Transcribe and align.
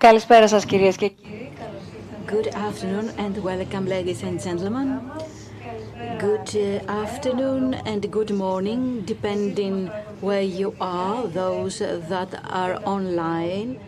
Καλησπέρα 0.00 0.48
σας 0.48 0.64
κυρίες 0.64 0.96
και 0.96 1.08
κύριοι. 1.08 1.50
Good 2.26 2.48
afternoon 2.68 3.06
and 3.24 3.34
welcome 3.44 3.86
ladies 3.86 4.22
and 4.28 4.36
gentlemen. 4.46 4.88
Good 6.18 6.50
uh, 6.56 7.02
afternoon 7.04 7.74
and 7.90 8.10
good 8.10 8.32
morning 8.44 8.80
depending 9.12 9.76
where 10.20 10.46
you 10.60 10.74
are, 10.80 11.26
those 11.28 11.78
that 12.12 12.30
are 12.62 12.74
online. 12.84 13.78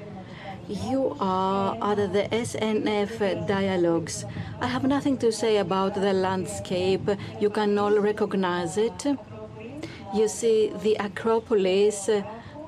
You 0.69 1.17
are 1.19 1.77
at 1.91 2.13
the 2.13 2.25
SNF 2.31 3.47
dialogues. 3.47 4.25
I 4.61 4.67
have 4.67 4.85
nothing 4.85 5.17
to 5.25 5.33
say 5.33 5.57
about 5.57 5.95
the 5.95 6.13
landscape. 6.13 7.09
You 7.41 7.51
can 7.51 7.79
all 7.79 7.99
recognize 7.99 8.77
it. 8.77 9.01
You 10.15 10.29
see 10.29 10.73
the 10.83 10.95
Acropolis 11.01 12.11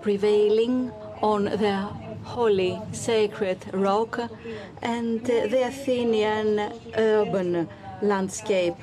prevailing 0.01 0.91
on 1.23 1.45
the 1.45 1.77
holy 2.36 2.78
sacred 2.92 3.60
rock 3.72 4.20
and 4.82 5.26
the 5.26 5.62
Athenian 5.72 6.50
urban 6.98 7.68
landscape. 8.02 8.76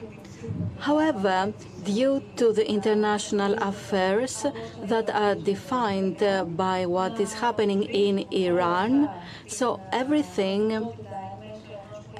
However, 0.78 1.52
due 1.84 2.22
to 2.38 2.52
the 2.52 2.66
international 2.68 3.54
affairs 3.70 4.46
that 4.84 5.10
are 5.10 5.34
defined 5.34 6.18
by 6.56 6.86
what 6.86 7.20
is 7.20 7.32
happening 7.34 7.82
in 7.82 8.14
Iran, 8.32 9.10
so 9.46 9.80
everything 9.92 10.62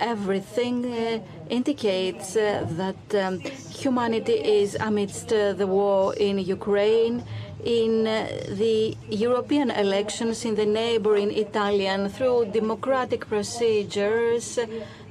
everything 0.02 0.76
uh, 0.84 1.20
indicates 1.48 2.34
uh, 2.36 2.66
that 2.80 3.24
um, 3.24 3.38
humanity 3.82 4.32
is 4.60 4.74
amidst 4.80 5.32
uh, 5.32 5.52
the 5.52 5.66
war 5.66 6.14
in 6.14 6.38
Ukraine, 6.38 7.22
in 7.64 8.04
the 8.04 8.96
European 9.08 9.70
elections 9.70 10.44
in 10.44 10.54
the 10.54 10.66
neighboring 10.66 11.30
Italian 11.30 12.08
through 12.08 12.46
democratic 12.46 13.28
procedures. 13.28 14.58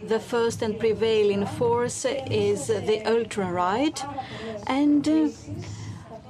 The 0.08 0.20
first 0.20 0.62
and 0.62 0.80
prevailing 0.80 1.45
force 1.45 2.06
is 2.06 2.67
the 2.67 3.02
ultra 3.06 3.52
right, 3.52 4.03
and 4.67 5.08
uh, 5.08 5.30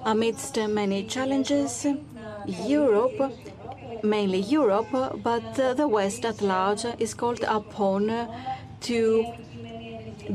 amidst 0.03 0.57
many 0.57 1.05
challenges, 1.05 1.87
Europe 2.45 3.31
mainly 4.03 4.39
Europe, 4.39 5.21
but 5.23 5.59
uh, 5.59 5.73
the 5.73 5.87
West 5.87 6.25
at 6.25 6.41
large 6.41 6.85
is 6.99 7.13
called 7.13 7.43
upon 7.43 8.27
to 8.81 9.25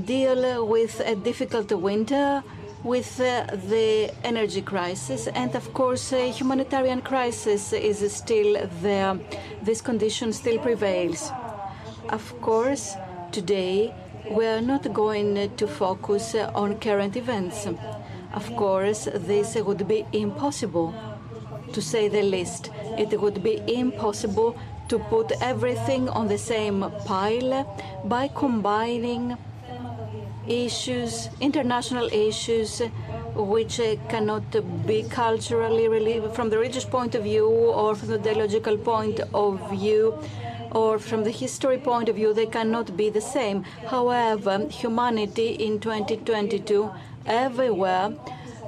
deal 0.04 0.66
with 0.66 1.00
a 1.00 1.16
difficult 1.16 1.72
winter, 1.72 2.42
with 2.86 3.20
uh, 3.20 3.44
the 3.68 4.14
energy 4.22 4.62
crisis, 4.62 5.26
and 5.26 5.56
of 5.56 5.74
course, 5.74 6.12
a 6.12 6.30
humanitarian 6.30 7.02
crisis 7.02 7.72
is 7.72 7.98
still 8.14 8.68
there. 8.80 9.18
This 9.60 9.80
condition 9.80 10.32
still 10.32 10.58
prevails. 10.58 11.32
Of 12.10 12.40
course, 12.40 12.94
today 13.32 13.92
we 14.30 14.46
are 14.46 14.60
not 14.60 14.92
going 14.92 15.56
to 15.56 15.66
focus 15.66 16.36
on 16.54 16.78
current 16.78 17.16
events. 17.16 17.66
Of 18.32 18.54
course, 18.54 19.08
this 19.12 19.56
would 19.56 19.88
be 19.88 20.06
impossible, 20.12 20.94
to 21.72 21.82
say 21.82 22.06
the 22.06 22.22
least. 22.22 22.70
It 22.96 23.20
would 23.20 23.42
be 23.42 23.60
impossible 23.66 24.56
to 24.88 25.00
put 25.10 25.32
everything 25.42 26.08
on 26.08 26.28
the 26.28 26.38
same 26.38 26.84
pile 27.04 27.66
by 28.04 28.28
combining 28.28 29.36
issues, 30.48 31.28
international 31.40 32.06
issues, 32.12 32.82
which 33.34 33.80
uh, 33.80 33.96
cannot 34.08 34.44
be 34.86 35.02
culturally, 35.04 35.88
relieved 35.88 36.34
from 36.34 36.50
the 36.50 36.58
religious 36.58 36.84
point 36.84 37.14
of 37.14 37.22
view, 37.24 37.46
or 37.46 37.94
from 37.94 38.08
the 38.08 38.18
ideological 38.18 38.76
point 38.76 39.20
of 39.34 39.70
view, 39.70 40.18
or 40.72 40.98
from 40.98 41.24
the 41.24 41.30
history 41.30 41.78
point 41.78 42.08
of 42.08 42.16
view, 42.16 42.32
they 42.32 42.46
cannot 42.46 42.96
be 42.96 43.10
the 43.10 43.20
same. 43.20 43.62
However, 43.88 44.66
humanity 44.68 45.48
in 45.48 45.80
2022, 45.80 46.90
everywhere, 47.26 48.12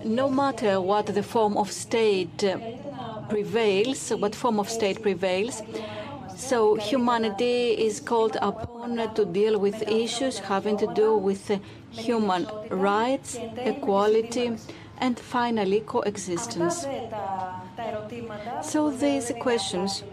no 0.05 0.29
matter 0.29 0.81
what 0.81 1.07
the 1.07 1.23
form 1.23 1.57
of 1.57 1.71
state 1.73 2.45
uh, 2.45 2.59
prevails, 3.29 4.11
what 4.11 4.35
form 4.35 4.59
of 4.59 4.71
state 4.71 5.03
prevails, 5.03 5.63
so 6.39 6.77
humanity 6.77 7.73
is 7.73 7.99
called 7.99 8.37
upon 8.41 9.15
to 9.15 9.25
deal 9.25 9.59
with 9.59 9.83
issues 9.89 10.39
having 10.39 10.77
to 10.79 10.87
do 10.95 11.17
with 11.17 11.51
human 11.91 12.51
rights, 12.69 13.41
equality, 13.65 14.59
and 14.97 15.19
finally 15.19 15.81
coexistence. 15.81 16.89
So 18.61 18.91
these 18.91 19.33
questions, 19.39 20.05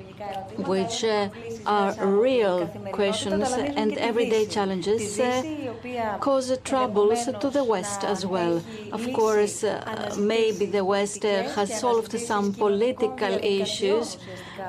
which 0.58 1.03
uh, 1.03 1.30
are 1.66 1.94
real 2.06 2.68
questions 2.91 3.52
and 3.52 3.97
everyday 3.97 4.46
challenges, 4.46 5.19
uh, 5.19 6.18
cause 6.19 6.58
troubles 6.63 7.25
to 7.41 7.50
the 7.50 7.63
West 7.63 8.03
as 8.03 8.25
well. 8.25 8.63
Of 8.91 9.12
course, 9.13 9.63
uh, 9.63 10.16
maybe 10.18 10.66
the 10.66 10.86
West 10.86 11.24
has 11.24 11.80
solved 11.80 12.18
some 12.19 12.53
political 12.53 13.34
issues 13.44 14.18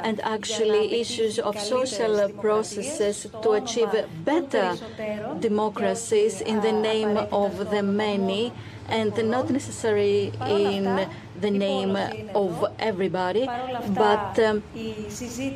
and 0.02 0.20
actually 0.20 1.00
issues 1.00 1.38
of 1.38 1.58
social 1.60 2.28
processes 2.30 3.26
to 3.42 3.52
achieve 3.52 3.94
better 4.24 4.76
democracies 5.40 6.40
in 6.40 6.60
the 6.60 6.72
name 6.72 7.16
of 7.32 7.70
the 7.70 7.82
many 7.82 8.52
and 8.88 9.12
not 9.28 9.50
necessarily 9.50 10.32
in 10.46 11.08
the 11.40 11.50
name 11.50 11.96
of 12.34 12.64
everybody, 12.78 13.46
but 13.94 14.38
um, 14.38 14.62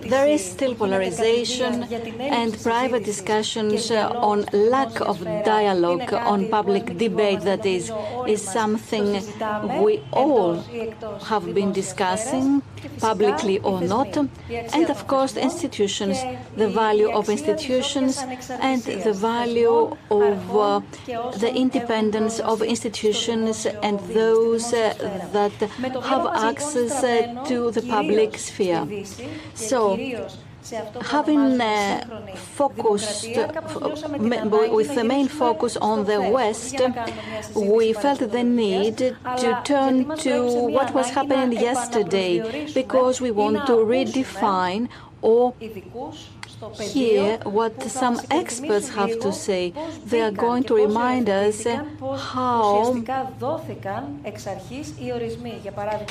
there 0.08 0.28
is 0.28 0.44
still 0.44 0.74
polarization 0.74 1.84
and 2.20 2.60
private 2.62 3.04
discussions 3.04 3.90
uh, 3.90 4.08
on 4.14 4.44
lack 4.52 5.00
of 5.00 5.24
dialogue, 5.44 6.12
on 6.12 6.48
public 6.48 6.98
debate, 6.98 7.40
that 7.42 7.64
is, 7.66 7.92
is 8.26 8.42
something 8.42 9.22
we 9.82 10.02
all 10.12 10.56
have 11.24 11.54
been 11.54 11.72
discussing, 11.72 12.62
publicly 12.98 13.58
or 13.60 13.80
not, 13.80 14.16
and 14.16 14.90
of 14.90 15.06
course 15.06 15.36
institutions, 15.36 16.18
the 16.56 16.68
value 16.68 17.10
of 17.10 17.28
institutions 17.28 18.18
and 18.60 18.82
the 18.82 19.12
value 19.12 19.96
of 20.10 20.56
uh, 20.56 20.80
the 21.38 21.52
independence 21.54 22.40
of 22.40 22.62
institutions 22.62 23.66
and 23.82 24.00
those 24.14 24.72
uh, 24.72 24.94
that 25.32 25.69
have 25.78 26.26
access 26.26 27.02
uh, 27.02 27.44
to 27.46 27.70
the 27.70 27.82
public 27.82 28.38
sphere. 28.38 28.86
So, 29.54 29.96
having 31.00 31.60
uh, 31.60 32.34
focused 32.36 33.26
with 33.26 34.94
the 34.94 35.04
main 35.04 35.28
focus 35.28 35.76
on 35.76 36.04
the 36.04 36.20
West, 36.20 36.76
we 37.54 37.92
felt 37.92 38.20
the 38.20 38.44
need 38.44 38.98
to 38.98 39.60
turn 39.64 40.16
to 40.18 40.66
what 40.76 40.94
was 40.94 41.10
happening 41.10 41.52
yesterday 41.52 42.66
because 42.74 43.20
we 43.20 43.30
want 43.30 43.66
to 43.66 43.72
redefine 43.72 44.88
or 45.22 45.54
hear 46.78 47.38
what 47.44 47.82
some 47.82 48.20
experts 48.30 48.88
have 48.90 49.18
to 49.20 49.32
say. 49.32 49.72
They 50.04 50.20
are 50.20 50.30
going 50.30 50.64
to 50.64 50.74
remind 50.74 51.28
us 51.28 51.64
how 51.64 52.94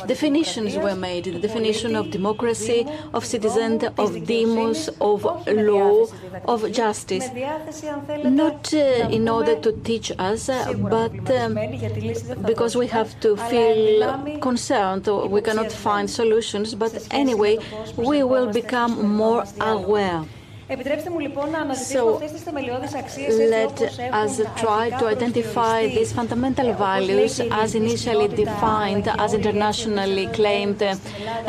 definitions 0.07 0.75
were 0.77 0.95
made, 0.95 1.25
the 1.25 1.39
definition 1.39 1.95
of 1.95 2.11
democracy, 2.11 2.85
of 3.13 3.25
citizen, 3.25 3.79
of 3.97 4.25
demos, 4.25 4.89
of 4.99 5.23
law, 5.47 6.05
of 6.45 6.71
justice. 6.71 7.29
Not 8.23 8.73
uh, 8.73 9.09
in 9.09 9.29
order 9.29 9.55
to 9.59 9.71
teach 9.83 10.11
us, 10.17 10.47
but 10.47 11.31
um, 11.31 11.53
because 12.45 12.75
we 12.75 12.87
have 12.87 13.19
to 13.21 13.37
feel 13.37 14.39
concerned, 14.39 15.07
we 15.07 15.41
cannot 15.41 15.71
find 15.71 16.09
solutions, 16.09 16.75
but 16.75 17.07
anyway, 17.11 17.59
we 17.97 18.23
will 18.23 18.51
become 18.51 19.07
more 19.15 19.43
aware. 19.59 20.25
Επιτρέψτε 20.68 21.10
μου 21.10 21.18
λοιπόν 21.18 21.50
να 21.50 21.58
αναζητήσουμε 21.58 22.10
So, 22.10 22.12
αυτές 22.12 22.30
τις 22.30 22.42
θεμελιώδεις 22.42 22.94
αξίες 22.94 23.34
let 23.56 23.76
us 24.24 24.34
try 24.64 24.84
to 25.00 25.06
identify 25.16 25.78
these 25.96 26.12
fundamental 26.18 26.68
values 26.88 27.32
as 27.62 27.74
initially 27.82 28.28
defined, 28.44 29.04
as 29.24 29.30
internationally 29.40 30.26
claimed, 30.38 30.80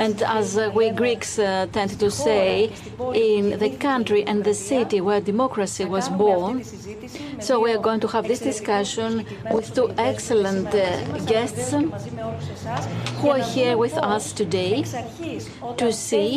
and 0.04 0.16
as 0.40 0.48
we 0.78 0.86
Greeks 1.02 1.32
uh, 1.40 1.46
tend 1.78 1.92
to 2.04 2.10
say, 2.26 2.50
in 3.30 3.44
the 3.64 3.72
country 3.90 4.22
and 4.30 4.38
the 4.50 4.58
city 4.72 5.00
where 5.08 5.22
democracy 5.34 5.86
was 5.96 6.06
born. 6.24 6.54
So 7.48 7.52
we 7.64 7.70
are 7.76 7.84
going 7.88 8.02
to 8.06 8.10
have 8.16 8.26
this 8.32 8.42
discussion 8.52 9.12
with 9.56 9.66
two 9.78 9.88
excellent 10.12 10.70
uh, 10.74 10.86
guests 11.34 11.66
who 13.20 13.28
are 13.36 13.46
here 13.56 13.76
with 13.86 13.96
us 14.16 14.24
today 14.42 14.74
to 15.82 15.88
see 16.08 16.30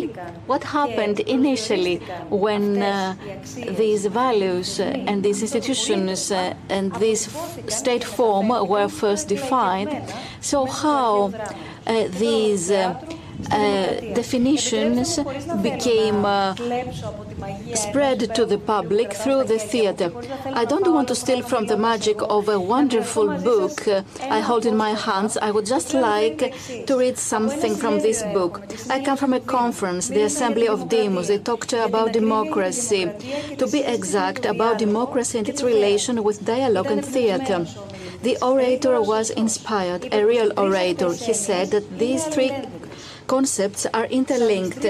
what 0.51 0.63
happened 0.79 1.19
initially 1.39 1.97
when 2.47 2.65
uh, 2.72 2.72
these 3.78 4.06
values 4.06 4.80
uh, 4.80 4.84
and 4.84 5.24
these 5.24 5.42
institutions 5.42 6.32
uh, 6.32 6.54
and 6.70 6.94
this 6.96 7.30
state 7.68 8.04
form 8.04 8.50
were 8.50 8.88
first 8.88 9.28
defined. 9.28 9.92
So 10.42 10.66
how 10.66 11.34
uh, 11.88 12.08
these 12.08 12.72
uh, 13.52 14.14
definitions 14.14 15.20
became 15.62 16.26
uh, 16.26 16.56
spread 17.76 18.20
to 18.36 18.46
the 18.46 18.58
public 18.58 19.14
through 19.14 19.44
the 19.46 19.60
theater. 19.60 20.12
I 20.46 20.66
don't 20.66 20.88
want 20.94 21.08
to 21.10 21.16
steal 21.16 21.42
from 21.42 21.68
the 21.68 21.78
magic 21.78 22.18
of 22.22 22.50
a 22.50 22.60
wonderful 22.60 23.28
book 23.40 23.88
uh, 23.88 24.04
I 24.22 24.40
hold 24.40 24.66
in 24.66 24.76
my 24.78 24.92
hands. 24.92 25.38
I 25.38 25.52
would 25.52 25.66
just 25.66 25.94
like 25.94 26.54
to 26.88 26.98
read 26.98 27.18
something 27.18 27.76
from 27.76 28.00
this 28.00 28.24
book. 28.24 28.62
I 28.90 29.04
come 29.04 29.18
from 29.18 29.34
a 29.34 29.40
conference, 29.40 30.08
the 30.08 30.24
Assembly 30.24 30.68
of 30.68 30.90
Demos. 30.90 31.28
They 31.28 31.40
talked 31.40 31.74
about 31.74 32.14
democracy. 32.14 33.06
To 33.58 33.68
be 33.68 33.82
exact, 33.82 34.46
about 34.46 34.78
democracy 34.78 35.38
and 35.40 35.50
its 35.50 35.64
relation 35.64 36.24
with 36.24 36.46
dialogue 36.46 36.88
and 36.88 37.04
theater. 37.06 37.66
The 38.22 38.38
orator 38.42 39.02
was 39.02 39.30
inspired, 39.32 40.14
a 40.14 40.26
real 40.26 40.52
orator. 40.58 41.12
He 41.12 41.34
said 41.34 41.72
that 41.72 42.00
these 42.00 42.26
three 42.26 42.52
concepts 43.28 43.86
are 43.94 44.06
interlinked, 44.06 44.84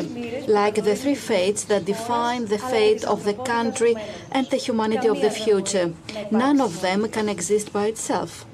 like 0.48 0.76
the 0.76 0.96
three 0.96 1.16
fates 1.16 1.64
that 1.66 1.86
define 1.86 2.46
the 2.46 2.58
fate 2.58 3.04
of 3.04 3.24
the 3.24 3.34
country 3.34 3.96
and 4.32 4.48
the 4.48 4.58
humanity 4.58 5.08
of 5.08 5.22
the 5.22 5.30
future. 5.30 5.94
None 6.32 6.60
of 6.62 6.82
them 6.82 7.08
can 7.10 7.30
exist 7.30 7.72
by 7.72 7.86
itself. 7.88 8.46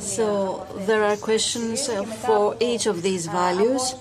So 0.00 0.66
there 0.86 1.04
are 1.04 1.16
questions 1.16 1.88
for 2.26 2.56
each 2.60 2.86
of 2.86 3.02
these 3.02 3.26
values, 3.26 3.94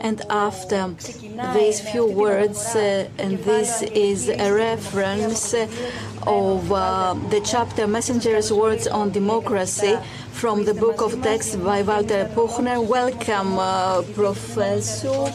and 0.00 0.22
after 0.30 0.94
these 1.54 1.80
few 1.80 2.06
words, 2.06 2.74
uh, 2.74 3.08
and 3.18 3.38
this 3.38 3.82
is 3.82 4.28
a 4.28 4.52
reference 4.52 5.54
of 6.26 6.72
uh, 6.72 7.14
the 7.30 7.40
chapter 7.44 7.86
Messenger's 7.86 8.52
Words 8.52 8.86
on 8.86 9.10
Democracy 9.10 9.96
from 10.32 10.64
the 10.64 10.74
book 10.74 11.00
of 11.00 11.22
text 11.22 11.62
by 11.62 11.82
Walter 11.82 12.28
Puchner. 12.34 12.80
Welcome, 12.84 13.58
uh, 13.58 14.02
Professor. 14.14 15.32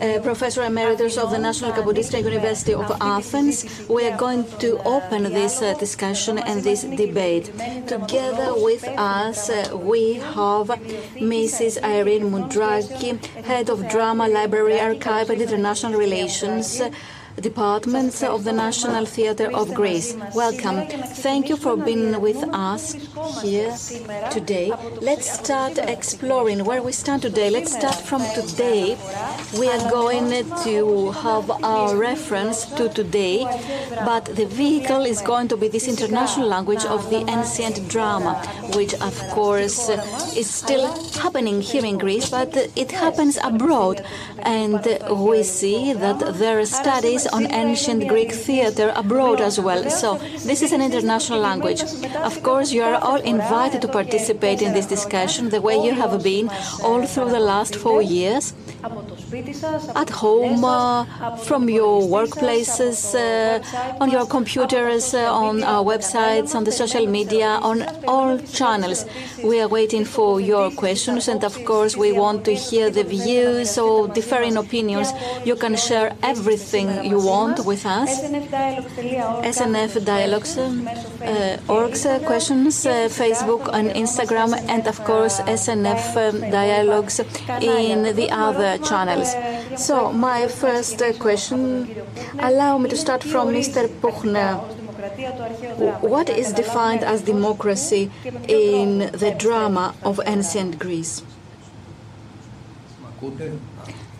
Uh, 0.00 0.20
Professor 0.22 0.62
Emeritus 0.62 1.16
of 1.18 1.30
the 1.30 1.38
National 1.38 1.72
Kapodistrian 1.72 2.22
University 2.22 2.72
of 2.72 2.88
Athens. 3.00 3.66
We 3.88 4.06
are 4.06 4.16
going 4.16 4.44
to 4.58 4.78
open 4.84 5.24
this 5.24 5.60
uh, 5.60 5.74
discussion 5.74 6.38
and 6.38 6.62
this 6.62 6.82
debate. 6.84 7.46
Together 7.88 8.54
with 8.54 8.86
us, 8.96 9.50
uh, 9.50 9.76
we 9.76 10.14
have 10.14 10.68
Mrs. 11.18 11.82
Irene 11.82 12.30
Moundraki, 12.30 13.24
Head 13.44 13.70
of 13.70 13.88
Drama 13.88 14.28
Library 14.28 14.78
Archive 14.78 15.30
and 15.30 15.42
International 15.42 15.98
Relations 15.98 16.80
departments 17.40 18.22
of 18.22 18.44
the 18.44 18.52
National 18.52 19.04
Theatre 19.06 19.50
of 19.54 19.72
Greece. 19.74 20.16
Welcome. 20.34 20.86
Thank 21.22 21.48
you 21.48 21.56
for 21.56 21.76
being 21.76 22.20
with 22.20 22.42
us 22.52 22.94
here 23.42 23.74
today. 24.30 24.72
Let's 25.00 25.30
start 25.32 25.78
exploring 25.78 26.64
where 26.64 26.82
we 26.82 26.92
stand 26.92 27.22
today. 27.22 27.50
Let's 27.50 27.74
start 27.74 27.94
from 27.94 28.22
today. 28.34 28.98
We 29.58 29.68
are 29.68 29.90
going 29.90 30.30
to 30.64 31.10
have 31.12 31.50
our 31.62 31.96
reference 31.96 32.64
to 32.76 32.88
today, 32.88 33.44
but 34.04 34.24
the 34.24 34.46
vehicle 34.46 35.04
is 35.04 35.20
going 35.22 35.48
to 35.48 35.56
be 35.56 35.68
this 35.68 35.88
international 35.88 36.48
language 36.48 36.84
of 36.84 37.08
the 37.10 37.18
ancient 37.28 37.88
drama, 37.88 38.34
which 38.74 38.94
of 38.94 39.16
course 39.30 39.88
is 40.36 40.50
still 40.50 40.86
happening 41.12 41.60
here 41.60 41.84
in 41.84 41.98
Greece, 41.98 42.30
but 42.30 42.56
it 42.74 42.90
happens 42.90 43.38
abroad. 43.42 44.04
And 44.40 44.82
we 45.10 45.42
see 45.42 45.92
that 45.92 46.18
there 46.38 46.58
are 46.58 46.66
studies 46.66 47.26
on 47.32 47.50
ancient 47.52 48.08
Greek 48.08 48.32
theater 48.32 48.92
abroad 48.94 49.40
as 49.40 49.60
well. 49.60 49.88
So 49.90 50.18
this 50.46 50.62
is 50.62 50.72
an 50.72 50.82
international 50.82 51.40
language. 51.40 51.82
Of 52.16 52.42
course, 52.42 52.72
you 52.72 52.82
are 52.82 52.96
all 52.96 53.20
invited 53.20 53.82
to 53.82 53.88
participate 53.88 54.62
in 54.62 54.72
this 54.72 54.86
discussion 54.86 55.50
the 55.50 55.60
way 55.60 55.76
you 55.76 55.94
have 55.94 56.22
been 56.22 56.50
all 56.82 57.06
through 57.06 57.30
the 57.30 57.40
last 57.40 57.76
four 57.76 58.02
years 58.02 58.54
at 59.94 60.10
home, 60.10 60.64
uh, 60.64 61.04
from 61.36 61.68
your 61.68 62.00
workplaces, 62.02 63.14
uh, 63.14 64.00
on 64.00 64.10
your 64.10 64.26
computers, 64.26 65.14
uh, 65.14 65.32
on 65.32 65.62
our 65.64 65.84
websites, 65.84 66.54
on 66.54 66.64
the 66.64 66.72
social 66.72 67.06
media, 67.06 67.58
on 67.62 67.82
all 68.06 68.38
channels. 68.38 69.04
We 69.44 69.60
are 69.60 69.68
waiting 69.68 70.04
for 70.04 70.40
your 70.40 70.70
questions, 70.70 71.28
and 71.28 71.44
of 71.44 71.62
course, 71.64 71.96
we 71.96 72.12
want 72.12 72.44
to 72.46 72.54
hear 72.54 72.90
the 72.90 73.04
views 73.04 73.76
or 73.78 74.08
differing 74.08 74.56
opinions. 74.56 75.12
You 75.44 75.56
can 75.56 75.76
share 75.76 76.14
everything 76.22 77.04
you 77.04 77.18
want 77.18 77.64
with 77.66 77.84
us. 77.84 78.10
SNF 79.56 80.04
Dialogues, 80.04 80.56
uh, 80.56 81.58
orgs, 81.68 82.06
uh, 82.06 82.18
questions, 82.26 82.86
uh, 82.86 83.08
Facebook 83.10 83.68
and 83.72 83.90
Instagram, 83.90 84.54
and 84.68 84.86
of 84.86 85.02
course, 85.04 85.40
SNF 85.40 86.16
um, 86.16 86.50
Dialogues 86.50 87.20
in 87.60 88.16
the 88.16 88.30
other 88.30 88.78
channels. 88.78 89.17
So, 89.76 90.12
my 90.12 90.48
first 90.48 91.02
question, 91.18 91.88
allow 92.38 92.78
me 92.78 92.88
to 92.90 92.96
start 92.96 93.22
from 93.22 93.48
Mr. 93.48 93.88
Puchner. 94.00 94.58
What 96.00 96.28
is 96.28 96.52
defined 96.52 97.02
as 97.04 97.22
democracy 97.22 98.10
in 98.46 99.10
the 99.12 99.34
drama 99.38 99.94
of 100.02 100.20
ancient 100.26 100.78
Greece? 100.78 101.22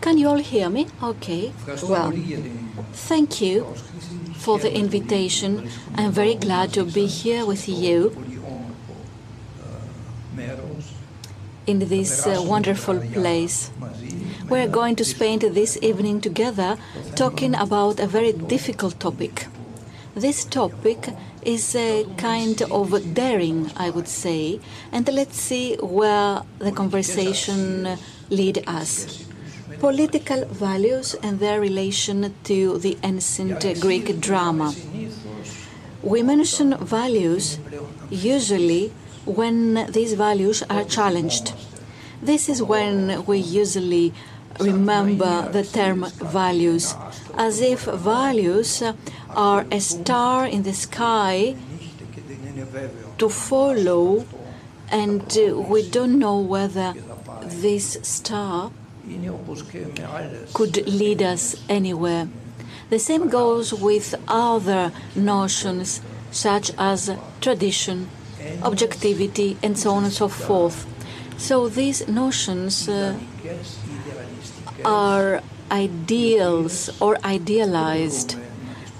Can 0.00 0.18
you 0.18 0.28
all 0.28 0.38
hear 0.38 0.68
me? 0.70 0.86
Okay. 1.02 1.52
Well, 1.82 2.12
thank 2.92 3.40
you 3.40 3.74
for 4.36 4.58
the 4.58 4.72
invitation. 4.74 5.68
I'm 5.94 6.12
very 6.12 6.34
glad 6.34 6.72
to 6.74 6.84
be 6.84 7.06
here 7.06 7.44
with 7.44 7.68
you 7.68 8.14
in 11.68 11.80
this 11.80 12.26
uh, 12.26 12.42
wonderful 12.42 12.98
place. 13.12 13.70
We're 14.50 14.66
going 14.66 14.96
to 14.96 15.04
spend 15.04 15.42
this 15.42 15.76
evening 15.82 16.22
together 16.22 16.78
talking 17.16 17.54
about 17.54 18.00
a 18.00 18.06
very 18.06 18.32
difficult 18.32 18.98
topic. 18.98 19.46
This 20.14 20.46
topic 20.46 21.10
is 21.42 21.76
a 21.76 22.06
kind 22.16 22.62
of 22.62 23.12
daring, 23.12 23.70
I 23.76 23.90
would 23.90 24.08
say, 24.08 24.60
and 24.90 25.06
let's 25.12 25.38
see 25.38 25.76
where 25.76 26.40
the 26.60 26.72
conversation 26.72 27.98
lead 28.30 28.64
us. 28.66 29.26
Political 29.80 30.46
values 30.46 31.14
and 31.22 31.40
their 31.40 31.60
relation 31.60 32.34
to 32.44 32.78
the 32.78 32.96
ancient 33.02 33.60
Greek 33.82 34.18
drama. 34.18 34.74
We 36.02 36.22
mention 36.22 36.74
values 36.78 37.58
usually 38.08 38.94
when 39.26 39.92
these 39.92 40.14
values 40.14 40.62
are 40.70 40.84
challenged. 40.84 41.52
This 42.22 42.48
is 42.48 42.62
when 42.62 43.26
we 43.26 43.38
usually 43.38 44.12
remember 44.60 45.48
the 45.50 45.64
term 45.64 46.04
values, 46.20 46.94
as 47.36 47.60
if 47.60 47.84
values 47.84 48.82
are 49.30 49.66
a 49.70 49.80
star 49.80 50.46
in 50.46 50.62
the 50.62 50.74
sky 50.74 51.54
to 53.18 53.28
follow, 53.28 54.26
and 54.90 55.22
we 55.68 55.88
don't 55.88 56.18
know 56.18 56.38
whether 56.40 56.94
this 57.42 57.98
star 58.02 58.70
could 60.54 60.86
lead 60.86 61.22
us 61.22 61.56
anywhere. 61.68 62.28
The 62.90 62.98
same 62.98 63.28
goes 63.28 63.72
with 63.72 64.14
other 64.28 64.92
notions 65.14 66.00
such 66.30 66.72
as 66.78 67.10
tradition, 67.40 68.08
objectivity, 68.62 69.56
and 69.62 69.78
so 69.78 69.92
on 69.92 70.04
and 70.04 70.12
so 70.12 70.28
forth. 70.28 70.86
So 71.38 71.68
these 71.68 72.08
notions 72.08 72.88
uh, 72.88 73.16
are 74.84 75.42
ideals 75.70 76.90
or 77.00 77.18
idealized, 77.24 78.36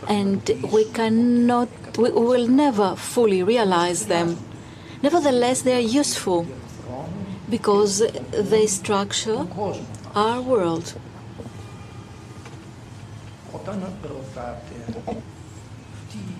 and 0.08 0.42
we 0.73 0.85
cannot, 0.85 1.68
we 1.97 2.11
will 2.11 2.49
never 2.49 2.97
fully 2.97 3.42
realize 3.42 4.06
them. 4.06 4.37
Nevertheless, 5.02 5.62
they 5.62 5.76
are 5.76 5.80
useful 5.80 6.47
because 7.49 8.02
they 8.32 8.66
structure 8.66 9.47
our 10.14 10.40
world. 10.42 10.94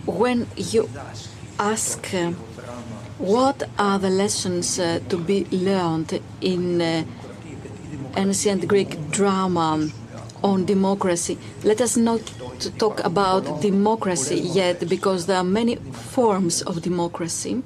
When 0.07 0.47
you 0.57 0.89
ask 1.59 2.15
uh, 2.15 2.31
what 3.19 3.69
are 3.79 3.99
the 3.99 4.11
lessons 4.11 4.79
uh, 4.79 5.01
to 5.09 5.19
be 5.19 5.45
learned 5.51 6.21
in 6.41 6.81
uh, 6.81 7.05
ancient 8.17 8.67
Greek 8.69 9.11
drama 9.11 9.89
on 10.43 10.65
democracy, 10.65 11.39
let 11.65 11.81
us 11.81 11.97
not 11.97 12.21
talk 12.79 13.03
about 13.05 13.61
democracy 13.61 14.37
yet 14.37 14.89
because 14.89 15.27
there 15.27 15.37
are 15.37 15.45
many 15.45 15.77
forms 15.77 16.63
of 16.63 16.83
democracy. 16.83 17.63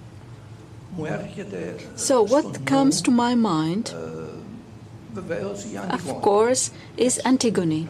So, 1.97 2.23
what 2.23 2.67
comes 2.67 3.01
to 3.03 3.11
my 3.11 3.35
mind, 3.35 3.95
of 5.91 6.05
course, 6.23 6.71
is 6.97 7.21
Antigone. 7.25 7.89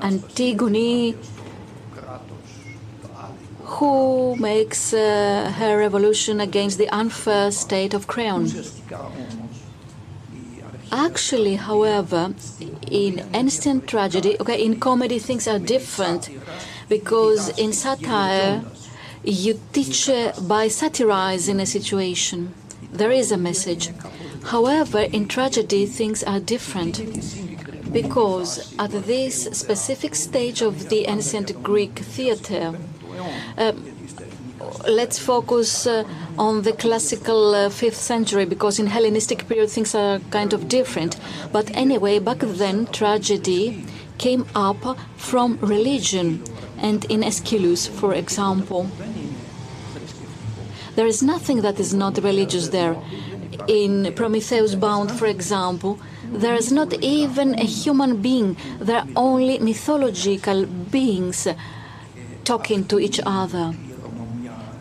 Antigone, 0.00 1.14
who 3.64 4.36
makes 4.36 4.92
uh, 4.92 5.52
her 5.56 5.78
revolution 5.78 6.40
against 6.40 6.78
the 6.78 6.88
unfair 6.88 7.50
state 7.52 7.94
of 7.94 8.06
Creon. 8.06 8.50
Actually, 10.92 11.56
however, 11.56 12.34
in 12.90 13.26
ancient 13.32 13.88
tragedy, 13.88 14.36
okay, 14.38 14.62
in 14.62 14.78
comedy 14.78 15.18
things 15.18 15.48
are 15.48 15.58
different 15.58 16.28
because 16.90 17.48
in 17.58 17.72
satire 17.72 18.62
you 19.24 19.58
teach 19.72 20.10
by 20.46 20.68
satirizing 20.68 21.60
a 21.60 21.64
situation. 21.66 22.52
There 22.92 23.10
is 23.10 23.32
a 23.32 23.38
message. 23.38 23.90
However, 24.44 25.00
in 25.00 25.28
tragedy 25.28 25.86
things 25.86 26.22
are 26.22 26.40
different 26.40 27.00
because 27.90 28.74
at 28.78 28.90
this 28.90 29.44
specific 29.44 30.14
stage 30.14 30.60
of 30.60 30.90
the 30.90 31.06
ancient 31.06 31.62
Greek 31.62 32.00
theater, 32.00 32.74
uh, 33.56 33.72
let's 34.88 35.18
focus 35.18 35.86
uh, 35.86 36.04
on 36.38 36.62
the 36.62 36.72
classical 36.72 37.54
uh, 37.54 37.68
5th 37.68 37.94
century 37.94 38.44
because 38.44 38.78
in 38.78 38.86
Hellenistic 38.86 39.48
period 39.48 39.70
things 39.70 39.94
are 39.94 40.18
kind 40.30 40.52
of 40.52 40.68
different. 40.68 41.18
But 41.52 41.70
anyway, 41.76 42.18
back 42.18 42.38
then 42.38 42.86
tragedy 42.86 43.84
came 44.18 44.46
up 44.54 44.98
from 45.16 45.58
religion 45.60 46.42
and 46.78 47.04
in 47.06 47.22
Aeschylus, 47.22 47.86
for 47.86 48.14
example. 48.14 48.88
There 50.94 51.06
is 51.06 51.22
nothing 51.22 51.62
that 51.62 51.80
is 51.80 51.94
not 51.94 52.18
religious 52.22 52.68
there. 52.68 52.96
In 53.66 54.12
Prometheus 54.14 54.74
Bound, 54.74 55.10
for 55.10 55.26
example, 55.26 55.98
there 56.24 56.54
is 56.54 56.70
not 56.72 56.92
even 57.02 57.58
a 57.58 57.64
human 57.64 58.20
being. 58.20 58.56
There 58.78 58.98
are 58.98 59.08
only 59.16 59.58
mythological 59.58 60.66
beings 60.66 61.48
talking 62.44 62.84
to 62.86 62.98
each 62.98 63.20
other. 63.24 63.74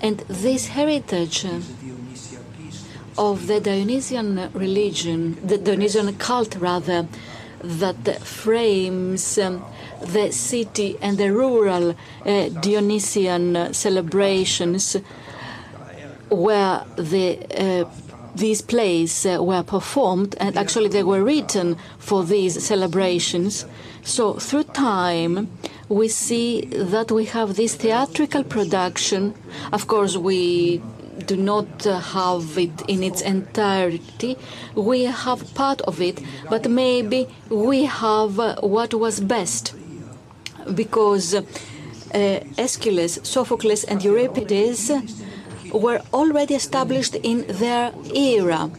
And 0.02 0.20
this 0.28 0.68
heritage 0.68 1.46
of 3.18 3.48
the 3.48 3.60
Dionysian 3.60 4.50
religion, 4.54 5.38
the 5.46 5.58
Dionysian 5.58 6.16
cult 6.18 6.56
rather, 6.56 7.08
that 7.64 8.22
frames 8.24 9.38
um, 9.38 9.64
the 10.02 10.32
city 10.32 10.98
and 11.02 11.20
the 11.20 11.32
rural 11.32 11.96
uh, 12.26 12.50
Dionysian 12.50 13.72
celebrations 13.74 14.98
where 16.30 16.84
the 16.96 17.38
uh, 17.56 17.90
these 18.34 18.62
plays 18.62 19.26
uh, 19.26 19.44
were 19.44 19.62
performed 19.62 20.36
and 20.40 20.58
actually 20.58 20.88
they 20.88 21.04
were 21.04 21.24
written 21.24 21.78
for 22.00 22.24
these 22.24 22.64
celebrations. 22.64 23.66
So 24.04 24.34
through 24.36 24.64
time, 24.64 25.52
we 25.92 26.08
see 26.08 26.62
that 26.94 27.12
we 27.12 27.26
have 27.26 27.56
this 27.58 27.76
theatrical 27.76 28.46
production. 28.46 29.36
Of 29.74 29.88
course, 29.88 30.16
we 30.16 30.82
do 31.28 31.36
not 31.36 31.84
have 31.84 32.58
it 32.58 32.82
in 32.88 33.04
its 33.04 33.22
entirety. 33.22 34.38
We 34.74 35.04
have 35.04 35.54
part 35.54 35.82
of 35.82 36.00
it, 36.00 36.22
but 36.50 36.70
maybe 36.70 37.28
we 37.50 37.84
have 37.84 38.38
what 38.64 38.94
was 38.94 39.20
best. 39.20 39.74
Because 40.74 41.34
uh, 41.36 41.42
Aeschylus, 42.58 43.20
Sophocles, 43.24 43.84
and 43.84 44.02
Euripides 44.02 44.92
were 45.74 46.02
already 46.14 46.56
established 46.56 47.16
in 47.16 47.46
their 47.48 47.92
era. 48.16 48.72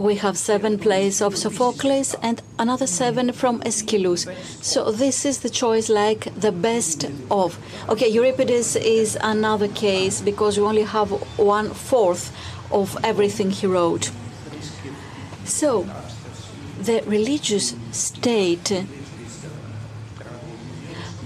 We 0.00 0.14
have 0.14 0.38
seven 0.38 0.78
plays 0.78 1.20
of 1.20 1.36
Sophocles 1.36 2.14
and 2.22 2.40
another 2.58 2.86
seven 2.86 3.32
from 3.32 3.60
Aeschylus. 3.66 4.26
So 4.62 4.90
this 4.90 5.26
is 5.26 5.40
the 5.40 5.50
choice 5.50 5.90
like 5.90 6.34
the 6.40 6.52
best 6.52 7.04
of. 7.30 7.58
Okay, 7.86 8.08
Euripides 8.08 8.76
is 8.76 9.18
another 9.20 9.68
case 9.68 10.22
because 10.22 10.56
we 10.56 10.64
only 10.64 10.84
have 10.84 11.10
one 11.36 11.68
fourth 11.74 12.34
of 12.72 12.96
everything 13.04 13.50
he 13.50 13.66
wrote. 13.66 14.10
So 15.44 15.86
the 16.80 17.02
religious 17.06 17.74
state 17.92 18.72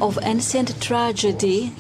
of 0.01 0.19
ancient 0.21 0.83
tragedy 0.83 1.73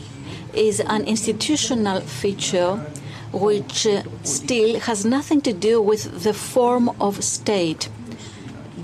is 0.53 0.79
an 0.79 1.03
institutional 1.07 2.03
feature 2.03 2.87
which 3.35 3.87
uh, 3.87 4.03
still 4.23 4.79
has 4.81 5.05
nothing 5.05 5.41
to 5.43 5.53
do 5.53 5.83
with 5.83 6.23
the 6.23 6.33
form 6.33 6.89
of 7.01 7.23
state. 7.25 7.89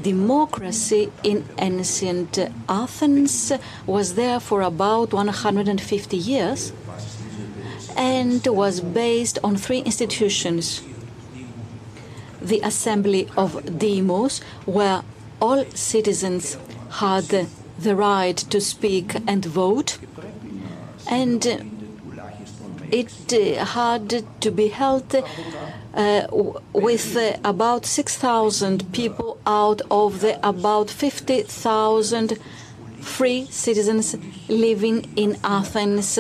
Democracy 0.02 1.12
in 1.22 1.44
ancient 1.58 2.38
Athens 2.68 3.52
was 3.86 4.14
there 4.14 4.40
for 4.40 4.62
about 4.62 5.12
150 5.12 6.16
years 6.16 6.72
and 7.96 8.44
was 8.46 8.80
based 8.80 9.38
on 9.44 9.56
three 9.56 9.80
institutions. 9.80 10.82
The 12.40 12.60
Assembly 12.60 13.28
of 13.36 13.78
Demos, 13.78 14.40
where 14.64 15.02
all 15.40 15.64
citizens 15.74 16.56
had 16.90 17.46
the 17.78 17.94
right 17.94 18.36
to 18.36 18.60
speak 18.60 19.14
and 19.26 19.44
vote, 19.44 19.98
and 21.08 21.79
it 22.92 23.32
uh, 23.32 23.64
had 23.64 24.24
to 24.40 24.50
be 24.50 24.68
held 24.68 25.14
uh, 25.94 26.26
with 26.72 27.16
uh, 27.16 27.36
about 27.44 27.86
6,000 27.86 28.92
people 28.92 29.38
out 29.46 29.82
of 29.90 30.20
the 30.20 30.38
about 30.46 30.90
50,000 30.90 32.38
free 33.00 33.46
citizens 33.46 34.16
living 34.48 35.10
in 35.16 35.38
Athens 35.42 36.18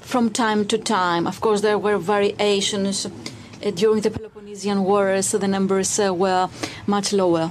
from 0.00 0.30
time 0.30 0.64
to 0.66 0.78
time. 0.78 1.26
Of 1.26 1.40
course, 1.40 1.60
there 1.60 1.78
were 1.78 1.98
variations. 1.98 3.06
During 3.74 4.02
the 4.02 4.10
Peloponnesian 4.10 4.84
Wars, 4.84 5.32
the 5.32 5.48
numbers 5.48 5.98
were 5.98 6.48
much 6.86 7.12
lower. 7.12 7.50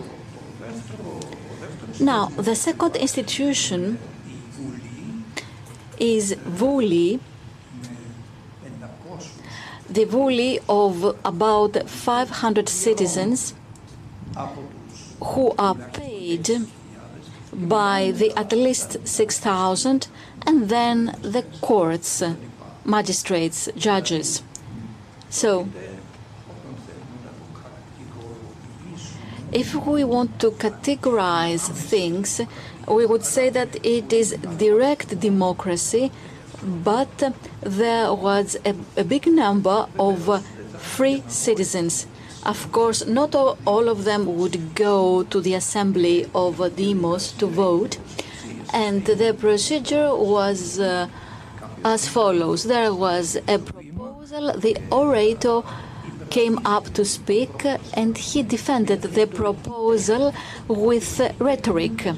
Now, 1.99 2.27
the 2.27 2.55
second 2.55 2.95
institution 2.95 3.99
is 5.99 6.35
Vouli, 6.35 7.19
the 9.97 10.05
Vouli 10.05 10.59
of 10.69 11.17
about 11.25 11.89
500 11.89 12.69
citizens 12.69 13.55
who 15.19 15.55
are 15.57 15.73
paid 15.73 16.47
by 17.51 18.11
the 18.11 18.31
at 18.37 18.51
least 18.51 19.07
6,000 19.07 20.07
and 20.45 20.69
then 20.69 21.17
the 21.23 21.43
courts, 21.61 22.21
magistrates, 22.85 23.69
judges. 23.75 24.43
So, 25.31 25.67
if 29.51 29.73
we 29.73 30.03
want 30.03 30.39
to 30.41 30.51
categorize 30.51 31.67
things, 31.71 32.39
we 32.87 33.07
would 33.07 33.25
say 33.25 33.49
that 33.49 33.83
it 33.83 34.13
is 34.13 34.33
direct 34.59 35.19
democracy, 35.19 36.11
but 36.63 37.33
there 37.61 38.13
was 38.13 38.57
a, 38.65 38.75
a 38.95 39.03
big 39.03 39.27
number 39.27 39.87
of 39.99 40.45
free 40.77 41.23
citizens. 41.27 42.07
Of 42.45 42.71
course, 42.71 43.05
not 43.05 43.35
all, 43.35 43.89
of 43.89 44.05
them 44.05 44.37
would 44.37 44.73
go 44.75 45.23
to 45.23 45.41
the 45.41 45.53
assembly 45.53 46.29
of 46.33 46.75
demos 46.75 47.31
to 47.33 47.47
vote, 47.47 47.97
and 48.73 49.05
the 49.05 49.33
procedure 49.33 50.15
was 50.15 50.79
uh, 50.79 51.09
as 51.83 52.07
follows: 52.07 52.63
there 52.63 52.93
was 52.93 53.35
a 53.47 53.59
proposal, 53.59 54.53
the 54.57 54.77
orator 54.91 55.61
came 56.29 56.59
up 56.65 56.93
to 56.93 57.03
speak, 57.03 57.65
and 57.93 58.17
he 58.17 58.43
defended 58.43 59.01
the 59.01 59.27
proposal 59.27 60.33
with 60.67 61.19
rhetoric. 61.39 62.13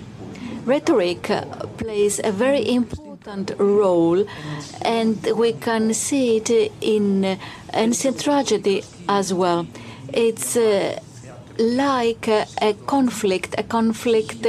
Rhetoric 0.65 1.23
plays 1.77 2.19
a 2.23 2.31
very 2.31 2.69
important 2.69 3.08
role, 3.57 4.25
and 4.81 5.17
we 5.35 5.53
can 5.53 5.93
see 5.93 6.37
it 6.37 6.71
in 6.81 7.37
ancient 7.73 8.21
tragedy 8.21 8.83
as 9.07 9.33
well. 9.33 9.67
It's 10.13 10.55
uh, 10.55 10.99
like 11.57 12.27
a 12.27 12.73
conflict, 12.87 13.55
a 13.57 13.63
conflict 13.63 14.45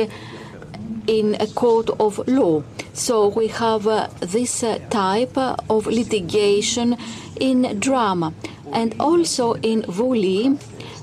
in 1.07 1.37
a 1.41 1.47
court 1.49 1.91
of 1.99 2.21
law. 2.29 2.63
So 2.93 3.29
we 3.29 3.49
have 3.49 3.87
uh, 3.87 4.09
this 4.21 4.63
uh, 4.63 4.79
type 4.91 5.37
of 5.37 5.87
litigation 5.87 6.97
in 7.41 7.81
drama 7.81 8.33
and 8.73 8.95
also 9.01 9.55
in 9.55 9.83
Vouli 9.83 10.59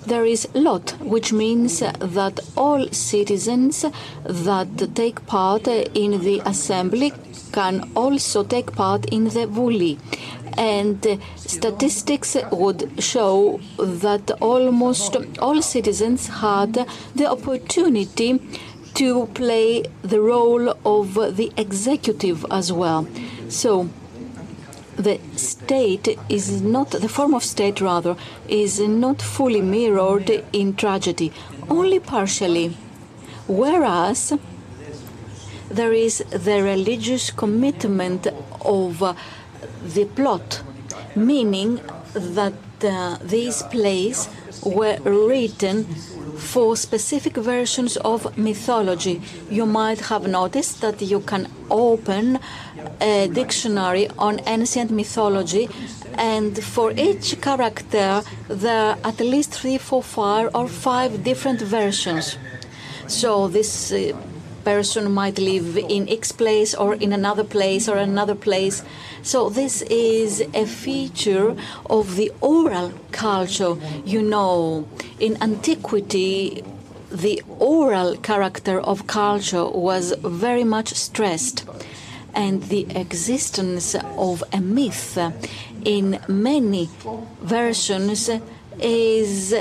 there 0.07 0.25
is 0.25 0.47
lot, 0.53 0.91
which 1.01 1.33
means 1.33 1.79
that 1.79 2.39
all 2.55 2.87
citizens 2.91 3.85
that 4.23 4.95
take 4.95 5.25
part 5.25 5.67
in 5.67 6.21
the 6.21 6.41
assembly 6.45 7.11
can 7.51 7.89
also 7.95 8.43
take 8.43 8.71
part 8.73 9.05
in 9.05 9.25
the 9.25 9.45
Vouli. 9.47 9.97
And 10.57 11.19
statistics 11.35 12.35
would 12.51 13.03
show 13.03 13.59
that 13.77 14.31
almost 14.41 15.15
all 15.39 15.61
citizens 15.61 16.27
had 16.27 16.73
the 17.15 17.27
opportunity 17.29 18.39
to 18.95 19.27
play 19.35 19.83
the 20.01 20.19
role 20.19 20.69
of 20.83 21.13
the 21.37 21.51
executive 21.57 22.45
as 22.49 22.73
well. 22.73 23.07
So 23.49 23.89
the 24.97 25.19
state 25.35 26.17
is 26.27 26.61
not, 26.61 26.91
the 26.91 27.07
form 27.09 27.33
of 27.33 27.43
state 27.43 27.79
rather, 27.81 28.15
is 28.47 28.79
not 28.79 29.21
fully 29.21 29.61
mirrored 29.61 30.29
in 30.51 30.75
tragedy, 30.75 31.31
only 31.69 31.99
partially. 31.99 32.75
Whereas 33.47 34.33
there 35.69 35.93
is 35.93 36.17
the 36.31 36.63
religious 36.63 37.29
commitment 37.29 38.27
of 38.61 39.03
uh, 39.03 39.13
the 39.83 40.05
plot, 40.05 40.63
meaning 41.15 41.79
that 42.13 42.53
uh, 42.83 43.17
these 43.21 43.63
plays 43.63 44.29
were 44.63 44.97
written 45.03 45.85
for 46.37 46.75
specific 46.77 47.35
versions 47.35 47.97
of 47.97 48.37
mythology. 48.37 49.21
You 49.49 49.65
might 49.65 50.01
have 50.01 50.27
noticed 50.27 50.81
that 50.81 51.01
you 51.01 51.19
can 51.19 51.47
open 51.69 52.39
a 53.01 53.27
dictionary 53.27 54.07
on 54.17 54.39
ancient 54.45 54.91
mythology, 54.91 55.69
and 56.17 56.63
for 56.63 56.91
each 56.91 57.41
character, 57.41 58.21
there 58.47 58.91
are 58.91 58.97
at 59.03 59.19
least 59.19 59.53
three, 59.53 59.77
four, 59.77 60.03
five, 60.03 60.49
or 60.53 60.67
five 60.67 61.23
different 61.23 61.61
versions. 61.61 62.37
So 63.07 63.47
this 63.47 63.91
uh, 63.91 64.13
person 64.67 65.09
might 65.13 65.39
live 65.39 65.77
in 65.77 66.09
X 66.09 66.33
place 66.33 66.75
or 66.75 66.93
in 66.95 67.13
another 67.13 67.45
place 67.55 67.87
or 67.87 67.97
another 67.97 68.35
place. 68.35 68.83
So 69.21 69.49
this 69.49 69.75
is 69.83 70.41
a 70.53 70.65
feature 70.65 71.55
of 71.97 72.17
the 72.17 72.29
oral 72.41 72.91
culture. 73.11 73.75
You 74.03 74.21
know, 74.21 74.85
in 75.19 75.41
antiquity, 75.41 76.65
the 77.09 77.41
oral 77.59 78.17
character 78.17 78.77
of 78.91 79.07
culture 79.07 79.65
was 79.87 80.05
very 80.45 80.65
much 80.65 80.89
stressed 81.07 81.63
and 82.33 82.63
the 82.63 82.83
existence 83.03 83.95
of 84.29 84.43
a 84.51 84.59
myth 84.59 85.17
in 85.85 86.19
many 86.27 86.89
versions 87.41 88.29
is 88.79 89.55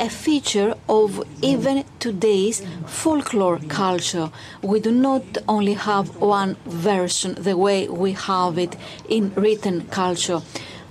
a 0.00 0.08
feature 0.08 0.74
of 0.88 1.22
even 1.42 1.84
today's 1.98 2.62
folklore 2.86 3.60
culture. 3.68 4.30
We 4.62 4.80
do 4.80 4.90
not 4.90 5.22
only 5.46 5.74
have 5.74 6.16
one 6.16 6.56
version 6.64 7.34
the 7.34 7.56
way 7.56 7.86
we 7.86 8.12
have 8.12 8.56
it 8.58 8.76
in 9.08 9.34
written 9.34 9.86
culture. 9.88 10.40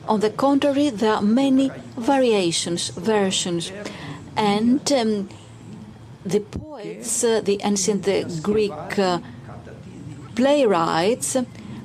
On 0.07 0.19
the 0.19 0.29
contrary, 0.29 0.89
there 0.91 1.13
are 1.13 1.21
many 1.21 1.71
variations, 1.97 2.89
versions. 2.89 3.71
And 4.35 4.91
um, 4.91 5.29
the 6.23 6.41
poets, 6.41 7.23
uh, 7.23 7.41
the 7.41 7.59
ancient 7.63 8.07
Greek 8.43 8.99
uh, 8.99 9.19
playwrights, 10.35 11.35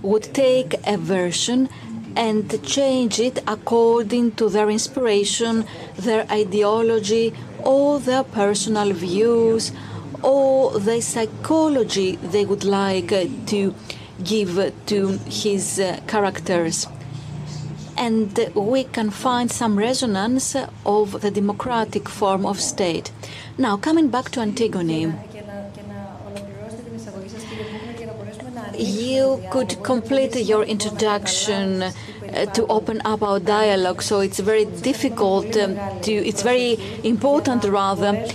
would 0.02 0.34
take 0.34 0.74
a 0.86 0.98
version 0.98 1.70
and 2.16 2.62
change 2.62 3.18
it 3.18 3.42
according 3.46 4.32
to 4.32 4.48
their 4.48 4.70
inspiration, 4.70 5.66
their 5.96 6.26
ideology, 6.30 7.34
or 7.62 7.98
their 8.00 8.24
personal 8.24 8.92
views, 8.92 9.72
or 10.22 10.78
the 10.78 11.00
psychology 11.00 12.16
they 12.16 12.44
would 12.44 12.64
like 12.64 13.08
to 13.46 13.74
give 14.22 14.72
to 14.86 15.18
his 15.26 15.78
uh, 15.78 16.00
characters. 16.06 16.86
And 17.96 18.50
we 18.54 18.84
can 18.84 19.10
find 19.10 19.50
some 19.50 19.78
resonance 19.78 20.56
of 20.84 21.20
the 21.20 21.30
democratic 21.30 22.08
form 22.08 22.44
of 22.44 22.60
state. 22.60 23.12
Now, 23.56 23.76
coming 23.76 24.08
back 24.08 24.30
to 24.30 24.40
Antigone. 24.40 25.12
You 28.76 29.42
could 29.50 29.82
complete 29.82 30.36
your 30.36 30.64
introduction 30.64 31.82
uh, 31.82 31.92
to 32.54 32.66
open 32.66 33.00
up 33.04 33.22
our 33.22 33.38
dialogue, 33.38 34.02
so 34.02 34.20
it's 34.20 34.40
very 34.40 34.64
difficult 34.64 35.56
um, 35.56 35.76
to, 36.02 36.12
it's 36.12 36.42
very 36.42 36.78
important 37.04 37.64
rather 37.64 38.26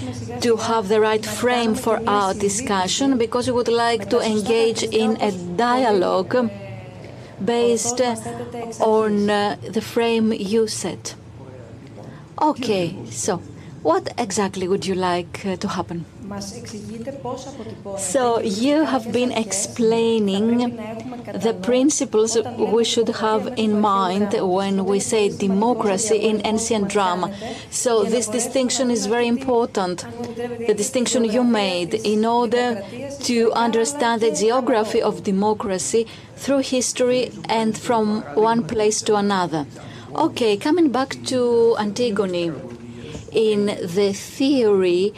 to 0.41 0.55
have 0.55 0.87
the 0.87 1.01
right 1.01 1.25
frame 1.25 1.75
for 1.75 2.01
our 2.07 2.33
discussion 2.33 3.17
because 3.17 3.47
we 3.47 3.53
would 3.53 3.67
like 3.67 4.09
to 4.09 4.19
engage 4.19 4.83
in 4.83 5.21
a 5.21 5.31
dialogue 5.57 6.49
based 7.43 8.01
on 8.79 9.29
uh, 9.29 9.57
the 9.67 9.81
frame 9.81 10.31
you 10.33 10.67
set. 10.67 11.15
Okay, 12.41 12.95
so 13.09 13.37
what 13.81 14.13
exactly 14.17 14.67
would 14.67 14.85
you 14.85 14.95
like 14.95 15.45
uh, 15.45 15.55
to 15.57 15.67
happen? 15.67 16.05
So 17.97 18.39
you 18.39 18.85
have 18.85 19.11
been 19.11 19.31
explaining 19.31 20.75
the 21.33 21.53
principles 21.61 22.37
we 22.57 22.83
should 22.83 23.09
have 23.09 23.53
in 23.57 23.81
mind 23.81 24.35
when 24.39 24.85
we 24.85 24.99
say 24.99 25.29
democracy 25.29 26.17
in 26.17 26.41
ancient 26.45 26.89
drama. 26.89 27.33
So 27.71 28.03
this 28.03 28.27
distinction 28.27 28.91
is 28.91 29.07
very 29.07 29.27
important, 29.27 30.05
the 30.67 30.73
distinction 30.75 31.23
you 31.23 31.43
made 31.43 31.93
in 31.93 32.25
order 32.25 32.83
to 33.23 33.51
understand 33.53 34.21
the 34.21 34.31
geography 34.31 35.01
of 35.01 35.23
democracy 35.23 36.05
through 36.35 36.59
history 36.59 37.31
and 37.45 37.77
from 37.77 38.21
one 38.35 38.63
place 38.65 39.01
to 39.03 39.15
another. 39.15 39.65
Okay, 40.15 40.57
coming 40.57 40.89
back 40.91 41.17
to 41.25 41.75
Antigone. 41.79 42.51
In 43.31 43.67
the 43.67 44.11
theory 44.11 45.13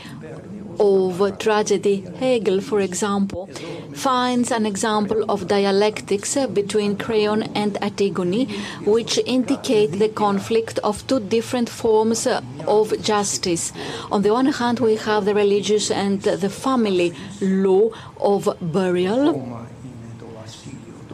of 0.81 1.37
tragedy. 1.37 2.03
Hegel, 2.19 2.59
for 2.59 2.79
example, 2.81 3.47
finds 3.93 4.51
an 4.51 4.65
example 4.65 5.23
of 5.29 5.47
dialectics 5.47 6.35
between 6.53 6.97
Creon 6.97 7.43
and 7.55 7.77
Antigone, 7.83 8.45
which 8.85 9.19
indicate 9.25 9.99
the 9.99 10.09
conflict 10.09 10.79
of 10.83 11.05
two 11.07 11.19
different 11.19 11.69
forms 11.69 12.27
of 12.67 13.01
justice. 13.01 13.71
On 14.11 14.21
the 14.23 14.33
one 14.33 14.47
hand, 14.47 14.79
we 14.79 14.95
have 14.95 15.25
the 15.25 15.35
religious 15.35 15.91
and 15.91 16.21
the 16.21 16.49
family 16.49 17.13
law 17.41 17.89
of 18.19 18.49
burial 18.61 19.69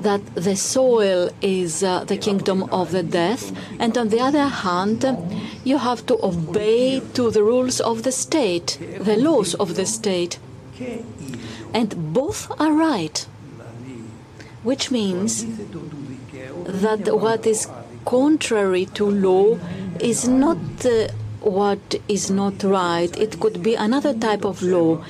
that 0.07 0.23
the 0.47 0.55
soil 0.55 1.29
is 1.41 1.83
uh, 1.83 2.03
the 2.11 2.17
kingdom 2.27 2.59
of 2.79 2.85
the 2.95 3.03
death, 3.03 3.43
and 3.83 3.91
on 4.01 4.07
the 4.13 4.21
other 4.27 4.47
hand, 4.67 4.99
you 5.69 5.77
have 5.89 6.01
to 6.09 6.15
obey 6.31 7.01
to 7.17 7.23
the 7.35 7.43
rules 7.51 7.77
of 7.91 7.97
the 8.07 8.13
state, 8.25 8.69
the 9.09 9.17
laws 9.27 9.51
of 9.63 9.69
the 9.79 9.85
state. 9.85 10.33
And 11.79 11.89
both 12.19 12.41
are 12.63 12.73
right, 12.89 13.17
which 14.69 14.85
means 14.91 15.31
that 16.85 17.03
what 17.25 17.41
is 17.53 17.61
contrary 18.05 18.85
to 18.97 19.05
law 19.29 19.59
is 20.11 20.19
not 20.43 20.85
uh, 20.85 21.07
what 21.41 21.85
is 22.07 22.23
not 22.41 22.57
right. 22.63 23.11
It 23.25 23.39
could 23.41 23.57
be 23.61 23.73
another 23.87 24.13
type 24.27 24.45
of 24.51 24.61
law 24.61 25.03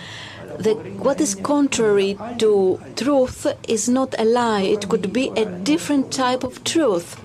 the, 0.59 0.73
what 0.99 1.21
is 1.21 1.35
contrary 1.35 2.17
to 2.39 2.79
truth 2.95 3.47
is 3.67 3.87
not 3.87 4.15
a 4.19 4.25
lie, 4.25 4.61
it 4.61 4.89
could 4.89 5.13
be 5.13 5.29
a 5.35 5.45
different 5.45 6.11
type 6.11 6.43
of 6.43 6.63
truth. 6.63 7.15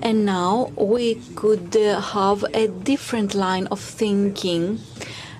And 0.00 0.24
now 0.24 0.70
we 0.76 1.16
could 1.34 1.76
uh, 1.76 2.00
have 2.00 2.44
a 2.54 2.68
different 2.68 3.34
line 3.34 3.66
of 3.66 3.80
thinking. 3.80 4.78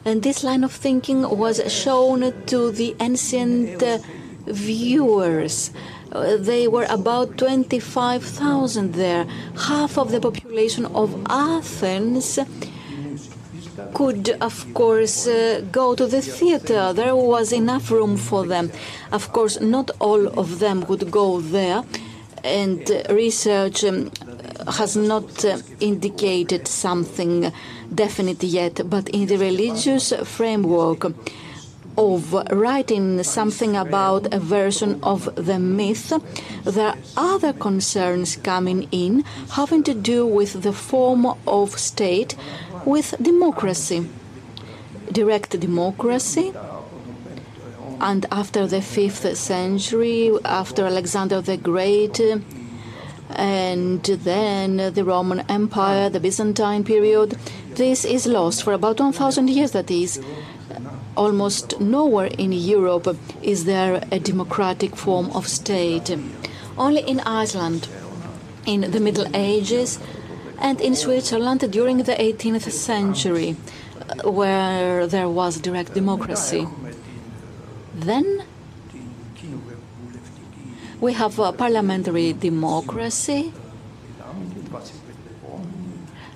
And 0.04 0.22
this 0.22 0.42
line 0.42 0.64
of 0.64 0.72
thinking 0.72 1.22
was 1.38 1.60
shown 1.72 2.32
to 2.46 2.72
the 2.72 2.96
ancient 2.98 3.82
uh, 3.82 3.98
viewers. 4.46 5.70
Uh, 6.10 6.36
they 6.38 6.66
were 6.66 6.86
about 6.88 7.36
25,000 7.36 8.94
there. 8.94 9.26
Half 9.66 9.98
of 9.98 10.10
the 10.10 10.20
population 10.20 10.86
of 10.86 11.14
Athens 11.28 12.38
could, 13.94 14.30
of 14.40 14.72
course, 14.74 15.26
uh, 15.26 15.64
go 15.72 15.94
to 15.94 16.06
the 16.06 16.22
theater. 16.22 16.92
There 16.92 17.16
was 17.16 17.52
enough 17.52 17.90
room 17.90 18.16
for 18.16 18.46
them. 18.46 18.70
Of 19.12 19.32
course, 19.32 19.60
not 19.60 19.90
all 20.00 20.26
of 20.38 20.58
them 20.58 20.86
would 20.88 21.10
go 21.10 21.40
there, 21.40 21.82
and 22.44 22.88
research 23.10 23.84
um, 23.84 24.10
has 24.66 24.96
not 24.96 25.44
uh, 25.44 25.58
indicated 25.80 26.68
something 26.68 27.52
definite 27.94 28.42
yet. 28.42 28.88
But 28.88 29.08
in 29.08 29.26
the 29.26 29.38
religious 29.38 30.12
framework, 30.24 31.06
of 31.98 32.32
writing 32.52 33.20
something 33.24 33.76
about 33.76 34.32
a 34.32 34.38
version 34.38 35.00
of 35.02 35.34
the 35.34 35.58
myth, 35.58 36.12
there 36.64 36.90
are 36.90 36.96
other 37.16 37.52
concerns 37.52 38.36
coming 38.36 38.88
in 38.92 39.24
having 39.50 39.82
to 39.82 39.94
do 39.94 40.24
with 40.24 40.62
the 40.62 40.72
form 40.72 41.26
of 41.46 41.76
state 41.76 42.36
with 42.84 43.14
democracy, 43.20 44.08
direct 45.12 45.58
democracy. 45.58 46.52
And 48.00 48.26
after 48.30 48.66
the 48.66 48.80
fifth 48.80 49.36
century, 49.36 50.30
after 50.44 50.86
Alexander 50.86 51.40
the 51.40 51.56
Great, 51.56 52.20
and 53.30 54.02
then 54.02 54.92
the 54.94 55.04
Roman 55.04 55.40
Empire, 55.48 56.08
the 56.08 56.20
Byzantine 56.20 56.84
period, 56.84 57.36
this 57.74 58.04
is 58.04 58.26
lost 58.26 58.62
for 58.62 58.72
about 58.72 59.00
1,000 59.00 59.50
years, 59.50 59.72
that 59.72 59.90
is. 59.90 60.20
Almost 61.16 61.80
nowhere 61.80 62.30
in 62.38 62.52
Europe 62.52 63.16
is 63.42 63.64
there 63.64 64.04
a 64.12 64.20
democratic 64.20 64.94
form 64.94 65.30
of 65.32 65.48
state. 65.48 66.16
Only 66.76 67.00
in 67.00 67.18
Iceland 67.20 67.88
in 68.64 68.92
the 68.92 69.00
Middle 69.00 69.26
Ages 69.34 69.98
and 70.60 70.80
in 70.80 70.94
Switzerland 70.94 71.70
during 71.70 71.98
the 71.98 72.14
18th 72.14 72.70
century, 72.70 73.56
where 74.24 75.06
there 75.06 75.28
was 75.28 75.60
direct 75.60 75.94
democracy. 75.94 76.66
Then 77.94 78.42
we 81.00 81.12
have 81.12 81.36
parliamentary 81.56 82.32
democracy. 82.32 83.52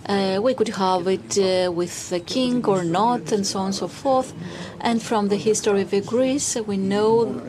Uh, 0.04 0.40
we 0.42 0.52
could 0.54 0.68
have 0.68 1.06
it 1.06 1.38
uh, 1.38 1.70
with 1.70 2.10
the 2.10 2.18
king 2.18 2.64
or 2.66 2.82
not, 2.82 3.30
and 3.30 3.46
so 3.46 3.60
on 3.60 3.66
and 3.66 3.74
so 3.74 3.86
forth. 3.86 4.34
And 4.80 5.00
from 5.00 5.28
the 5.28 5.36
history 5.36 5.82
of 5.82 6.06
Greece, 6.06 6.56
we 6.66 6.76
know 6.76 7.40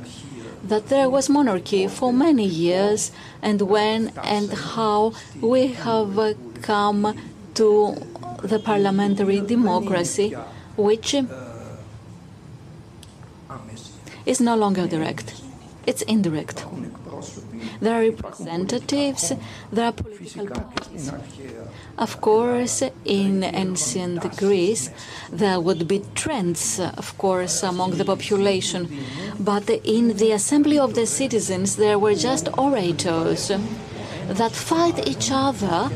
that 0.64 0.88
there 0.90 1.10
was 1.10 1.30
monarchy 1.30 1.88
for 1.88 2.14
many 2.14 2.46
years, 2.46 3.12
and 3.42 3.62
when 3.62 4.14
and 4.24 4.54
how 4.54 5.14
we 5.42 5.68
have 5.68 6.18
uh, 6.18 6.34
come 6.64 7.14
to 7.54 7.96
the 8.42 8.60
parliamentary 8.60 9.42
democracy, 9.42 10.36
which 10.76 11.16
is 14.26 14.40
no 14.40 14.56
longer 14.56 14.88
direct, 14.88 15.28
it's 15.86 16.02
indirect. 16.04 16.66
There 17.80 17.96
are 17.96 18.06
representatives, 18.12 19.34
there 19.72 19.86
are 19.86 19.92
political 19.92 20.48
parties. 20.48 21.12
Of 21.98 22.22
course, 22.22 22.84
in 23.06 23.44
ancient 23.44 24.22
Greece, 24.38 24.90
there 25.32 25.60
would 25.60 25.88
be 25.88 26.00
trends, 26.16 26.80
of 26.80 27.18
course, 27.18 27.64
among 27.64 27.92
the 27.98 28.06
population. 28.06 28.90
But 29.40 29.70
in 29.70 30.18
the 30.18 30.32
assembly 30.32 30.80
of 30.80 30.96
the 30.96 31.06
citizens, 31.06 31.76
there 31.76 32.00
were 32.00 32.16
just 32.16 32.48
orators 32.58 33.52
that 34.40 34.52
fight 34.54 35.08
each 35.08 35.30
other. 35.32 35.90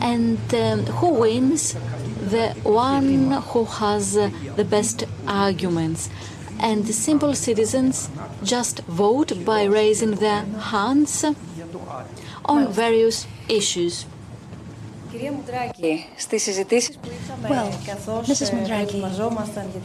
And 0.00 0.54
um, 0.54 0.86
who 0.86 1.14
wins? 1.14 1.72
The 1.72 2.54
one 2.62 3.30
who 3.30 3.64
has 3.64 4.14
the 4.14 4.66
best 4.68 5.04
arguments 5.26 6.10
and 6.58 6.86
the 6.86 6.92
simple 6.92 7.34
citizens 7.34 8.08
just 8.42 8.80
vote 8.80 9.44
by 9.44 9.64
raising 9.64 10.12
their 10.12 10.44
hands 10.44 11.24
on 12.44 12.72
various 12.72 13.26
issues. 13.48 14.06
Well, 15.14 15.30
Mrs. 18.26 18.50
Moundraki, 18.50 18.98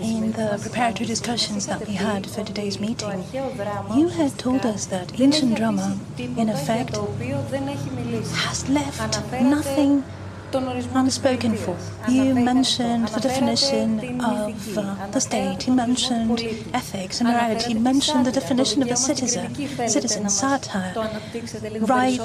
in 0.02 0.32
the 0.32 0.58
preparatory 0.60 1.06
discussions 1.06 1.68
that 1.68 1.88
we 1.88 1.94
had 1.94 2.26
for 2.26 2.44
today's 2.44 2.80
meeting, 2.80 3.24
you 3.96 4.08
had 4.08 4.40
told 4.40 4.66
us 4.66 4.88
that 4.88 5.22
ancient 5.22 5.56
drama, 5.56 6.00
in 6.18 6.50
effect, 6.50 6.96
has 6.96 8.70
left 8.70 9.42
nothing 9.42 10.04
unspoken 10.56 11.56
for. 11.56 11.78
You 12.08 12.34
mentioned 12.34 13.08
the 13.10 13.20
definition 13.20 14.22
of 14.22 14.78
uh, 14.78 15.08
the 15.08 15.20
state, 15.20 15.68
you 15.68 15.74
mentioned 15.74 16.40
ethics 16.74 17.20
and 17.20 17.30
morality, 17.30 17.74
you 17.74 17.80
mentioned 17.80 18.26
the 18.26 18.32
definition 18.32 18.82
of 18.82 18.90
a 18.90 18.96
citizen, 18.96 19.54
citizen, 19.88 20.30
satire, 20.30 20.94
right 21.82 22.20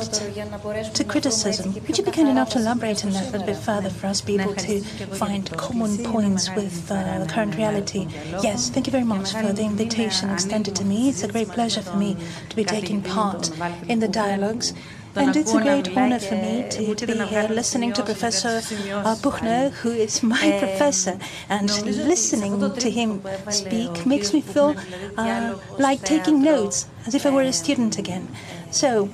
to 0.95 1.05
criticism. 1.05 1.75
Would 1.75 1.99
you 1.99 2.05
be 2.05 2.11
kind 2.11 2.29
enough 2.29 2.51
to 2.51 2.59
elaborate 2.59 3.05
on 3.05 3.13
that 3.13 3.29
a 3.29 3.31
little 3.33 3.47
bit 3.47 3.57
further 3.57 3.91
for 3.91 4.07
us 4.07 4.21
be 4.21 4.39
able 4.39 4.55
to 4.55 4.81
find 4.81 5.51
common 5.57 5.99
points 6.05 6.49
with 6.55 6.91
uh, 6.91 7.19
the 7.21 7.27
current 7.27 7.57
reality? 7.57 8.07
Yes, 8.43 8.71
thank 8.71 8.87
you 8.87 8.93
very 8.93 9.05
much 9.05 9.33
for 9.33 9.53
the 9.53 9.63
invitation 9.63 10.31
extended 10.31 10.75
to 10.77 10.85
me. 10.85 11.09
It's 11.09 11.23
a 11.23 11.29
great 11.29 11.49
pleasure 11.49 11.83
for 11.83 11.97
me 11.97 12.17
to 12.49 12.57
be 12.57 12.65
taking 12.65 13.03
part 13.03 13.51
in 13.89 14.01
the 14.01 14.09
dialogues. 14.09 14.73
And 15.17 15.37
it's 15.37 15.55
a 15.55 15.61
great 15.61 15.97
honor 15.97 16.19
for 16.19 16.35
me 16.35 16.67
to, 16.71 17.07
be 17.07 17.15
here 17.27 17.49
listening 17.49 17.93
to 17.93 18.03
Professor 18.03 18.59
uh, 18.93 19.15
Puchner, 19.23 19.71
who 19.71 19.91
is 19.91 20.23
my 20.23 20.59
professor, 20.59 21.19
and 21.49 21.71
listening 21.85 22.59
to 22.75 22.91
him 22.91 23.23
speak 23.51 24.07
makes 24.07 24.33
me 24.33 24.41
feel 24.41 24.75
uh, 25.17 25.57
like 25.79 26.03
taking 26.03 26.43
notes, 26.43 26.87
as 27.07 27.15
if 27.15 27.27
I 27.27 27.31
were 27.31 27.43
a 27.43 27.53
student 27.53 27.99
again. 27.99 28.29
So, 28.71 29.09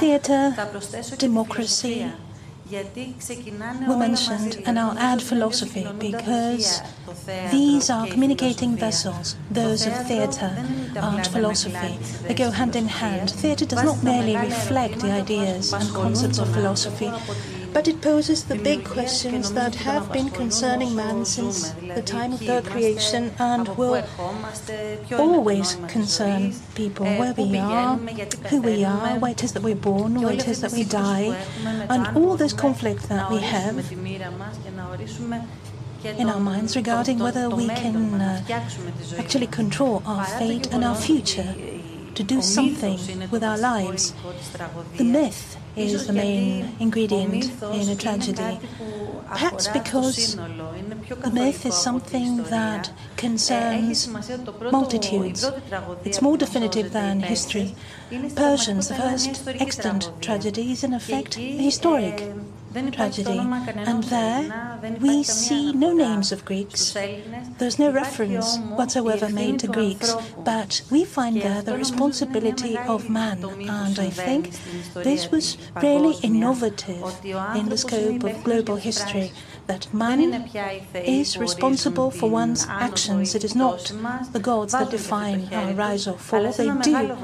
theatre, 0.00 0.54
democracy, 1.18 2.10
we 2.68 3.96
mentioned, 3.96 4.62
and 4.66 4.78
I'll 4.78 4.98
add 4.98 5.22
philosophy 5.22 5.86
because 5.98 6.82
these 7.50 7.90
are 7.90 8.06
communicating 8.08 8.76
vessels, 8.76 9.36
those 9.50 9.86
of 9.86 9.94
theatre, 10.06 10.52
art, 11.00 11.26
philosophy. 11.28 11.98
They 12.26 12.34
go 12.34 12.50
hand 12.50 12.74
in 12.74 12.86
hand. 12.86 13.30
Theatre 13.30 13.66
does 13.66 13.84
not 13.84 14.02
merely 14.02 14.36
reflect 14.36 14.98
the 14.98 15.12
ideas 15.12 15.72
and 15.72 15.88
concepts 15.90 16.38
of 16.38 16.52
philosophy, 16.52 17.12
but 17.76 17.88
it 17.88 18.00
poses 18.00 18.44
the 18.44 18.56
big 18.56 18.82
questions 18.86 19.52
that 19.52 19.74
have 19.74 20.10
been 20.10 20.30
concerning 20.30 20.96
man 20.96 21.26
since 21.26 21.72
the 21.94 22.00
time 22.00 22.32
of 22.32 22.40
their 22.40 22.62
creation 22.62 23.30
and 23.38 23.68
will 23.76 24.02
always 25.18 25.74
concern 25.86 26.54
people 26.74 27.04
where 27.04 27.34
we 27.34 27.58
are, 27.58 27.98
who 28.48 28.62
we 28.62 28.82
are, 28.82 29.18
where 29.18 29.32
it 29.32 29.44
is 29.44 29.52
that 29.52 29.62
we're 29.62 29.74
born, 29.76 30.22
where 30.22 30.32
it 30.32 30.48
is 30.48 30.62
that 30.62 30.72
we 30.72 30.84
die, 30.84 31.36
and 31.90 32.16
all 32.16 32.34
this 32.34 32.54
conflict 32.54 33.10
that 33.10 33.30
we 33.30 33.40
have 33.40 33.76
in 36.02 36.30
our 36.30 36.40
minds 36.40 36.76
regarding 36.76 37.18
whether 37.18 37.50
we 37.50 37.68
can 37.68 38.14
uh, 38.14 38.42
actually 39.18 39.46
control 39.48 40.02
our 40.06 40.24
fate 40.24 40.72
and 40.72 40.82
our 40.82 40.94
future, 40.94 41.54
to 42.16 42.22
do 42.22 42.42
something 42.42 42.98
with 43.30 43.44
our 43.44 43.58
lives. 43.58 44.14
The 44.96 45.04
myth 45.04 45.56
is 45.76 46.06
the 46.06 46.12
main 46.12 46.74
ingredient 46.80 47.52
in 47.62 47.88
a 47.90 47.96
tragedy. 47.96 48.58
Perhaps 49.28 49.68
because 49.68 50.36
the 50.36 51.30
myth 51.32 51.66
is 51.66 51.74
something 51.74 52.44
that 52.44 52.90
concerns 53.16 54.08
multitudes. 54.72 55.50
It's 56.04 56.22
more 56.22 56.38
definitive 56.38 56.92
than 56.92 57.20
history. 57.20 57.74
Persians, 58.34 58.88
the 58.88 58.94
first 58.94 59.46
extant 59.46 60.10
tragedy, 60.22 60.72
is 60.72 60.82
in 60.84 60.94
effect 60.94 61.34
historic 61.34 62.32
tragedy. 62.92 63.38
And 63.38 64.04
there 64.04 64.78
we 65.00 65.22
see 65.22 65.72
no 65.72 65.92
names 65.92 66.32
of 66.32 66.44
Greeks. 66.44 66.94
There's 67.58 67.78
no 67.78 67.90
reference 67.90 68.58
whatsoever 68.58 69.28
made 69.28 69.58
to 69.60 69.68
Greeks, 69.68 70.14
but 70.44 70.82
we 70.90 71.04
find 71.04 71.40
there 71.40 71.62
the 71.62 71.76
responsibility 71.76 72.76
of 72.78 73.08
man. 73.08 73.44
And 73.44 73.98
I 73.98 74.10
think 74.10 74.50
this 74.94 75.30
was 75.30 75.56
really 75.82 76.16
innovative 76.22 77.04
in 77.54 77.68
the 77.68 77.78
scope 77.78 78.22
of 78.24 78.44
global 78.44 78.76
history 78.76 79.32
that 79.66 79.92
man 79.92 80.48
is 80.94 81.36
responsible 81.36 82.10
for 82.10 82.30
one's 82.30 82.66
actions. 82.68 83.34
It 83.34 83.44
is 83.44 83.54
not 83.54 83.92
the 84.32 84.40
gods 84.40 84.72
that 84.72 84.90
define 84.90 85.48
our 85.52 85.72
rise 85.72 86.06
or 86.06 86.18
fall. 86.18 86.52
They 86.52 86.70
do 86.82 87.16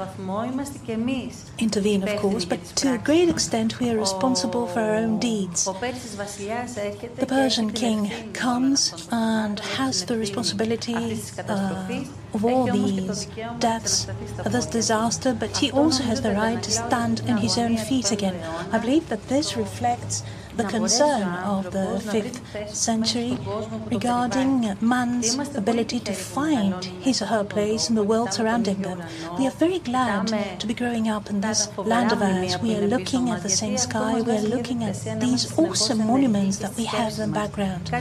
intervene, 1.57 2.03
of 2.03 2.19
course, 2.19 2.45
but 2.45 2.63
to 2.77 2.93
a 2.93 2.97
great 2.97 3.29
extent 3.29 3.79
we 3.79 3.89
are 3.89 3.97
responsible 3.97 4.67
for 4.67 4.79
our 4.81 4.95
own 4.95 5.19
deeds. 5.19 5.65
The 5.65 7.25
Persian 7.27 7.71
king 7.71 8.33
comes 8.33 9.07
and 9.11 9.59
has 9.59 10.05
the 10.05 10.17
responsibility 10.17 11.21
uh, 11.47 12.03
of 12.33 12.45
all 12.45 12.65
these 12.65 13.27
deaths, 13.59 14.07
of 14.39 14.51
this 14.51 14.65
disaster, 14.65 15.33
but 15.33 15.57
he 15.57 15.71
also 15.71 16.03
has 16.03 16.21
the 16.21 16.33
right 16.33 16.61
to 16.61 16.71
stand 16.71 17.21
on 17.27 17.37
his 17.37 17.57
own 17.57 17.77
feet 17.77 18.11
again. 18.11 18.35
I 18.71 18.79
believe 18.79 19.09
that 19.09 19.27
this 19.29 19.55
reflects 19.55 20.23
the 20.57 20.63
concern 20.65 21.23
of 21.23 21.71
the 21.71 22.01
5th 22.11 22.69
century 22.69 23.37
regarding 23.91 24.75
man's 24.81 25.35
ability 25.55 25.99
to 25.99 26.13
find 26.13 26.85
his 26.85 27.21
or 27.21 27.25
her 27.25 27.43
place 27.43 27.89
in 27.89 27.95
the 27.95 28.03
world 28.03 28.33
surrounding 28.33 28.81
them. 28.81 29.01
We 29.37 29.47
are 29.47 29.51
very 29.51 29.79
glad 29.79 30.27
to 30.59 30.67
be 30.67 30.73
growing 30.73 31.09
up 31.09 31.29
in 31.29 31.41
this 31.41 31.69
land 31.77 32.11
of 32.11 32.21
ours. 32.21 32.57
We 32.59 32.75
are 32.75 32.87
looking 32.87 33.29
at 33.29 33.43
the 33.43 33.49
same 33.49 33.77
sky, 33.77 34.21
we 34.21 34.33
are 34.37 34.41
looking 34.41 34.83
at 34.83 34.95
these 35.19 35.57
awesome 35.57 36.05
monuments 36.07 36.57
that 36.59 36.75
we 36.75 36.85
have 36.85 37.17
in 37.19 37.31
the 37.31 37.33
background, 37.33 37.91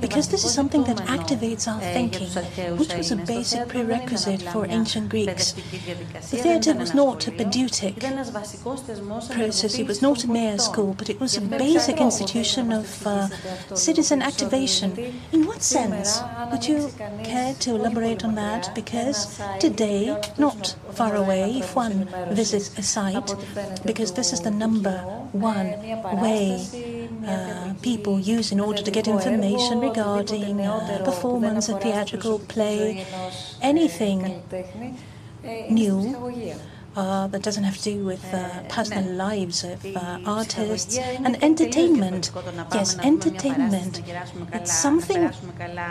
because 0.00 0.28
this 0.28 0.44
is 0.44 0.52
something 0.52 0.84
that 0.84 0.98
activates 1.18 1.66
our 1.66 1.80
thinking, 1.80 2.28
which 2.76 2.94
was 2.94 3.10
a 3.12 3.16
basic 3.16 3.68
prerequisite 3.68 4.42
for 4.42 4.66
ancient 4.66 5.08
Greeks. 5.08 5.52
The 5.52 6.38
theatre 6.44 6.74
was 6.74 6.94
not 6.94 7.26
a 7.26 7.32
pedagogic 7.32 7.98
process, 9.30 9.78
it 9.78 9.86
was 9.86 10.02
not 10.02 10.24
a 10.24 10.28
mere 10.28 10.58
school, 10.58 10.94
but 10.94 11.10
it 11.10 11.20
was 11.20 11.36
a 11.36 11.40
basic 11.40 11.95
institution 11.98 12.72
of 12.72 13.06
uh, 13.06 13.28
citizen 13.74 14.22
activation. 14.22 14.96
In 15.32 15.46
what 15.46 15.62
sense? 15.62 16.20
Would 16.50 16.66
you 16.66 16.90
care 17.24 17.54
to 17.54 17.74
elaborate 17.74 18.24
on 18.24 18.34
that? 18.34 18.74
Because 18.74 19.40
today, 19.60 20.16
not 20.38 20.76
far 20.92 21.14
away, 21.14 21.58
if 21.58 21.74
one 21.74 22.08
visits 22.30 22.76
a 22.78 22.82
site, 22.82 23.34
because 23.84 24.12
this 24.12 24.32
is 24.32 24.40
the 24.40 24.50
number 24.50 24.98
one 25.32 25.74
way 26.20 27.08
uh, 27.26 27.74
people 27.82 28.18
use 28.20 28.52
in 28.52 28.60
order 28.60 28.82
to 28.82 28.90
get 28.90 29.08
information 29.08 29.80
regarding 29.80 30.60
uh, 30.60 31.02
performance, 31.04 31.68
a 31.68 31.78
theatrical 31.78 32.38
play, 32.38 33.06
anything 33.62 34.42
new 35.70 36.16
uh, 36.96 37.26
that 37.28 37.42
doesn't 37.42 37.64
have 37.64 37.76
to 37.76 37.82
do 37.82 38.04
with 38.04 38.24
uh, 38.32 38.62
personal 38.68 39.04
lives 39.12 39.62
of 39.64 39.84
uh, 39.94 40.18
artists 40.24 40.96
and 40.98 41.42
entertainment. 41.42 42.32
Yes, 42.72 42.98
entertainment. 42.98 44.02
It's 44.52 44.72
something 44.72 45.30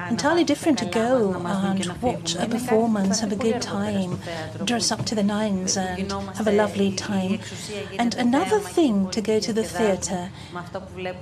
entirely 0.09 0.43
different 0.43 0.79
to 0.79 0.85
go 0.85 1.33
and 1.45 1.85
watch 2.01 2.35
a 2.35 2.47
performance, 2.47 3.19
have 3.19 3.31
a 3.31 3.35
good 3.35 3.61
time, 3.61 4.19
dress 4.63 4.91
up 4.91 5.05
to 5.05 5.15
the 5.15 5.23
nines 5.23 5.77
and 5.77 6.11
have 6.11 6.47
a 6.47 6.51
lovely 6.51 6.91
time. 6.91 7.39
And 7.99 8.15
another 8.15 8.59
thing 8.59 9.09
to 9.11 9.21
go 9.21 9.39
to 9.39 9.53
the 9.53 9.63
theatre 9.63 10.31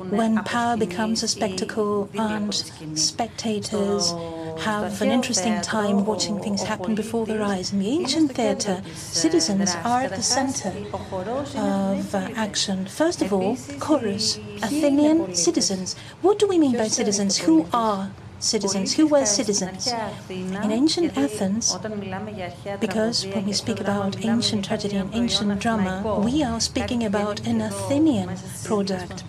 when 0.10 0.44
power 0.44 0.78
becomes 0.78 1.24
a 1.24 1.28
spectacle 1.28 2.10
and 2.14 2.54
spectators 2.96 4.14
have 4.60 5.02
an 5.02 5.12
interesting 5.12 5.62
time 5.62 6.06
watching 6.06 6.40
things 6.40 6.64
happen 6.64 6.96
before 6.96 7.26
their 7.26 7.42
eyes. 7.42 7.74
In 7.74 7.80
the 7.80 7.90
ancient 7.90 8.34
theatre, 8.34 8.82
citizens 8.96 9.76
are 9.84 10.02
at 10.02 10.12
the 10.12 10.24
center 10.24 10.74
of 10.94 12.16
uh, 12.16 12.30
action. 12.36 12.86
First 12.86 13.22
of 13.22 13.34
all, 13.34 13.58
chorus, 13.80 14.38
Athenian 14.62 15.36
citizens. 15.36 15.96
What 16.22 16.40
do 16.40 16.48
we 16.48 16.58
mean 16.58 16.78
by 16.78 16.88
citizens? 16.88 17.38
Who 17.38 17.68
are 17.74 18.12
citizens, 18.44 18.94
who 18.94 19.08
were 19.08 19.26
citizens. 19.26 19.92
In 20.30 20.72
ancient 20.72 21.18
Athens, 21.18 21.78
because 22.80 23.26
when 23.26 23.46
we 23.46 23.54
speak 23.54 23.80
about 23.80 24.24
ancient 24.24 24.66
tragedy 24.66 24.98
and 24.98 25.14
ancient 25.14 25.60
drama, 25.60 26.22
we 26.24 26.44
are 26.44 26.60
speaking 26.60 27.04
about 27.04 27.46
an 27.48 27.62
Athenian 27.62 28.38
product, 28.64 29.22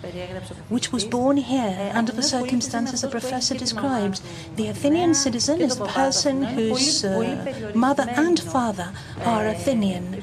which 0.69 0.91
was 0.91 1.05
born 1.05 1.37
here 1.37 1.91
under 1.93 2.11
the 2.11 2.23
circumstances 2.23 3.01
the 3.01 3.07
professor 3.07 3.55
described. 3.55 4.21
The 4.55 4.67
Athenian 4.67 5.13
citizen 5.13 5.61
is 5.61 5.77
the 5.77 5.85
person 5.85 6.43
whose 6.43 7.03
uh, 7.03 7.71
mother 7.73 8.05
and 8.09 8.39
father 8.39 8.91
are 9.23 9.47
Athenian. 9.47 10.21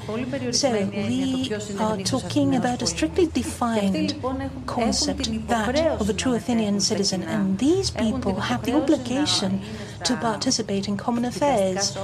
So 0.53 0.71
we 0.85 1.51
are 1.79 1.97
talking 1.97 2.55
about 2.55 2.81
a 2.81 2.87
strictly 2.87 3.27
defined 3.27 4.21
concept, 4.65 5.47
that 5.47 5.77
of 6.01 6.09
a 6.09 6.13
true 6.13 6.33
Athenian 6.33 6.79
citizen, 6.79 7.23
and 7.23 7.57
these 7.59 7.89
people 7.89 8.35
have 8.35 8.63
the 8.65 8.73
obligation 8.83 9.61
to 10.03 10.15
participate 10.17 10.87
in 10.87 10.97
common 10.97 11.25
affairs. 11.25 11.95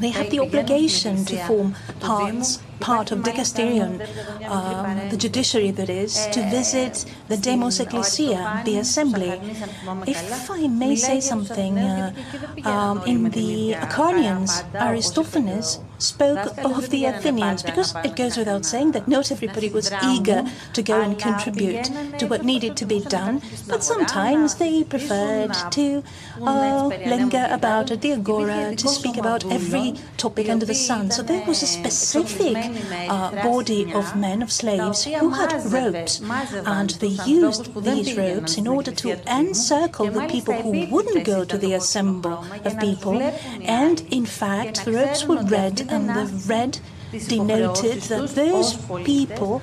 They 0.00 0.10
have 0.10 0.30
the 0.30 0.40
obligation 0.40 1.24
to 1.24 1.36
form 1.46 1.74
parts, 2.00 2.60
part 2.80 3.10
of 3.12 3.20
dikasterion, 3.20 4.00
um, 4.48 5.08
the 5.10 5.16
judiciary 5.16 5.70
that 5.72 5.90
is, 5.90 6.26
to 6.28 6.40
visit 6.50 7.04
the 7.28 7.36
demos 7.36 7.80
ecclesia, 7.80 8.62
the 8.64 8.78
assembly. 8.78 9.40
If 10.06 10.50
I 10.50 10.68
may 10.68 10.96
say 10.96 11.20
something, 11.20 11.78
uh, 11.78 12.12
um, 12.64 13.02
in 13.06 13.30
the 13.30 13.74
Acharnians, 13.74 14.64
Aristophanes 14.74 15.80
spoke 15.98 16.56
of 16.58 16.90
the 16.90 17.06
Athenians 17.06 17.62
because 17.62 17.94
it 18.04 18.14
goes 18.16 18.36
without 18.36 18.64
saying 18.64 18.92
that 18.92 19.08
not 19.08 19.32
everybody 19.32 19.68
was 19.68 19.92
eager 20.04 20.44
to 20.72 20.82
go 20.82 21.00
and 21.00 21.18
contribute 21.18 21.90
to 22.18 22.26
what 22.26 22.44
needed 22.44 22.76
to 22.76 22.86
be 22.86 23.00
done, 23.00 23.42
but 23.66 23.82
sometimes 23.82 24.56
they 24.56 24.84
preferred 24.84 25.52
to 25.72 26.02
uh, 26.42 26.86
linger 26.86 27.48
about 27.50 27.90
at 27.90 28.00
the 28.00 28.12
agora 28.12 28.74
to 28.76 28.88
speak 28.88 29.16
about 29.16 29.44
every 29.50 29.94
topic 30.16 30.48
under 30.48 30.66
the 30.66 30.74
sun. 30.74 31.10
So 31.10 31.22
there 31.22 31.44
was 31.46 31.62
a 31.62 31.66
specific 31.66 32.56
uh, 33.08 33.42
body 33.42 33.92
of 33.92 34.16
men, 34.16 34.42
of 34.42 34.50
slaves, 34.52 35.04
who 35.04 35.30
had 35.30 35.52
ropes, 35.72 36.20
and 36.66 36.90
they 36.90 37.14
used 37.26 37.74
these 37.82 38.16
ropes 38.16 38.56
in 38.56 38.66
order 38.66 38.92
to 38.92 39.08
encircle 39.30 40.10
the 40.10 40.26
people 40.26 40.54
who 40.54 40.86
wouldn't 40.86 41.24
go 41.24 41.44
to 41.44 41.58
the 41.58 41.72
assembly 41.74 42.36
of 42.64 42.78
people. 42.78 43.20
And 43.62 44.00
in 44.10 44.26
fact, 44.26 44.84
the 44.84 44.92
ropes 44.92 45.26
were 45.26 45.42
red 45.42 45.86
and 45.88 46.08
the 46.08 46.26
red 46.46 46.80
denoted 47.12 48.02
that 48.02 48.28
those 48.34 48.76
people 49.04 49.62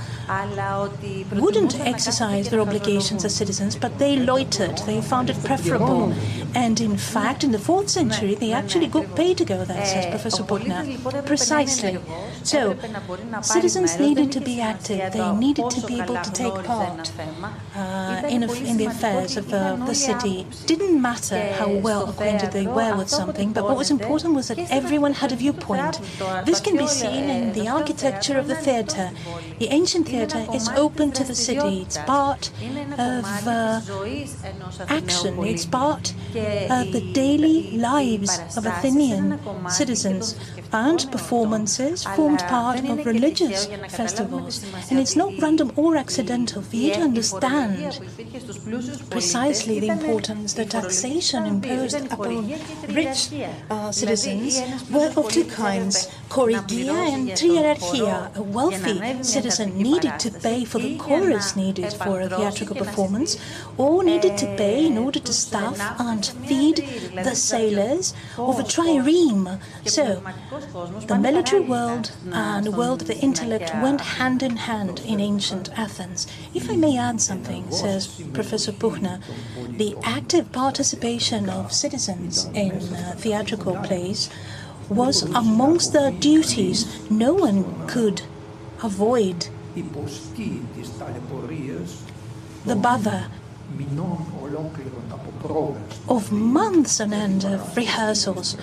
wouldn't 1.34 1.80
exercise 1.80 2.50
their 2.50 2.62
obligations 2.62 3.24
as 3.26 3.36
citizens, 3.36 3.76
but 3.76 3.98
they 4.00 4.18
loitered. 4.18 4.78
They 4.80 5.02
found 5.02 5.30
it 5.30 5.38
preferable. 5.44 6.14
And 6.56 6.80
in 6.80 6.98
fact, 6.98 7.44
in 7.44 7.52
the 7.52 7.60
fourth 7.60 7.90
century, 7.90 8.36
they 8.36 8.52
actually 8.52 8.88
got 8.88 9.16
paid 9.16 9.38
to 9.38 9.46
go 9.46 9.66
there, 9.66 9.86
says 9.86 10.06
Professor 10.08 10.44
Puchner. 10.44 11.26
Precisely. 11.26 12.00
So, 12.44 12.78
citizens 13.42 14.00
needed 14.00 14.32
to 14.32 14.42
be 14.42 14.62
active. 14.62 15.14
They 15.14 15.32
needed 15.36 15.70
to 15.70 15.86
be 15.86 16.00
able 16.00 16.18
to 16.22 16.32
take 16.32 16.54
part 16.64 17.12
uh, 17.76 18.24
in, 18.28 18.44
a, 18.44 18.52
in, 18.54 18.78
the 18.78 18.86
affairs 18.86 19.38
of 19.38 19.54
uh, 19.54 19.76
the 19.86 19.94
city. 19.96 20.48
Didn't 20.66 21.02
matter 21.02 21.54
how 21.54 21.70
well 21.70 22.10
acquainted 22.10 22.52
they 22.52 22.68
were 22.68 22.96
with 22.98 23.10
something, 23.10 23.52
but 23.52 23.64
what 23.64 23.78
was 23.78 23.92
important 23.92 24.34
was 24.34 24.48
that 24.48 24.60
everyone 24.72 25.14
had 25.14 25.32
a 25.32 25.36
viewpoint. 25.36 26.00
This 26.46 26.60
can 26.60 26.78
be 26.78 26.88
seen 26.88 27.35
the 27.54 27.68
architecture 27.68 28.38
of 28.38 28.48
the 28.48 28.56
theatre. 28.56 29.12
The 29.60 29.68
ancient 29.70 30.08
theatre 30.08 30.46
is 30.54 30.70
open 30.70 31.12
to 31.14 31.24
the 31.24 31.36
city. 31.36 31.82
It's 31.82 31.98
part 32.00 32.52
of 32.98 33.26
uh, 33.48 33.82
action. 34.88 35.44
It's 35.44 35.66
part 35.66 36.14
of 36.80 36.92
the 36.92 37.04
daily 37.14 37.78
lives 37.78 38.40
of 38.58 38.66
Athenian 38.66 39.40
citizens. 39.70 40.36
And 40.72 41.00
performances 41.12 42.04
formed 42.04 42.40
part 42.40 42.80
of 42.80 43.06
religious 43.06 43.68
festivals. 43.90 44.66
And 44.90 45.00
it's 45.00 45.16
not 45.16 45.34
random 45.42 45.72
or 45.76 45.96
accidental 45.96 46.62
for 46.62 46.76
you 46.76 46.94
to 46.94 47.02
understand 47.02 48.00
precisely 49.10 49.80
the 49.80 49.88
importance 49.90 50.54
the 50.54 50.66
taxation 50.66 51.46
imposed 51.46 52.06
upon 52.12 52.50
rich 52.90 53.32
uh, 53.70 53.92
citizens 53.92 54.62
were 54.90 55.12
of 55.16 55.30
two 55.30 55.46
kinds, 55.46 56.08
chorigia 56.30 56.94
and 57.14 57.25
triarchia. 57.32 58.36
A 58.36 58.42
wealthy 58.42 59.24
citizen 59.24 59.78
needed 59.78 60.20
to 60.20 60.32
pay 60.32 60.66
for 60.66 60.80
the 60.80 60.98
chorus 60.98 61.56
needed 61.56 61.94
for 61.94 62.22
a 62.22 62.30
theatrical 62.30 62.76
performance, 62.76 63.38
or 63.78 64.04
needed 64.04 64.38
to 64.38 64.46
pay 64.58 64.86
in 64.86 64.98
order 64.98 65.20
to 65.20 65.34
staff 65.34 65.80
and 66.00 66.26
feed 66.48 66.78
the 67.24 67.36
sailors 67.36 68.14
of 68.38 68.60
a 68.60 68.64
trireme. 68.64 69.60
So, 69.86 70.22
the 71.08 71.18
military 71.18 71.62
world 71.62 72.12
and 72.32 72.66
the 72.66 72.72
world 72.72 73.02
of 73.02 73.08
the 73.08 73.18
intellect 73.18 73.72
went 73.82 74.02
hand 74.02 74.44
in 74.44 74.58
hand 74.58 75.02
in 75.06 75.20
ancient 75.20 75.70
Athens. 75.78 76.28
If 76.54 76.70
I 76.70 76.76
may 76.76 76.98
add 76.98 77.22
something, 77.22 77.72
says 77.72 78.22
Professor 78.34 78.72
Puchner, 78.72 79.20
the 79.70 79.96
active 80.04 80.52
participation 80.52 81.50
of 81.50 81.72
citizens 81.72 82.46
in 82.54 82.72
uh, 82.72 83.14
theatrical 83.18 83.76
plays 83.78 84.30
was 84.90 85.24
amongst 85.24 85.94
their 85.94 86.12
duties. 86.12 87.10
No 87.10 87.34
one 87.34 87.88
could 87.88 88.22
avoid 88.84 89.48
the 92.66 92.76
bother 92.76 93.28
of 96.08 96.32
months 96.32 97.02
on 97.02 97.14
end 97.14 97.44
of 97.44 97.76
rehearsals 97.76 98.56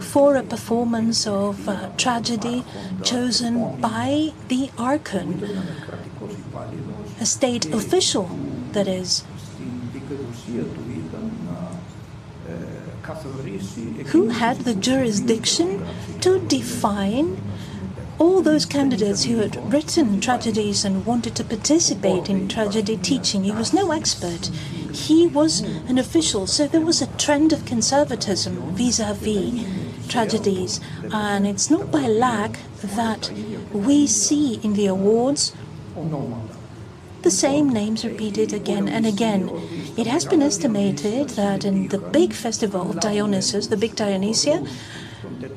for 0.00 0.36
a 0.36 0.42
performance 0.42 1.26
of 1.26 1.68
uh, 1.68 1.90
tragedy 1.96 2.64
chosen 3.02 3.80
by 3.80 4.32
the 4.48 4.70
archon, 4.78 5.42
a 7.20 7.26
state 7.26 7.66
official, 7.72 8.30
that 8.72 8.88
is, 8.88 9.24
who 14.06 14.28
had 14.28 14.58
the 14.60 14.74
jurisdiction 14.74 15.86
to 16.20 16.40
define 16.40 17.40
all 18.18 18.40
those 18.40 18.64
candidates 18.64 19.24
who 19.24 19.38
had 19.38 19.72
written 19.72 20.20
tragedies 20.20 20.84
and 20.84 21.04
wanted 21.04 21.34
to 21.36 21.44
participate 21.44 22.30
in 22.30 22.48
tragedy 22.48 22.96
teaching. 22.96 23.44
He 23.44 23.50
was 23.50 23.74
no 23.74 23.92
expert. 23.92 24.46
He 24.92 25.26
was 25.26 25.60
an 25.60 25.98
official, 25.98 26.46
so 26.46 26.66
there 26.66 26.80
was 26.80 27.02
a 27.02 27.14
trend 27.18 27.52
of 27.52 27.66
conservatism 27.66 28.74
vis 28.74 28.98
a 28.98 29.12
vis 29.12 29.66
tragedies. 30.08 30.80
And 31.12 31.46
it's 31.46 31.70
not 31.70 31.90
by 31.90 32.06
lack 32.06 32.58
that 32.82 33.30
we 33.72 34.06
see 34.06 34.60
in 34.62 34.72
the 34.74 34.86
awards 34.86 35.52
the 37.22 37.30
same 37.30 37.68
names 37.68 38.04
repeated 38.04 38.52
again 38.52 38.88
and 38.88 39.04
again. 39.04 39.50
It 39.96 40.06
has 40.06 40.26
been 40.26 40.42
estimated 40.42 41.30
that 41.30 41.64
in 41.64 41.88
the 41.88 41.96
big 41.98 42.34
festival 42.34 42.90
of 42.90 43.00
Dionysus, 43.00 43.68
the 43.68 43.78
big 43.78 43.96
Dionysia, 43.96 44.66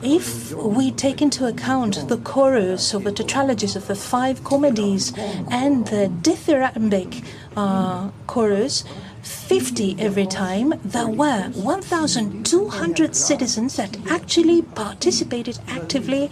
if 0.02 0.54
we 0.54 0.92
take 0.92 1.22
into 1.22 1.46
account 1.46 2.08
the 2.08 2.18
chorus 2.18 2.94
of 2.94 3.04
the 3.04 3.12
tetralogies 3.12 3.76
of 3.76 3.88
the 3.88 3.96
five 3.96 4.44
comedies 4.46 5.14
and 5.52 5.86
the 5.88 6.10
dithyrambic 6.22 7.26
uh, 7.58 8.12
chorus, 8.28 8.86
50 9.24 9.98
every 10.00 10.26
time, 10.26 10.74
there 10.86 11.10
were 11.10 11.50
1,200 11.50 13.16
citizens 13.16 13.76
that 13.76 13.98
actually 14.10 14.62
participated 14.62 15.60
actively 15.68 16.32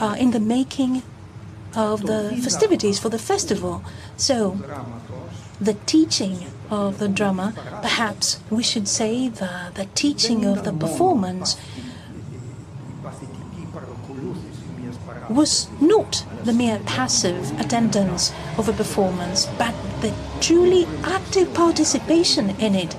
uh, 0.00 0.16
in 0.18 0.32
the 0.32 0.40
making 0.40 1.02
of 1.76 2.02
the 2.06 2.36
festivities 2.42 2.98
for 2.98 3.08
the 3.08 3.18
festival. 3.18 3.84
So, 4.16 4.58
the 5.60 5.74
teaching 5.86 6.46
of 6.70 6.98
the 6.98 7.08
drama, 7.08 7.52
perhaps 7.82 8.40
we 8.50 8.62
should 8.62 8.88
say 8.88 9.28
the, 9.28 9.72
the 9.74 9.86
teaching 9.94 10.44
of 10.44 10.64
the 10.64 10.72
performance, 10.72 11.56
was 15.28 15.68
not 15.80 16.24
the 16.44 16.52
mere 16.52 16.78
passive 16.86 17.58
attendance 17.60 18.32
of 18.58 18.68
a 18.68 18.72
performance, 18.72 19.46
but 19.58 19.74
the 20.00 20.14
truly 20.40 20.86
active 21.02 21.52
participation 21.54 22.50
in 22.60 22.74
it. 22.74 22.96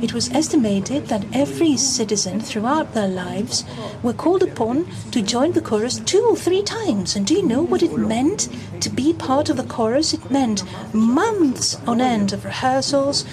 It 0.00 0.14
was 0.14 0.30
estimated 0.30 1.08
that 1.08 1.24
every 1.32 1.76
citizen 1.76 2.40
throughout 2.40 2.94
their 2.94 3.08
lives 3.08 3.64
were 4.00 4.12
called 4.12 4.44
upon 4.44 4.86
to 5.10 5.20
join 5.20 5.52
the 5.52 5.60
chorus 5.60 5.98
two 5.98 6.24
or 6.24 6.36
three 6.36 6.62
times. 6.62 7.16
And 7.16 7.26
do 7.26 7.34
you 7.34 7.42
know 7.44 7.62
what 7.62 7.82
it 7.82 7.96
meant 7.96 8.48
to 8.80 8.90
be 8.90 9.12
part 9.12 9.50
of 9.50 9.56
the 9.56 9.64
chorus? 9.64 10.14
It 10.14 10.30
meant 10.30 10.62
months 10.94 11.74
on 11.86 12.00
end 12.00 12.32
of 12.32 12.44
rehearsals. 12.44 13.24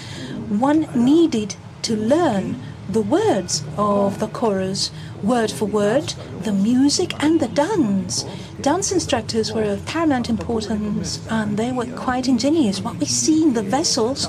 One 0.48 0.88
needed 0.92 1.54
to 1.82 1.94
learn 1.96 2.60
the 2.88 3.02
words 3.02 3.64
of 3.76 4.18
the 4.18 4.28
chorus, 4.28 4.90
word 5.22 5.52
for 5.52 5.66
word, 5.66 6.14
the 6.42 6.52
music 6.52 7.12
and 7.22 7.38
the 7.38 7.48
dance. 7.48 8.24
Dance 8.60 8.90
instructors 8.90 9.52
were 9.52 9.64
of 9.64 9.86
paramount 9.86 10.28
importance 10.28 11.24
and 11.30 11.56
they 11.56 11.70
were 11.70 11.86
quite 11.86 12.26
ingenious. 12.26 12.80
What 12.80 12.96
we 12.96 13.06
see 13.06 13.42
in 13.42 13.54
the 13.54 13.62
vessels 13.62 14.28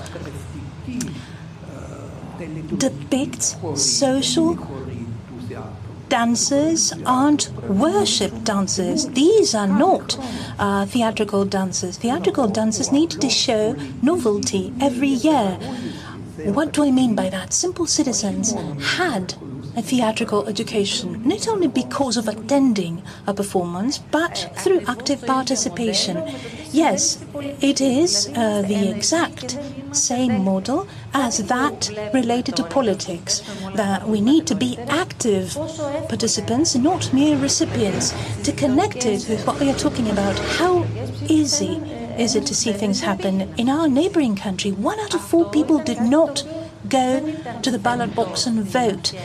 depicts 2.75 3.55
social 3.75 4.57
dances 6.09 6.93
aren't 7.05 7.51
worship 7.63 8.43
dances. 8.43 9.09
These 9.09 9.53
are 9.53 9.67
not 9.67 10.17
uh, 10.57 10.85
theatrical 10.85 11.45
dances. 11.45 11.97
Theatrical 11.97 12.47
dances 12.47 12.91
need 12.91 13.11
to 13.11 13.29
show 13.29 13.73
novelty 14.01 14.73
every 14.79 15.09
year. 15.09 15.57
What 16.45 16.71
do 16.71 16.83
I 16.83 16.91
mean 16.91 17.15
by 17.15 17.29
that? 17.29 17.53
Simple 17.53 17.87
citizens 17.87 18.53
had 18.97 19.33
a 19.75 19.81
theatrical 19.81 20.47
education, 20.47 21.27
not 21.27 21.47
only 21.47 21.67
because 21.67 22.17
of 22.17 22.27
attending 22.27 23.03
a 23.27 23.33
performance, 23.33 23.97
but 23.97 24.51
through 24.57 24.81
active 24.87 25.25
participation. 25.25 26.17
Yes, 26.77 27.17
it 27.59 27.81
is 27.81 28.29
uh, 28.35 28.61
the 28.61 28.91
exact 28.95 29.57
same 29.93 30.43
model 30.43 30.87
as 31.11 31.39
that 31.47 31.89
related 32.13 32.55
to 32.57 32.63
politics, 32.63 33.41
that 33.73 34.07
we 34.07 34.21
need 34.21 34.45
to 34.45 34.53
be 34.53 34.77
active 34.87 35.55
participants, 36.07 36.75
not 36.75 37.11
mere 37.11 37.35
recipients, 37.35 38.13
to 38.43 38.51
connect 38.51 39.07
it 39.07 39.27
with 39.27 39.47
what 39.47 39.59
we 39.59 39.71
are 39.71 39.79
talking 39.85 40.07
about. 40.07 40.37
How 40.37 40.85
easy 41.27 41.77
is 42.15 42.35
it 42.35 42.45
to 42.45 42.53
see 42.53 42.73
things 42.73 43.01
happen? 43.01 43.41
In 43.57 43.69
our 43.69 43.87
neighboring 43.87 44.35
country, 44.35 44.71
one 44.71 44.99
out 44.99 45.15
of 45.15 45.21
four 45.21 45.49
people 45.49 45.79
did 45.79 46.01
not 46.01 46.45
go 46.87 47.33
to 47.63 47.71
the 47.71 47.79
ballot 47.79 48.13
box 48.13 48.45
and 48.45 48.63
vote. 48.63 49.15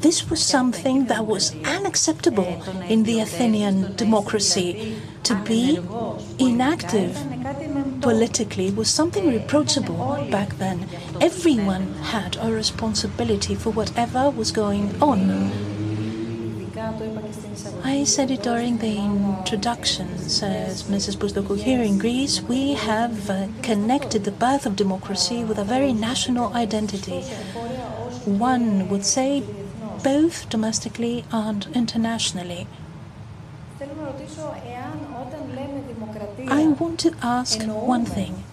This 0.00 0.30
was 0.30 0.40
something 0.40 1.06
that 1.06 1.26
was 1.26 1.54
unacceptable 1.64 2.62
in 2.88 3.02
the 3.02 3.18
Athenian 3.18 3.96
democracy. 3.96 4.96
To 5.24 5.34
be 5.34 5.80
inactive 6.38 7.18
politically 8.00 8.70
was 8.70 8.88
something 8.88 9.28
reproachable 9.28 10.26
back 10.30 10.56
then. 10.58 10.88
Everyone 11.20 11.94
had 12.14 12.36
a 12.40 12.52
responsibility 12.52 13.56
for 13.56 13.70
whatever 13.70 14.30
was 14.30 14.52
going 14.52 15.02
on. 15.02 15.20
I 17.82 18.04
said 18.04 18.30
it 18.30 18.42
during 18.44 18.78
the 18.78 18.96
introduction, 18.96 20.16
says 20.18 20.84
Mrs. 20.84 21.16
Bousdoukou. 21.16 21.58
Here 21.58 21.82
in 21.82 21.98
Greece, 21.98 22.40
we 22.40 22.74
have 22.74 23.28
uh, 23.28 23.48
connected 23.62 24.22
the 24.24 24.30
birth 24.30 24.64
of 24.64 24.76
democracy 24.76 25.42
with 25.42 25.58
a 25.58 25.64
very 25.64 25.92
national 25.92 26.54
identity. 26.54 27.22
One 28.24 28.88
would 28.88 29.04
say 29.04 29.42
both 30.02 30.48
domestically 30.48 31.24
and 31.32 31.66
internationally. 31.74 32.66
I 36.48 36.66
want 36.78 37.00
to 37.00 37.14
ask 37.22 37.62
one 37.62 38.04
thing. 38.04 38.44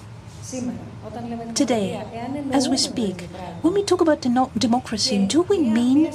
Today, 1.55 2.03
as 2.51 2.69
we 2.69 2.77
speak, 2.77 3.21
when 3.61 3.73
we 3.73 3.83
talk 3.83 4.01
about 4.01 4.21
democracy, 4.21 5.25
do 5.25 5.41
we 5.43 5.59
mean 5.59 6.11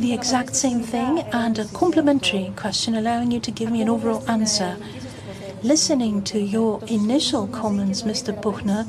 the 0.00 0.12
exact 0.12 0.56
same 0.56 0.80
thing? 0.80 1.20
And 1.32 1.58
a 1.58 1.64
complementary 1.66 2.52
question 2.56 2.94
allowing 2.96 3.30
you 3.30 3.40
to 3.40 3.50
give 3.50 3.70
me 3.70 3.80
an 3.82 3.88
overall 3.88 4.28
answer. 4.28 4.76
Listening 5.62 6.22
to 6.24 6.40
your 6.40 6.80
initial 6.86 7.46
comments, 7.46 8.02
Mr. 8.02 8.32
Puchner, 8.42 8.88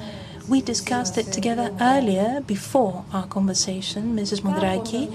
we 0.49 0.61
discussed 0.61 1.17
it 1.17 1.31
together 1.31 1.73
earlier 1.79 2.41
before 2.41 3.05
our 3.13 3.27
conversation, 3.27 4.15
Mrs. 4.15 4.41
Moundraki. 4.41 5.07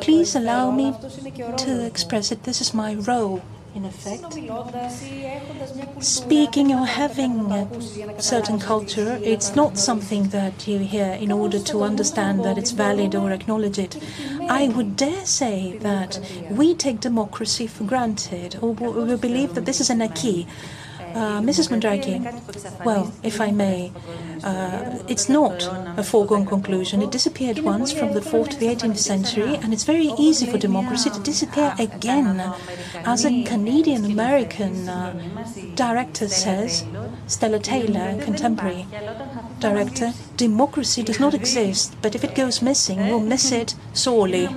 Please 0.00 0.34
allow 0.34 0.70
me 0.70 0.94
to 1.58 1.84
express 1.84 2.32
it. 2.32 2.44
This 2.44 2.60
is 2.60 2.72
my 2.72 2.94
role 2.94 3.42
in 3.74 3.84
effect. 3.84 4.32
Speaking 6.02 6.72
or 6.72 6.86
having 6.86 7.50
a 7.52 8.22
certain 8.22 8.58
culture, 8.58 9.18
it's 9.22 9.54
not 9.54 9.76
something 9.76 10.28
that 10.28 10.66
you 10.66 10.78
hear 10.78 11.12
in 11.20 11.30
order 11.30 11.58
to 11.58 11.82
understand 11.82 12.44
that 12.44 12.56
it's 12.56 12.70
valid 12.70 13.14
or 13.14 13.30
acknowledge 13.30 13.78
it. 13.78 14.02
I 14.48 14.68
would 14.68 14.96
dare 14.96 15.26
say 15.26 15.76
that 15.78 16.18
we 16.50 16.74
take 16.74 17.00
democracy 17.00 17.66
for 17.66 17.84
granted, 17.84 18.56
or 18.62 18.72
we 18.72 19.16
believe 19.16 19.54
that 19.54 19.66
this 19.66 19.80
is 19.80 19.90
an 19.90 20.00
acquis. 20.00 20.46
Uh, 21.14 21.40
Mrs. 21.40 21.70
Moundraki, 21.70 22.16
well, 22.84 23.12
if 23.22 23.40
I 23.40 23.52
may, 23.52 23.92
uh, 24.42 24.98
it's 25.06 25.28
not 25.28 25.62
a 25.96 26.02
foregone 26.02 26.44
conclusion. 26.44 27.02
It 27.02 27.12
disappeared 27.12 27.60
once 27.60 27.92
from 27.92 28.14
the 28.14 28.20
4th 28.20 28.50
to 28.50 28.58
the 28.58 28.66
18th 28.66 28.98
century, 28.98 29.54
and 29.62 29.72
it's 29.72 29.84
very 29.84 30.08
easy 30.18 30.44
for 30.44 30.58
democracy 30.58 31.10
to 31.10 31.20
disappear 31.20 31.72
again. 31.78 32.40
As 33.04 33.24
a 33.24 33.44
Canadian 33.44 34.04
American 34.04 34.88
uh, 34.88 35.12
director 35.76 36.26
says, 36.28 36.84
Astra 37.26 37.60
Taylor, 37.60 38.20
contemporary 38.20 38.86
director, 39.60 40.12
democracy 40.36 41.02
does 41.04 41.20
not 41.20 41.32
exist, 41.32 41.96
but 42.02 42.16
if 42.16 42.24
it 42.24 42.34
goes 42.34 42.60
missing, 42.60 42.98
we'll 43.06 43.20
miss 43.20 43.52
it 43.52 43.76
sorely. 43.92 44.48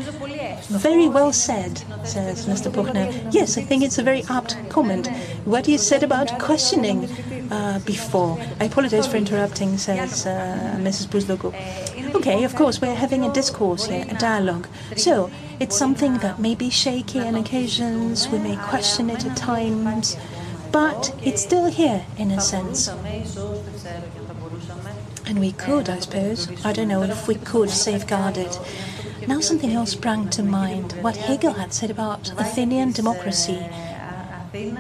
Very 0.70 1.08
well 1.08 1.32
said, 1.32 1.78
says 2.04 2.46
Mr. 2.46 2.70
Puchner. 2.70 3.34
Yes, 3.34 3.58
I 3.58 3.62
think 3.62 3.84
it's 3.84 3.98
a 3.98 4.04
very 4.04 4.24
apt 4.30 4.58
comment. 4.70 5.08
What 5.46 5.66
you 5.68 5.78
said 5.78 6.04
about 6.04 6.40
questioning 6.40 7.10
uh, 7.50 7.80
before. 7.86 8.38
I 8.60 8.66
apologize 8.66 9.08
for 9.08 9.16
interrupting, 9.16 9.78
says 9.78 10.26
uh, 10.26 10.78
Mrs. 10.78 11.08
Bousdoukou. 11.08 12.16
Okay, 12.16 12.44
of 12.44 12.54
course, 12.56 12.82
we're 12.82 12.96
having 12.96 13.24
a 13.24 13.32
discourse 13.32 13.86
here, 13.86 14.06
a 14.10 14.16
dialogue. 14.16 14.68
So, 14.98 15.32
it's 15.60 15.78
something 15.78 16.18
that 16.18 16.40
may 16.40 16.54
be 16.54 16.70
shaky 16.70 17.22
on 17.22 17.36
occasions, 17.36 18.28
we 18.28 18.40
may 18.40 18.58
question 18.58 19.10
it 19.10 19.26
at 19.26 19.38
times, 19.38 20.18
but 20.74 21.16
it's 21.24 21.42
still 21.42 21.68
here 21.68 22.06
in 22.18 22.32
a 22.32 22.42
sense. 22.42 22.90
And 25.26 25.40
we 25.40 25.52
could, 25.54 25.90
I 25.90 26.00
suppose, 26.00 26.50
I 26.66 26.74
don't 26.74 26.88
know 26.88 27.04
if 27.04 27.28
we 27.28 27.36
could 27.36 27.70
safeguard 27.70 28.38
it. 28.38 28.60
Now 29.28 29.42
something 29.42 29.72
else 29.74 29.92
sprang 29.92 30.30
to 30.30 30.42
mind, 30.42 30.94
what 31.02 31.18
Hegel 31.18 31.52
had 31.52 31.74
said 31.74 31.92
about 31.92 32.32
Athenian 32.40 32.94
democracy. 32.94 33.60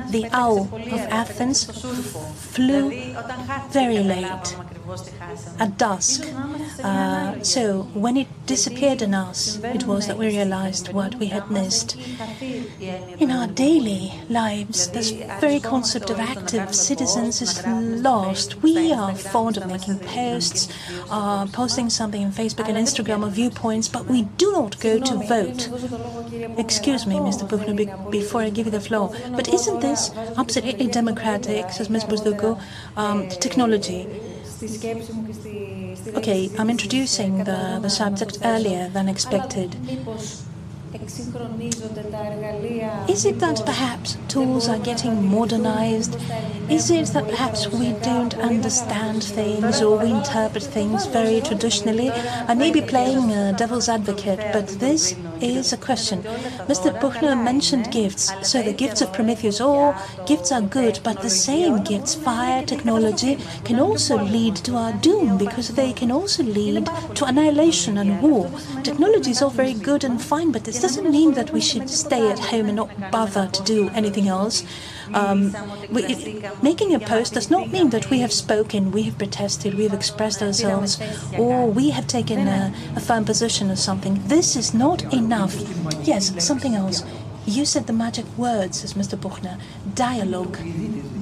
The 0.09 0.27
owl 0.31 0.69
of 0.73 0.99
Athens 1.21 1.65
flew 2.55 2.89
very 3.69 3.99
late, 3.99 4.55
at 5.59 5.77
dusk. 5.77 6.25
Uh, 6.83 7.41
so 7.43 7.83
when 7.93 8.17
it 8.17 8.27
disappeared 8.45 9.01
in 9.01 9.13
us, 9.13 9.59
it 9.63 9.83
was 9.85 10.07
that 10.07 10.17
we 10.17 10.27
realized 10.27 10.93
what 10.93 11.15
we 11.15 11.27
had 11.27 11.51
missed. 11.51 11.97
In 13.19 13.29
our 13.31 13.47
daily 13.47 14.13
lives, 14.29 14.87
this 14.89 15.11
very 15.39 15.59
concept 15.59 16.09
of 16.09 16.19
active 16.19 16.73
citizens 16.73 17.41
is 17.41 17.65
lost. 17.67 18.63
We 18.63 18.93
are 18.93 19.13
fond 19.13 19.57
of 19.57 19.67
making 19.67 19.99
posts, 19.99 20.69
uh, 21.09 21.45
posting 21.47 21.89
something 21.89 22.23
on 22.23 22.31
Facebook 22.31 22.67
and 22.67 22.77
Instagram 22.77 23.23
of 23.25 23.33
viewpoints, 23.33 23.87
but 23.87 24.05
we 24.05 24.23
do 24.37 24.51
not 24.53 24.79
go 24.79 24.99
to 24.99 25.15
vote. 25.15 25.69
Excuse 26.57 27.05
me, 27.05 27.15
Mr. 27.15 27.47
Puchner, 27.47 27.75
before 28.09 28.41
I 28.41 28.49
give 28.49 28.65
you 28.67 28.71
the 28.71 28.79
floor, 28.79 29.13
but 29.31 29.47
isn't 29.67 29.81
this 29.81 30.11
absolutely 30.37 30.87
democratic, 30.87 31.71
says 31.71 31.89
Ms. 31.89 32.05
Bousdoukou, 32.05 32.59
um, 32.95 33.27
technology? 33.27 34.07
Okay, 36.15 36.49
I'm 36.57 36.69
introducing 36.69 37.43
the, 37.43 37.79
the 37.81 37.89
subject 37.89 38.39
earlier 38.43 38.89
than 38.89 39.09
expected. 39.09 39.75
Is 43.09 43.25
it 43.25 43.39
that 43.39 43.61
perhaps 43.65 44.17
tools 44.29 44.69
are 44.69 44.79
getting 44.79 45.25
modernized? 45.27 46.17
Is 46.69 46.91
it 46.91 47.07
that 47.07 47.27
perhaps 47.29 47.67
we 47.67 47.93
don't 48.03 48.35
understand 48.35 49.23
things 49.23 49.81
or 49.81 49.97
we 49.97 50.11
interpret 50.11 50.63
things 50.63 51.05
very 51.07 51.41
traditionally? 51.41 52.11
I 52.11 52.53
may 52.53 52.71
be 52.71 52.81
playing 52.81 53.31
uh, 53.31 53.53
devil's 53.57 53.89
advocate, 53.89 54.39
but 54.53 54.67
this 54.79 55.15
is 55.41 55.73
a 55.73 55.77
question. 55.77 56.23
Mr. 56.67 56.97
Puchner 56.99 57.41
mentioned 57.41 57.91
gifts, 57.91 58.31
so 58.41 58.61
the 58.61 58.73
gifts 58.73 59.01
of 59.01 59.13
Prometheus, 59.13 59.59
oh, 59.61 59.95
gifts 60.27 60.51
are 60.51 60.61
good, 60.61 60.99
but 61.03 61.21
the 61.21 61.29
same 61.29 61.83
gifts, 61.83 62.15
fire, 62.15 62.65
technology, 62.65 63.37
can 63.63 63.79
also 63.79 64.17
lead 64.17 64.57
to 64.57 64.75
our 64.75 64.93
doom 64.93 65.37
because 65.37 65.69
they 65.69 65.93
can 65.93 66.11
also 66.11 66.43
lead 66.43 66.89
to 67.15 67.25
annihilation 67.25 67.97
and 67.97 68.21
war. 68.21 68.51
Technology 68.83 69.31
is 69.31 69.41
all 69.41 69.49
very 69.49 69.73
good 69.73 70.03
and 70.03 70.21
fine, 70.21 70.51
but 70.51 70.65
This 70.65 70.81
doesn't 70.81 71.09
mean 71.09 71.33
that 71.35 71.53
we 71.53 71.61
should 71.61 71.89
stay 71.89 72.29
at 72.29 72.39
home 72.39 72.65
and 72.67 72.75
not 72.75 73.09
bother 73.09 73.47
to 73.47 73.63
do 73.63 73.89
anything 73.95 74.27
else. 74.27 74.65
Um, 75.13 75.55
we, 75.89 76.43
making 76.61 76.93
a 76.93 76.99
post 76.99 77.33
does 77.33 77.49
not 77.49 77.69
mean 77.71 77.89
that 77.91 78.09
we 78.09 78.19
have 78.19 78.33
spoken, 78.33 78.91
we 78.91 79.03
have 79.03 79.17
protested, 79.17 79.73
we 79.75 79.83
have 79.83 79.93
expressed 79.93 80.41
ourselves, 80.41 80.99
or 81.37 81.67
we 81.67 81.91
have 81.91 82.07
taken 82.07 82.47
a, 82.47 82.73
a 82.95 82.99
firm 82.99 83.25
position 83.25 83.71
or 83.71 83.75
something. 83.75 84.21
This 84.27 84.55
is 84.55 84.73
not 84.73 85.13
enough. 85.13 85.55
Yes, 86.03 86.43
something 86.43 86.75
else. 86.75 87.03
You 87.45 87.63
said 87.65 87.87
the 87.87 87.93
magic 87.93 88.25
word, 88.37 88.75
says 88.75 88.93
Mr. 88.93 89.17
Puchner. 89.17 89.57
Dialogue. 89.95 90.57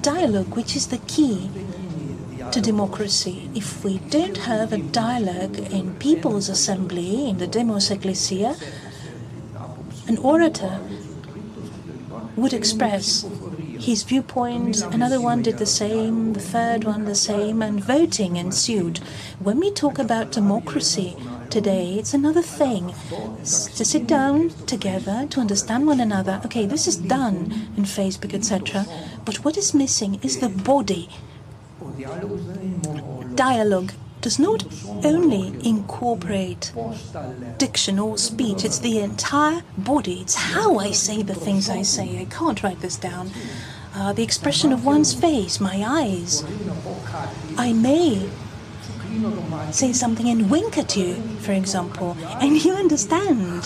Dialogue, 0.01 0.55
which 0.55 0.75
is 0.75 0.87
the 0.87 0.97
key 0.99 1.49
to 2.51 2.61
democracy. 2.61 3.49
If 3.53 3.83
we 3.83 3.99
don't 3.99 4.37
have 4.37 4.73
a 4.73 4.77
dialogue 4.77 5.57
in 5.71 5.95
People's 5.95 6.49
Assembly, 6.49 7.29
in 7.29 7.37
the 7.37 7.47
Demos 7.47 7.91
Ecclesia, 7.91 8.55
an 10.07 10.17
orator 10.17 10.79
would 12.35 12.53
express 12.53 13.23
his 13.79 14.03
viewpoint, 14.03 14.81
another 14.81 15.21
one 15.21 15.41
did 15.41 15.57
the 15.57 15.65
same, 15.65 16.33
the 16.33 16.39
third 16.39 16.83
one 16.83 17.05
the 17.05 17.15
same, 17.15 17.61
and 17.61 17.83
voting 17.83 18.37
ensued. 18.37 18.99
When 19.39 19.59
we 19.59 19.71
talk 19.71 19.99
about 19.99 20.31
democracy 20.31 21.15
today, 21.49 21.95
it's 21.95 22.13
another 22.13 22.41
thing. 22.41 22.93
to 23.39 23.85
sit 23.85 24.07
down 24.07 24.49
together 24.65 25.27
to 25.29 25.39
understand 25.39 25.87
one 25.87 25.99
another. 25.99 26.41
Okay, 26.45 26.65
this 26.65 26.87
is 26.87 26.95
done 26.95 27.69
in 27.77 27.83
Facebook, 27.83 28.33
etc. 28.33 28.85
But 29.23 29.43
what 29.45 29.57
is 29.57 29.73
missing 29.73 30.19
is 30.23 30.39
the 30.39 30.49
body 30.49 31.09
dialogue 33.35 33.91
does 34.25 34.39
not 34.39 34.65
only 35.05 35.53
incorporate 35.63 36.73
diction 37.59 37.99
or 37.99 38.17
speech, 38.17 38.65
it's 38.65 38.79
the 38.79 38.97
entire 38.97 39.61
body. 39.77 40.21
It's 40.21 40.33
how 40.33 40.79
I 40.79 40.89
say 40.89 41.21
the 41.21 41.35
things 41.35 41.69
I 41.69 41.83
say. 41.83 42.19
I 42.19 42.25
can't 42.25 42.63
write 42.63 42.81
this 42.81 42.97
down. 42.97 43.29
Uh, 43.93 44.13
the 44.13 44.23
expression 44.23 44.73
of 44.73 44.83
one's 44.83 45.13
face, 45.13 45.59
my 45.59 45.83
eyes. 45.85 46.43
I 47.55 47.71
may 47.73 48.27
say 49.71 49.93
something 49.93 50.29
and 50.29 50.49
wink 50.49 50.77
at 50.77 50.95
you, 50.95 51.15
for 51.39 51.51
example, 51.51 52.15
and 52.41 52.63
you 52.63 52.73
understand 52.73 53.63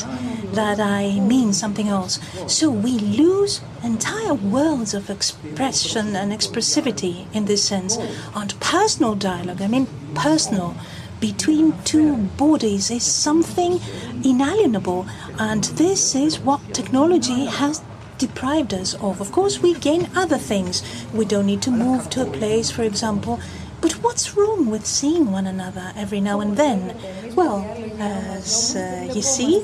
that 0.54 0.80
I 0.80 1.20
mean 1.20 1.54
something 1.54 1.88
else. 1.88 2.20
So 2.47 2.70
we 2.70 2.97
lose 3.00 3.62
entire 3.84 4.34
worlds 4.34 4.93
of 4.93 5.10
expression 5.10 6.16
and 6.16 6.32
expressivity 6.32 7.26
in 7.34 7.45
this 7.45 7.64
sense. 7.64 7.97
And 8.36 8.60
personal 8.60 9.16
dialogue, 9.16 9.62
I 9.62 9.68
mean 9.68 9.88
personal, 10.16 10.76
between 11.20 11.74
two 11.84 12.16
bodies 12.16 12.89
is 12.89 13.04
something 13.04 13.80
inalienable. 14.24 15.06
And 15.38 15.64
this 15.64 16.16
is 16.16 16.39
what 16.39 16.74
technology 16.74 17.45
has 17.45 17.82
deprived 18.18 18.74
us 18.74 18.95
of. 18.95 19.22
Of 19.22 19.32
course, 19.32 19.62
we 19.62 19.74
gain 19.76 20.10
other 20.16 20.38
things. 20.38 20.84
We 21.14 21.26
don't 21.26 21.45
need 21.45 21.62
to 21.64 21.72
move 21.72 22.10
to 22.12 22.22
a 22.24 22.26
place, 22.26 22.70
for 22.70 22.84
example, 22.84 23.39
but 23.82 23.93
what's 24.03 24.36
wrong 24.36 24.69
with 24.69 24.86
seeing 24.86 25.32
one 25.32 25.47
another 25.47 25.93
every 25.95 26.21
now 26.21 26.41
and 26.41 26.57
then? 26.57 26.95
Well, 27.36 27.65
as 27.99 28.75
uh, 28.75 29.11
you 29.13 29.21
see, 29.21 29.63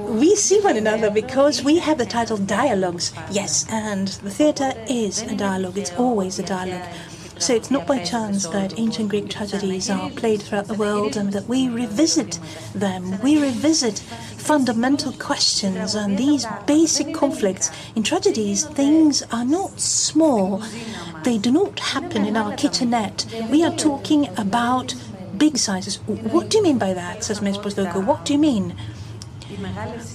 we 0.00 0.34
see 0.36 0.60
one 0.60 0.76
another 0.76 1.10
because 1.10 1.62
we 1.62 1.78
have 1.78 1.98
the 1.98 2.06
title 2.06 2.36
Dialogues. 2.36 3.12
Yes, 3.30 3.66
and 3.70 4.08
the 4.08 4.30
theatre 4.30 4.72
is 4.88 5.22
a 5.22 5.36
dialogue, 5.36 5.76
it's 5.78 5.92
always 5.92 6.38
a 6.38 6.42
dialogue. 6.42 6.88
So 7.40 7.54
it's 7.54 7.70
not 7.70 7.86
by 7.86 8.04
chance 8.04 8.46
that 8.48 8.78
ancient 8.78 9.08
Greek 9.08 9.30
tragedies 9.30 9.88
are 9.88 10.10
played 10.10 10.42
throughout 10.42 10.66
the 10.66 10.74
world 10.74 11.16
and 11.16 11.32
that 11.32 11.48
we 11.48 11.70
revisit 11.70 12.38
them. 12.74 13.18
We 13.22 13.40
revisit 13.40 14.00
fundamental 14.36 15.12
questions 15.12 15.94
and 15.94 16.18
these 16.18 16.46
basic 16.66 17.14
conflicts. 17.14 17.70
In 17.96 18.02
tragedies, 18.02 18.66
things 18.66 19.22
are 19.32 19.46
not 19.46 19.80
small. 19.80 20.62
They 21.24 21.38
do 21.38 21.50
not 21.50 21.80
happen 21.80 22.26
in 22.26 22.36
our 22.36 22.54
kitchenette. 22.56 23.24
We 23.50 23.64
are 23.64 23.74
talking 23.74 24.28
about 24.36 24.94
big 25.38 25.56
sizes. 25.56 25.96
What 26.06 26.50
do 26.50 26.58
you 26.58 26.62
mean 26.62 26.78
by 26.78 26.92
that, 26.92 27.24
says 27.24 27.40
Ms. 27.40 27.56
What 27.56 28.26
do 28.26 28.34
you 28.34 28.38
mean? 28.38 28.76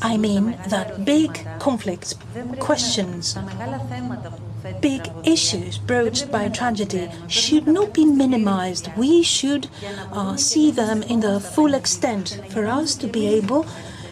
I 0.01 0.17
mean 0.17 0.57
that 0.67 1.03
big 1.05 1.45
conflicts, 1.59 2.13
questions, 2.59 3.36
big 4.82 5.09
issues 5.24 5.78
broached 5.78 6.32
by 6.32 6.49
tragedy 6.49 7.09
should 7.28 7.68
not 7.68 7.93
be 7.93 8.05
minimized. 8.05 8.89
We 8.97 9.24
should 9.24 9.68
uh, 10.11 10.36
see 10.36 10.72
them 10.72 11.03
in 11.03 11.20
the 11.20 11.39
full 11.39 11.74
extent 11.74 12.41
for 12.49 12.66
us 12.66 12.95
to 12.95 13.07
be 13.07 13.28
able 13.28 13.66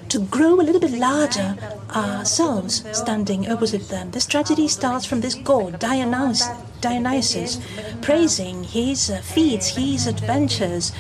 to 0.10 0.20
grow 0.20 0.62
a 0.62 0.64
little 0.64 0.80
bit 0.80 0.91
larger 0.91 1.56
ourselves 1.89 2.86
standing 2.91 3.49
opposite 3.49 3.89
them. 3.89 4.12
This 4.12 4.28
tragedy 4.28 4.68
starts 4.68 5.06
from 5.06 5.22
this 5.22 5.34
god, 5.34 5.80
Dionysus, 5.80 6.47
Dionysus 6.82 7.60
praising 8.01 8.64
his 8.64 9.10
uh, 9.10 9.22
feats, 9.22 9.76
his 9.76 10.06
adventures, 10.06 10.91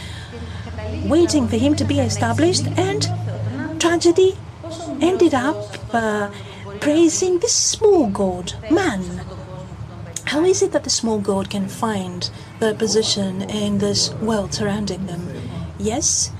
waiting 1.05 1.47
for 1.47 1.57
him 1.57 1.75
to 1.75 1.85
be 1.85 1.99
established, 1.99 2.65
and 2.77 3.07
tragedy 3.79 4.35
ended 5.01 5.33
up 5.33 5.57
uh, 5.93 6.31
praising 6.79 7.39
this 7.39 7.53
small 7.53 8.07
god, 8.07 8.53
man. 8.71 9.21
How 10.33 10.43
is 10.45 10.63
it 10.63 10.71
that 10.71 10.83
the 10.83 10.89
small 10.89 11.19
god 11.19 11.51
can 11.51 11.67
find 11.67 12.27
their 12.59 12.73
position 12.73 13.43
in 13.43 13.77
this 13.77 14.11
world 14.15 14.51
surrounding 14.51 15.05
them? 15.05 15.29
Yes, 15.77 16.31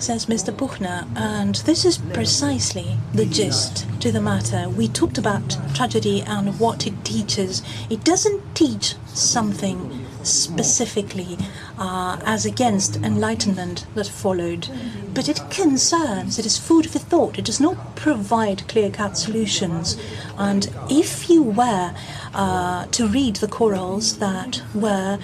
says 0.00 0.26
Mr. 0.26 0.52
Puchner, 0.52 1.06
and 1.14 1.54
this 1.64 1.84
is 1.84 1.98
precisely 2.12 2.98
the 3.12 3.24
gist 3.24 3.86
to 4.00 4.10
the 4.10 4.20
matter. 4.20 4.68
We 4.68 4.88
talked 4.88 5.16
about 5.16 5.56
tragedy 5.74 6.22
and 6.22 6.58
what 6.58 6.88
it 6.88 7.04
teaches. 7.04 7.62
It 7.88 8.02
doesn't 8.02 8.56
teach 8.56 8.96
something 9.06 10.03
specifically 10.24 11.38
uh, 11.78 12.18
as 12.24 12.44
against 12.46 12.96
enlightenment 12.96 13.86
that 13.94 14.06
followed, 14.06 14.68
but 15.12 15.28
it 15.28 15.40
concerns, 15.50 16.38
it 16.38 16.46
is 16.46 16.58
food 16.58 16.90
for 16.90 16.98
thought, 16.98 17.38
it 17.38 17.44
does 17.44 17.60
not 17.60 17.96
provide 17.96 18.66
clear 18.68 18.90
cut 18.90 19.16
solutions. 19.16 19.96
And 20.36 20.72
if 20.90 21.30
you 21.30 21.42
were 21.42 21.94
uh, 22.34 22.86
to 22.86 23.06
read 23.06 23.36
the 23.36 23.48
chorals 23.48 24.18
that 24.18 24.62
were 24.74 25.18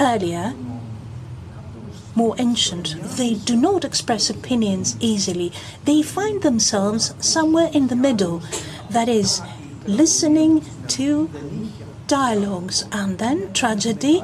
earlier, 0.00 0.54
more 2.16 2.36
ancient, 2.38 2.94
they 3.16 3.34
do 3.34 3.56
not 3.56 3.84
express 3.84 4.30
opinions 4.30 4.96
easily. 5.00 5.52
They 5.84 6.02
find 6.02 6.42
themselves 6.42 7.14
somewhere 7.18 7.70
in 7.72 7.88
the 7.88 7.96
middle, 7.96 8.42
that 8.90 9.08
is, 9.08 9.42
listening 9.86 10.64
to 10.88 11.28
dialogues, 12.06 12.84
and 12.92 13.18
then 13.18 13.52
tragedy 13.52 14.22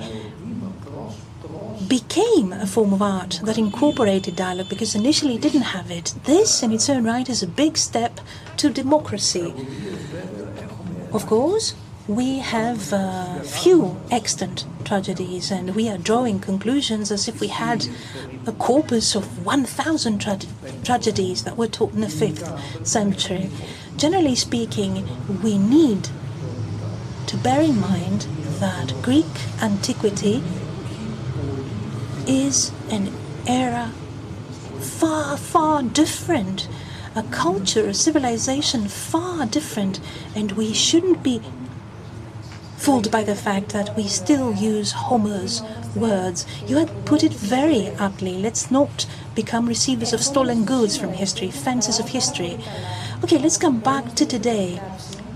became 1.89 2.53
a 2.53 2.67
form 2.67 2.93
of 2.93 3.03
art 3.03 3.41
that 3.43 3.59
incorporated 3.59 4.37
dialogue 4.37 4.69
because 4.69 4.95
initially 4.95 5.35
it 5.35 5.43
didn't 5.43 5.63
have 5.63 5.91
it. 5.91 6.15
This, 6.25 6.63
in 6.63 6.73
its 6.73 6.89
own 6.89 7.05
right, 7.05 7.29
is 7.29 7.43
a 7.43 7.49
big 7.49 7.77
step 7.77 8.21
to 8.59 8.71
democracy. 8.71 9.53
Of 11.13 11.27
course, 11.27 11.75
we 12.07 12.39
have 12.39 12.93
uh, 12.93 13.41
few 13.41 14.01
extant 14.11 14.65
tragedies, 14.85 15.51
and 15.51 15.75
we 15.75 15.89
are 15.89 15.99
drawing 15.99 16.41
conclusions 16.41 17.11
as 17.11 17.29
if 17.29 17.41
we 17.41 17.49
had 17.49 17.87
a 18.47 18.53
corpus 18.53 19.15
of 19.15 19.45
1,000 19.45 20.19
tra- 20.21 20.39
tragedies 20.85 21.45
that 21.45 21.57
were 21.57 21.69
taught 21.69 21.93
in 21.93 22.01
the 22.01 22.07
5th 22.07 22.87
century. 22.87 23.51
Generally 23.97 24.37
speaking, 24.37 25.07
we 25.43 25.59
need 25.59 26.09
to 27.31 27.37
bear 27.37 27.61
in 27.61 27.81
mind 27.81 28.23
that 28.59 28.93
Greek 29.03 29.25
antiquity 29.63 30.43
is 32.27 32.73
an 32.91 33.09
era 33.47 33.93
far, 34.81 35.37
far 35.37 35.81
different, 35.81 36.69
a 37.15 37.23
culture, 37.23 37.87
a 37.87 37.95
civilization 37.95 38.89
far 38.89 39.47
different, 39.47 40.01
and 40.35 40.51
we 40.53 40.73
shouldn't 40.73 41.23
be 41.23 41.41
fooled 42.77 43.13
by 43.13 43.23
the 43.23 43.37
fact 43.37 43.69
that 43.69 43.97
we 43.97 44.09
still 44.09 44.53
use 44.53 44.91
Homer's 44.91 45.63
words. 45.95 46.45
You 46.67 46.79
had 46.79 47.07
put 47.07 47.23
it 47.23 47.33
very 47.33 47.87
aptly. 47.91 48.43
Let's 48.43 48.73
not 48.73 49.07
become 49.37 49.69
receivers 49.69 50.13
of 50.13 50.21
stolen 50.21 50.65
goods 50.65 50.97
from 50.97 51.13
history, 51.13 51.53
fences 51.53 52.01
of 52.01 52.09
history. 52.09 52.59
Okay, 53.23 53.39
let's 53.39 53.57
come 53.57 53.79
back 53.79 54.17
to 54.17 54.27
today. 54.27 54.81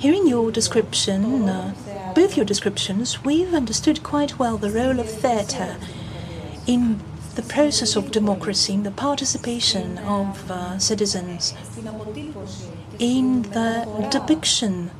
Hearing 0.04 0.28
your 0.28 0.52
description, 0.52 1.48
uh, 1.48 1.72
both 2.14 2.36
your 2.36 2.44
descriptions, 2.44 3.24
we've 3.24 3.54
understood 3.54 4.02
quite 4.02 4.38
well 4.38 4.58
the 4.58 4.70
role 4.70 5.00
of 5.00 5.08
theatre 5.08 5.78
in 6.66 7.00
the 7.36 7.42
process 7.42 7.96
of 7.96 8.10
democracy, 8.10 8.74
in 8.74 8.82
the 8.82 8.90
participation 8.90 9.96
of 9.96 10.50
uh, 10.50 10.78
citizens, 10.78 11.54
in 12.98 13.44
the 13.56 13.88
depiction 14.10 14.90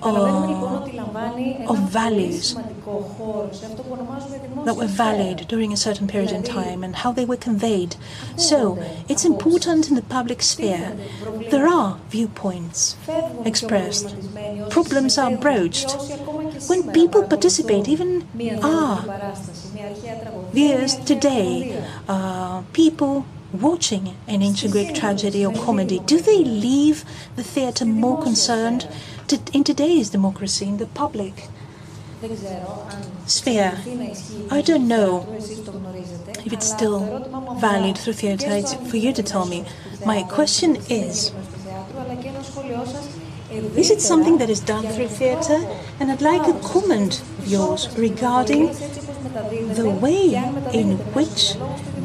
των 0.00 0.16
αξιών 0.16 0.32
που 0.34 0.50
ισχύουν 0.50 0.82
τη 0.84 0.90
δεδομένη 0.90 1.56
περίοδο. 1.56 1.72
of 1.72 1.78
values 2.02 2.54
that 4.66 4.76
were 4.76 4.92
valid 5.04 5.38
during 5.52 5.70
a 5.72 5.76
certain 5.76 6.06
period 6.06 6.32
in 6.38 6.42
time 6.42 6.80
and 6.86 6.94
how 7.02 7.10
they 7.12 7.26
were 7.30 7.40
conveyed. 7.48 7.92
So 8.36 8.58
it's 9.10 9.24
important 9.24 9.82
in 9.90 9.94
the 10.00 10.06
public 10.16 10.40
sphere. 10.52 10.88
There 11.52 11.66
are 11.78 11.90
viewpoints 12.14 12.78
expressed, 13.50 14.08
problems 14.76 15.12
are 15.22 15.32
broached. 15.46 15.90
When 16.70 16.82
people 17.00 17.22
participate, 17.34 17.84
even 17.94 18.10
our 18.72 18.94
viewers 20.56 20.92
today, 21.12 21.50
uh, 22.14 22.62
people 22.82 23.14
watching 23.68 24.04
an 24.26 24.40
ancient 24.42 24.72
Greek 24.72 24.94
tragedy 24.94 25.44
or 25.44 25.52
comedy, 25.52 25.98
do 26.12 26.18
they 26.28 26.42
leave 26.66 27.04
the 27.36 27.42
theatre 27.42 27.84
more 27.84 28.18
concerned 28.22 28.88
to, 29.27 29.39
in 29.53 29.63
today's 29.63 30.09
democracy, 30.09 30.65
in 30.65 30.77
the 30.77 30.87
public 30.87 31.47
sphere? 33.25 33.77
I 34.49 34.61
don't 34.61 34.87
know 34.87 35.25
if 36.45 36.51
it's 36.51 36.67
still 36.67 36.99
valid 37.59 37.97
through 37.97 38.13
theatre. 38.13 38.49
It's 38.49 38.73
for 38.73 38.97
you 38.97 39.13
to 39.13 39.23
tell 39.23 39.45
me. 39.45 39.65
My 40.05 40.23
question 40.23 40.77
is, 40.89 41.31
is 43.51 43.91
it 43.91 44.01
something 44.01 44.37
that 44.39 44.49
is 44.49 44.59
done 44.59 44.85
through 44.87 45.07
theatre? 45.07 45.61
And 45.99 46.11
I'd 46.11 46.21
like 46.21 46.47
a 46.47 46.59
comment 46.59 47.21
of 47.21 47.47
yours 47.47 47.87
regarding 47.97 48.73
the 49.73 49.89
way 50.01 50.35
in 50.73 50.97
which 51.13 51.55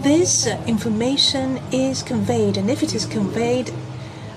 this 0.03 0.47
information 0.67 1.61
is 1.73 2.03
conveyed, 2.03 2.57
and 2.57 2.71
if 2.71 2.83
it 2.83 2.95
is 2.95 3.07
conveyed 3.07 3.73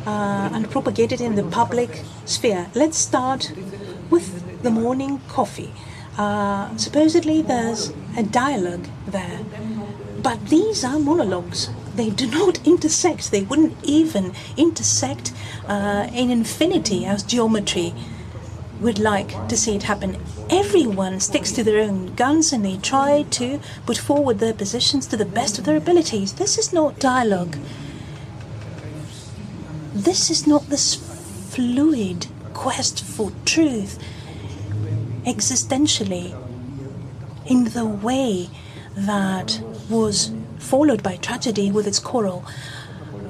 uh, 0.06 0.50
and 0.54 0.70
propagated 0.70 1.22
in 1.22 1.36
the 1.36 1.44
public 1.44 2.04
sphere. 2.26 2.68
Let's 2.74 2.98
start 2.98 3.52
with 4.10 4.62
the 4.64 4.72
morning 4.72 5.22
coffee. 5.28 5.72
Uh, 6.18 6.76
supposedly 6.78 7.42
there's 7.42 7.92
a 8.16 8.24
dialogue 8.24 8.88
there, 9.08 9.42
but 10.22 10.48
these 10.48 10.84
are 10.84 10.98
monologues. 11.00 11.70
They 11.96 12.10
do 12.10 12.28
not 12.28 12.66
intersect. 12.68 13.32
They 13.32 13.44
wouldn't 13.44 13.78
even 13.84 14.34
intersect 14.58 15.34
uh, 15.68 16.08
in 16.14 16.30
infinity 16.30 17.06
as 17.06 17.24
geometry 17.24 17.94
would 18.80 19.00
like 19.00 19.48
to 19.48 19.58
see 19.58 19.76
it 19.76 19.84
happen. 19.84 20.18
Everyone 20.50 21.20
sticks 21.20 21.52
to 21.54 21.64
their 21.64 21.80
own 21.80 22.14
guns 22.16 22.52
and 22.52 22.64
they 22.64 22.78
try 22.78 23.24
to 23.32 23.60
put 23.86 23.98
forward 23.98 24.40
their 24.40 24.54
positions 24.54 25.08
to 25.08 25.18
the 25.18 25.26
best 25.26 25.58
of 25.58 25.66
their 25.66 25.78
abilities. 25.78 26.34
This 26.34 26.58
is 26.58 26.74
not 26.74 27.00
dialogue. 27.00 27.58
This 29.96 30.30
is 30.30 30.46
not 30.46 30.68
this 30.68 30.96
fluid 31.56 32.28
quest 32.54 33.02
for 33.02 33.32
truth 33.46 33.98
existentially 35.24 36.36
in 37.46 37.64
the 37.64 37.86
way 37.86 38.50
that 38.98 39.62
was 39.90 40.34
followed 40.60 41.02
by 41.02 41.16
tragedy 41.16 41.72
with 41.72 41.88
its 41.88 42.00
choral. 42.00 42.44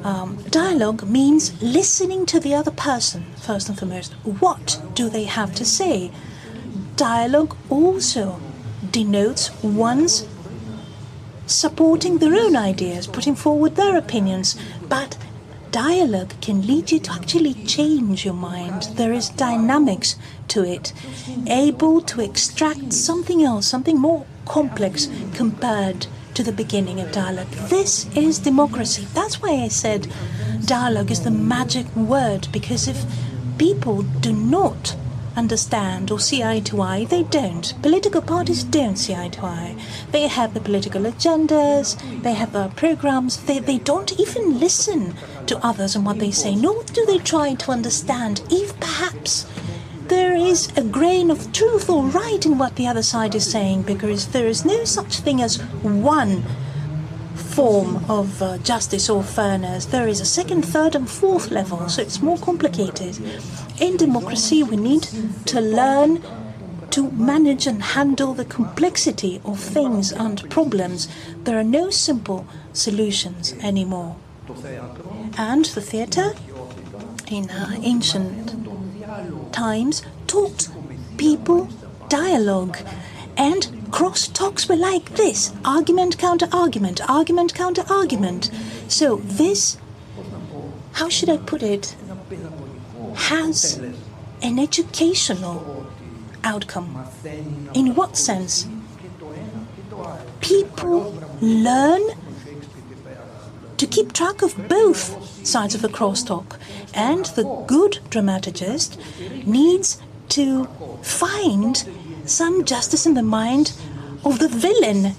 Um, 0.04 0.38
dialogue 0.50 1.04
means 1.04 1.62
listening 1.62 2.26
to 2.26 2.40
the 2.40 2.56
other 2.56 2.72
person, 2.72 3.26
first 3.36 3.70
and 3.70 3.78
foremost. 3.78 4.14
What 4.24 4.82
do 4.96 5.08
they 5.08 5.26
have 5.26 5.54
to 5.56 5.66
say? 5.66 6.10
Dialogue 6.96 7.56
also 7.70 8.42
denotes 8.90 9.52
one's 9.62 10.28
supporting 11.46 12.18
their 12.18 12.34
own 12.34 12.56
ideas, 12.56 13.06
putting 13.06 13.36
forward 13.36 13.76
their 13.76 13.96
opinions, 13.96 14.58
but 14.90 15.16
dialogue 15.76 16.34
can 16.40 16.66
lead 16.66 16.90
you 16.90 17.00
to 17.02 17.12
actually 17.12 17.54
change 17.66 18.24
your 18.24 18.34
mind. 18.34 18.84
There 18.96 19.12
is 19.12 19.28
dynamics 19.28 20.16
to 20.48 20.64
it, 20.64 20.94
able 21.48 22.00
to 22.00 22.22
extract 22.22 22.94
something 22.94 23.44
else, 23.44 23.68
something 23.68 24.00
more 24.00 24.26
complex 24.46 25.10
compared 25.34 26.08
to 26.36 26.44
the 26.44 26.54
beginning 26.54 27.02
of 27.02 27.12
dialogue. 27.12 27.52
This 27.68 28.08
is 28.16 28.40
democracy. 28.40 29.06
That's 29.14 29.42
why 29.42 29.50
I 29.50 29.68
said 29.68 30.08
dialogue 30.66 31.12
is 31.12 31.24
the 31.24 31.32
magic 31.32 31.94
word, 31.94 32.48
because 32.54 32.88
if 32.88 33.04
people 33.58 34.04
do 34.22 34.32
not 34.32 34.96
understand 35.36 36.10
or 36.10 36.20
see 36.20 36.42
eye 36.42 36.62
to 36.62 36.82
eye, 36.82 37.04
they 37.04 37.24
don't. 37.24 37.74
Political 37.82 38.22
parties 38.22 38.64
don't 38.64 38.96
see 38.96 39.14
eye 39.14 39.28
to 39.30 39.42
eye. 39.42 39.76
They 40.12 40.28
have 40.28 40.54
the 40.54 40.62
political 40.62 41.02
agendas, 41.02 41.98
they 42.24 42.34
have 42.34 42.54
their 42.54 42.70
programs, 42.70 43.44
they, 43.44 43.60
they 43.60 43.80
don't 43.80 44.18
even 44.18 44.58
listen 44.60 45.16
to 45.48 45.66
others 45.66 45.96
and 45.96 46.06
what 46.06 46.20
they 46.20 46.32
say, 46.32 46.56
nor 46.56 46.84
do 46.84 47.06
they 47.06 47.20
try 47.20 47.54
to 47.56 47.72
understand 47.72 48.42
if 48.50 48.80
perhaps 48.80 49.46
there 50.08 50.36
is 50.36 50.72
a 50.78 50.84
grain 50.84 51.32
of 51.32 51.52
truth 51.52 51.90
or 51.90 52.04
right 52.04 52.46
in 52.46 52.58
what 52.58 52.76
the 52.76 52.88
other 52.88 53.02
side 53.02 53.34
is 53.34 53.50
saying 53.50 53.82
because 53.82 54.28
there 54.28 54.48
is 54.48 54.64
no 54.64 54.84
such 54.84 55.20
thing 55.20 55.42
as 55.42 55.62
one 55.82 56.44
form 57.36 58.04
of 58.10 58.42
uh, 58.42 58.58
justice 58.60 59.10
or 59.10 59.24
fairness. 59.24 59.86
There 59.86 60.08
is 60.08 60.20
a 60.20 60.26
second, 60.26 60.64
third, 60.64 60.94
and 60.94 61.10
fourth 61.10 61.52
level, 61.52 61.88
so 61.90 62.02
it's 62.02 62.22
more 62.22 62.38
complicated. 62.38 63.18
In 63.80 63.98
democracy, 63.98 64.62
we 64.62 64.78
need 64.78 65.08
to 65.46 65.62
learn 65.62 66.22
to 66.92 67.12
manage 67.12 67.66
and 67.66 67.82
handle 67.82 68.34
the 68.34 68.46
complexity 68.46 69.42
of 69.44 69.60
things 69.60 70.12
and 70.12 70.50
problems. 70.50 71.08
There 71.44 71.58
are 71.58 71.64
no 71.64 71.90
simple 71.90 72.46
solutions 72.74 73.54
anymore. 73.62 74.18
And 75.38 75.66
the 75.66 75.82
theatre? 75.82 76.34
In 77.28 77.50
uh, 77.50 77.72
ancient 77.82 78.54
times 79.52 80.04
taught 80.28 80.70
people 81.18 81.68
dialogue 82.10 82.78
and 83.38 83.92
cross 83.92 84.28
talks 84.28 84.70
were 84.70 84.76
like 84.76 85.16
this. 85.16 85.54
Argument 85.64 86.18
counter 86.18 86.48
argument 86.52 87.02
argument 87.10 87.54
counter 87.56 87.84
argument. 87.90 88.52
So 88.88 89.18
this 89.18 89.78
how 90.94 91.10
should 91.10 91.30
i 91.30 91.38
put 91.38 91.62
it 91.62 91.96
has 93.16 93.80
an 94.42 94.60
educational 94.60 95.88
outcome. 96.44 97.06
In 97.74 97.96
what 97.96 98.16
sense? 98.16 98.68
People 100.42 101.20
learn 101.42 102.02
to 103.78 103.88
keep 103.88 104.14
track 104.14 104.42
of 104.42 104.68
both 104.68 105.46
sides 105.46 105.76
of 105.76 105.82
the 105.82 105.90
crosstalk. 105.90 106.58
And 106.94 107.26
the 107.26 107.44
good 107.68 108.00
dramatist 108.10 109.00
needs 109.46 110.02
to 110.30 110.66
find 111.02 111.88
some 112.26 112.66
justice 112.66 113.06
in 113.06 113.14
the 113.14 113.24
mind 113.24 113.74
of 114.24 114.40
the 114.40 114.48
villain. 114.48 115.16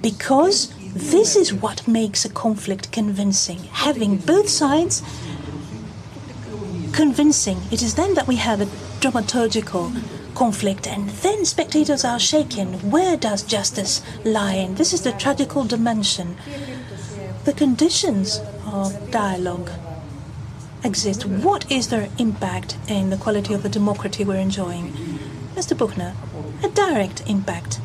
Because 0.00 0.72
this 0.94 1.36
is 1.36 1.52
what 1.52 1.86
makes 1.88 2.24
a 2.24 2.28
conflict 2.28 2.92
convincing. 2.92 3.58
Having 3.72 4.18
both 4.18 4.48
sides 4.48 5.02
convincing. 6.92 7.58
It 7.70 7.82
is 7.82 7.94
then 7.94 8.14
that 8.14 8.26
we 8.26 8.36
have 8.36 8.60
a 8.60 8.66
dramaturgical 9.00 9.92
conflict, 10.34 10.86
and 10.86 11.08
then 11.08 11.44
spectators 11.44 12.04
are 12.04 12.18
shaken. 12.18 12.90
Where 12.90 13.16
does 13.16 13.42
justice 13.42 14.02
lie? 14.24 14.54
And 14.54 14.76
this 14.76 14.92
is 14.92 15.02
the 15.02 15.12
tragical 15.12 15.64
dimension 15.64 16.36
the 17.44 17.52
conditions 17.52 18.40
of 18.66 19.10
dialogue 19.10 19.70
exist, 20.84 21.24
what 21.26 21.70
is 21.70 21.88
their 21.88 22.08
impact 22.18 22.76
in 22.88 23.10
the 23.10 23.16
quality 23.16 23.52
of 23.54 23.62
the 23.62 23.68
democracy 23.68 24.24
we're 24.24 24.36
enjoying? 24.36 24.92
Mr. 25.54 25.76
Puchner, 25.76 26.14
a 26.62 26.68
direct 26.68 27.28
impact. 27.28 27.80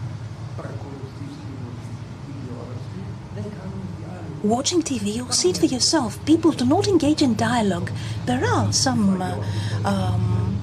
Watching 4.43 4.83
TV, 4.83 5.15
you'll 5.15 5.31
see 5.31 5.49
it 5.49 5.57
for 5.57 5.65
yourself. 5.65 6.23
People 6.25 6.51
do 6.51 6.65
not 6.65 6.87
engage 6.87 7.21
in 7.23 7.35
dialogue. 7.35 7.91
There 8.25 8.45
are 8.45 8.71
some 8.71 9.21
uh, 9.21 9.43
um, 9.83 10.59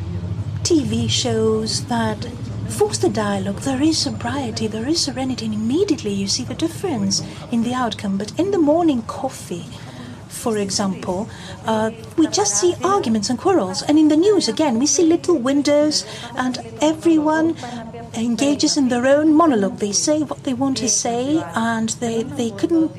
TV 0.63 1.11
shows 1.11 1.85
that 1.87 2.25
foster 2.75 3.09
dialogue, 3.09 3.61
there 3.61 3.81
is 3.81 3.97
sobriety, 3.97 4.67
there 4.67 4.89
is 4.89 5.01
serenity, 5.01 5.45
and 5.45 5.55
immediately 5.55 6.13
you 6.13 6.27
see 6.27 6.43
the 6.43 6.55
difference 6.55 7.23
in 7.53 7.63
the 7.63 7.73
outcome. 7.73 8.19
But 8.19 8.37
in 8.39 8.51
the 8.51 8.59
morning 8.59 9.03
coffee, 9.03 9.67
for 10.29 10.59
example, 10.59 11.29
uh, 11.65 11.93
we 12.19 12.27
just 12.27 12.61
see 12.61 12.75
arguments 12.83 13.31
and 13.31 13.39
quarrels. 13.39 13.83
And 13.83 13.97
in 13.97 14.09
the 14.09 14.17
news, 14.17 14.49
again, 14.49 14.81
we 14.81 14.87
see 14.87 15.05
little 15.05 15.39
windows, 15.39 16.05
and 16.37 16.59
everyone 16.83 17.57
engages 18.15 18.77
in 18.77 18.89
their 18.89 19.07
own 19.07 19.33
monologue. 19.33 19.79
They 19.79 19.93
say 19.93 20.25
what 20.25 20.43
they 20.43 20.55
want 20.55 20.77
to 20.79 20.89
say, 20.89 21.45
and 21.55 21.91
they, 22.01 22.25
they 22.25 22.51
couldn't 22.51 22.91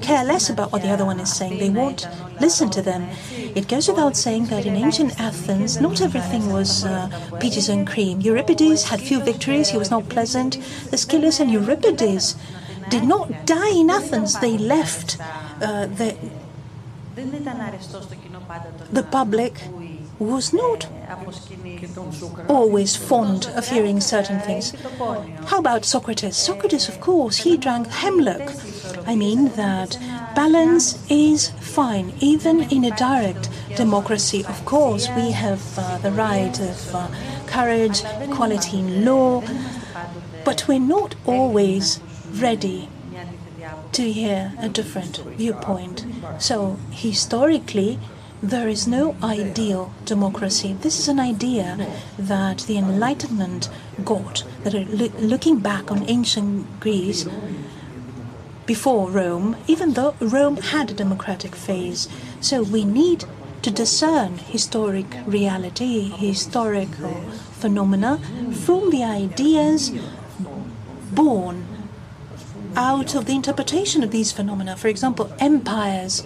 care 0.00 0.24
less 0.24 0.48
about 0.48 0.72
what 0.72 0.82
the 0.82 0.90
other 0.90 1.04
one 1.04 1.20
is 1.20 1.32
saying. 1.32 1.58
They 1.58 1.70
won't 1.70 2.06
listen 2.40 2.70
to 2.70 2.82
them. 2.82 3.08
It 3.54 3.68
goes 3.68 3.88
without 3.88 4.16
saying 4.16 4.46
that 4.46 4.66
in 4.66 4.76
ancient 4.76 5.20
Athens, 5.20 5.80
not 5.80 6.00
everything 6.00 6.52
was 6.52 6.84
uh, 6.84 7.08
peaches 7.40 7.68
and 7.68 7.86
cream. 7.86 8.20
Euripides 8.20 8.84
had 8.84 9.00
few 9.00 9.20
victories, 9.20 9.70
he 9.70 9.78
was 9.78 9.90
not 9.90 10.08
pleasant. 10.08 10.56
Aeschylus 10.92 11.40
and 11.40 11.50
Euripides 11.50 12.36
did 12.88 13.04
not 13.04 13.46
die 13.46 13.70
in 13.70 13.90
Athens, 13.90 14.38
they 14.40 14.56
left 14.56 15.18
uh, 15.60 15.86
the, 15.86 16.16
the 18.92 19.02
public 19.02 19.60
was 20.18 20.52
not 20.52 20.86
always 22.48 22.94
fond 22.96 23.46
of 23.56 23.68
hearing 23.68 24.00
certain 24.00 24.38
things. 24.40 24.74
How 25.46 25.58
about 25.58 25.84
Socrates? 25.84 26.36
Socrates, 26.36 26.88
of 26.88 27.00
course, 27.00 27.38
he 27.38 27.56
drank 27.56 27.88
hemlock. 27.88 28.52
I 29.06 29.14
mean 29.14 29.48
that 29.56 29.98
balance 30.34 30.98
is 31.10 31.50
fine, 31.60 32.12
even 32.20 32.62
in 32.62 32.84
a 32.84 32.96
direct 32.96 33.48
democracy. 33.76 34.44
Of 34.44 34.64
course, 34.64 35.08
we 35.16 35.30
have 35.32 35.62
uh, 35.78 35.98
the 35.98 36.12
right 36.12 36.58
of 36.60 36.94
uh, 36.94 37.08
courage, 37.46 38.02
equality 38.20 38.78
in 38.78 39.04
law, 39.04 39.42
but 40.44 40.66
we're 40.68 40.78
not 40.78 41.14
always 41.26 42.00
ready 42.32 42.88
to 43.92 44.12
hear 44.12 44.52
a 44.58 44.68
different 44.68 45.18
viewpoint. 45.36 46.06
So, 46.38 46.78
historically, 46.90 47.98
there 48.42 48.68
is 48.68 48.86
no 48.86 49.16
ideal 49.22 49.92
democracy. 50.04 50.72
This 50.80 50.98
is 50.98 51.08
an 51.08 51.20
idea 51.20 51.86
that 52.18 52.58
the 52.60 52.78
Enlightenment 52.78 53.68
got, 54.04 54.44
that 54.64 54.74
looking 55.20 55.58
back 55.58 55.90
on 55.90 56.08
ancient 56.08 56.80
Greece 56.80 57.26
before 58.70 59.10
Rome, 59.10 59.56
even 59.66 59.94
though 59.94 60.14
Rome 60.20 60.58
had 60.58 60.92
a 60.92 60.94
democratic 60.94 61.56
phase. 61.56 62.08
So 62.40 62.62
we 62.62 62.84
need 62.84 63.24
to 63.62 63.70
discern 63.72 64.38
historic 64.38 65.08
reality, 65.26 66.08
historical 66.10 67.16
phenomena 67.62 68.18
from 68.64 68.90
the 68.90 69.02
ideas 69.02 69.90
born 71.10 71.66
out 72.76 73.16
of 73.16 73.26
the 73.26 73.34
interpretation 73.34 74.04
of 74.04 74.12
these 74.12 74.30
phenomena. 74.30 74.76
For 74.76 74.86
example, 74.86 75.32
empires 75.40 76.22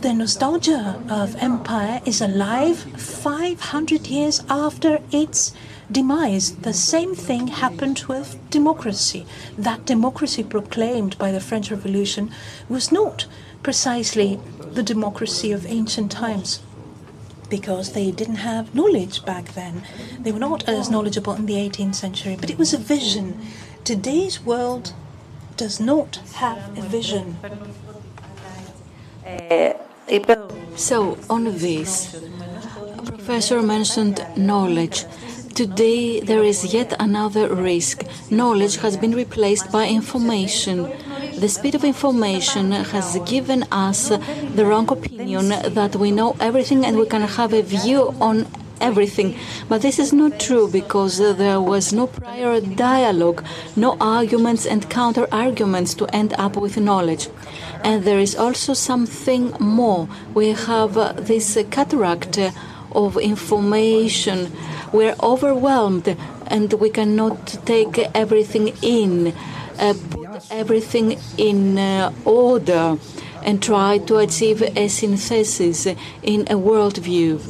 the 0.00 0.12
nostalgia 0.12 1.02
of 1.08 1.34
empire 1.36 2.00
is 2.04 2.20
alive 2.20 2.78
500 2.78 4.06
years 4.06 4.42
after 4.50 5.00
its 5.10 5.52
demise. 5.90 6.56
The 6.56 6.72
same 6.72 7.14
thing 7.14 7.48
happened 7.48 8.04
with 8.08 8.38
democracy. 8.50 9.26
That 9.58 9.84
democracy 9.84 10.42
proclaimed 10.42 11.18
by 11.18 11.32
the 11.32 11.40
French 11.40 11.70
Revolution 11.70 12.30
was 12.68 12.92
not 12.92 13.26
precisely 13.62 14.38
the 14.60 14.82
democracy 14.82 15.52
of 15.52 15.66
ancient 15.66 16.12
times 16.12 16.60
because 17.48 17.92
they 17.92 18.10
didn't 18.10 18.36
have 18.36 18.74
knowledge 18.74 19.24
back 19.24 19.54
then. 19.54 19.82
They 20.18 20.32
were 20.32 20.38
not 20.38 20.68
as 20.68 20.90
knowledgeable 20.90 21.34
in 21.34 21.46
the 21.46 21.54
18th 21.54 21.94
century, 21.94 22.36
but 22.40 22.50
it 22.50 22.58
was 22.58 22.72
a 22.74 22.78
vision. 22.78 23.40
Today's 23.84 24.40
world 24.40 24.92
does 25.56 25.78
not 25.78 26.16
have 26.34 26.76
a 26.76 26.82
vision. 26.82 27.36
So, 30.76 31.18
on 31.30 31.44
this, 31.44 32.16
Professor 33.04 33.62
mentioned 33.62 34.26
knowledge. 34.36 35.04
Today, 35.54 36.18
there 36.18 36.42
is 36.42 36.74
yet 36.74 36.94
another 36.98 37.54
risk. 37.54 38.02
Knowledge 38.28 38.78
has 38.78 38.96
been 38.96 39.14
replaced 39.14 39.70
by 39.70 39.86
information. 39.86 40.90
The 41.38 41.48
speed 41.48 41.76
of 41.76 41.84
information 41.84 42.72
has 42.72 43.16
given 43.24 43.62
us 43.70 44.08
the 44.08 44.66
wrong 44.66 44.90
opinion 44.90 45.50
that 45.50 45.94
we 45.94 46.10
know 46.10 46.34
everything 46.40 46.84
and 46.84 46.98
we 46.98 47.06
can 47.06 47.22
have 47.22 47.52
a 47.52 47.62
view 47.62 48.12
on 48.20 48.48
everything. 48.80 49.36
But 49.68 49.82
this 49.82 50.00
is 50.00 50.12
not 50.12 50.40
true 50.40 50.68
because 50.68 51.18
there 51.18 51.60
was 51.60 51.92
no 51.92 52.08
prior 52.08 52.60
dialogue, 52.60 53.44
no 53.76 53.96
arguments 54.00 54.66
and 54.66 54.90
counter 54.90 55.28
arguments 55.30 55.94
to 55.94 56.06
end 56.12 56.34
up 56.36 56.56
with 56.56 56.78
knowledge. 56.78 57.28
And 57.84 58.02
there 58.02 58.18
is 58.18 58.34
also 58.34 58.74
something 58.74 59.54
more. 59.60 60.08
We 60.34 60.48
have 60.48 60.94
this 61.26 61.56
cataract 61.70 62.40
of 62.94 63.16
information. 63.16 64.52
We're 64.92 65.16
overwhelmed 65.22 66.16
and 66.46 66.72
we 66.74 66.90
cannot 66.90 67.46
take 67.64 67.98
everything 68.14 68.72
in, 68.82 69.34
uh, 69.78 69.94
put 70.10 70.50
everything 70.50 71.18
in 71.36 71.78
uh, 71.78 72.12
order, 72.24 72.98
and 73.42 73.62
try 73.62 73.98
to 73.98 74.18
achieve 74.18 74.62
a 74.62 74.88
synthesis 74.88 75.86
in 76.22 76.42
a 76.42 76.54
worldview. 76.54 77.40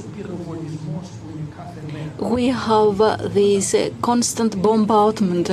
We 2.18 2.48
have 2.48 3.00
uh, 3.00 3.16
this 3.16 3.74
uh, 3.74 3.90
constant 4.02 4.60
bombardment 4.60 5.50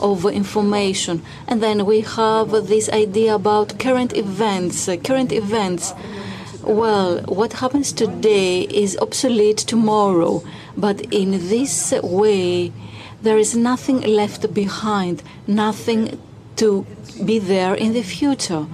of 0.00 0.24
information. 0.26 1.22
And 1.48 1.62
then 1.62 1.86
we 1.86 2.00
have 2.00 2.50
this 2.68 2.88
idea 2.88 3.34
about 3.34 3.78
current 3.78 4.16
events. 4.16 4.88
Current 5.02 5.32
events. 5.32 5.92
Well, 6.66 7.18
what 7.26 7.54
happens 7.54 7.92
today 7.92 8.62
is 8.62 8.96
obsolete 8.96 9.58
tomorrow. 9.58 10.42
But 10.76 11.02
in 11.12 11.32
this 11.48 11.92
way, 12.02 12.72
there 13.20 13.36
is 13.36 13.54
nothing 13.54 14.00
left 14.00 14.54
behind, 14.54 15.22
nothing 15.46 16.18
to 16.56 16.86
be 17.24 17.38
there 17.38 17.74
in 17.74 17.92
the 17.92 18.02
future. 18.02 18.66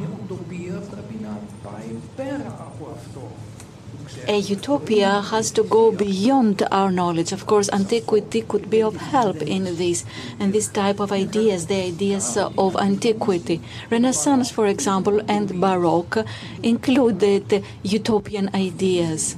A 4.31 4.39
utopia 4.39 5.23
has 5.23 5.51
to 5.51 5.65
go 5.65 5.91
beyond 5.91 6.63
our 6.71 6.93
knowledge. 6.93 7.33
Of 7.33 7.47
course, 7.47 7.69
antiquity 7.73 8.43
could 8.43 8.71
be 8.71 8.81
of 8.81 8.95
help 8.95 9.43
in 9.43 9.65
this 9.65 10.05
and 10.39 10.53
this 10.53 10.69
type 10.69 11.01
of 11.01 11.11
ideas, 11.11 11.67
the 11.67 11.83
ideas 11.87 12.37
of 12.37 12.77
antiquity. 12.77 13.61
Renaissance, 13.91 14.49
for 14.49 14.69
example, 14.69 15.21
and 15.29 15.61
Baroque 15.61 16.25
included 16.63 17.65
utopian 17.83 18.55
ideas. 18.55 19.35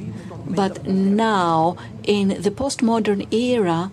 But 0.47 0.86
now, 0.86 1.78
in 2.03 2.43
the 2.43 2.51
postmodern 2.51 3.32
era, 3.32 3.90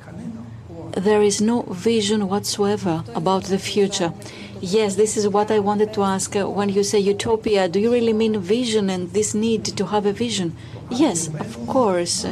there 0.97 1.21
is 1.21 1.39
no 1.39 1.61
vision 1.61 2.27
whatsoever 2.27 3.05
about 3.15 3.45
the 3.45 3.59
future. 3.59 4.11
Yes, 4.59 4.95
this 4.95 5.15
is 5.15 5.25
what 5.29 5.49
I 5.49 5.59
wanted 5.59 5.93
to 5.93 6.03
ask. 6.03 6.35
When 6.35 6.67
you 6.67 6.83
say 6.83 6.99
utopia, 6.99 7.69
do 7.69 7.79
you 7.79 7.89
really 7.89 8.11
mean 8.11 8.37
vision 8.41 8.89
and 8.89 9.13
this 9.13 9.33
need 9.33 9.63
to 9.63 9.85
have 9.85 10.05
a 10.05 10.11
vision? 10.11 10.57
Yes, 10.89 11.27
of 11.27 11.67
course. 11.67 12.25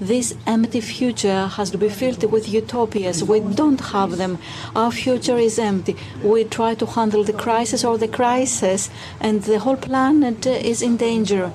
This 0.00 0.34
empty 0.46 0.80
future 0.80 1.46
has 1.46 1.70
to 1.70 1.78
be 1.78 1.88
filled 1.88 2.30
with 2.30 2.48
utopias. 2.48 3.24
We 3.24 3.40
don't 3.40 3.80
have 3.80 4.18
them. 4.18 4.38
Our 4.76 4.90
future 4.90 5.38
is 5.38 5.58
empty. 5.58 5.96
We 6.22 6.44
try 6.44 6.74
to 6.74 6.86
handle 6.86 7.24
the 7.24 7.32
crisis 7.32 7.84
or 7.84 7.96
the 7.96 8.08
crisis, 8.08 8.90
and 9.20 9.42
the 9.42 9.60
whole 9.60 9.76
planet 9.76 10.46
is 10.46 10.82
in 10.82 10.96
danger. 10.96 11.52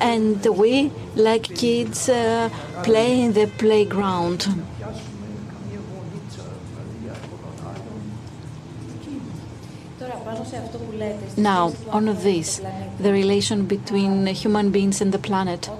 And 0.00 0.44
we, 0.46 0.90
like 1.16 1.42
kids, 1.42 2.08
uh, 2.08 2.48
play 2.82 3.20
in 3.20 3.34
the 3.34 3.46
playground. 3.46 4.46
Now, 11.36 11.72
on 11.90 12.06
this, 12.06 12.60
the 12.98 13.12
relation 13.12 13.66
between 13.66 14.26
human 14.26 14.70
beings 14.70 15.00
and 15.00 15.12
the 15.12 15.18
planet. 15.18 15.70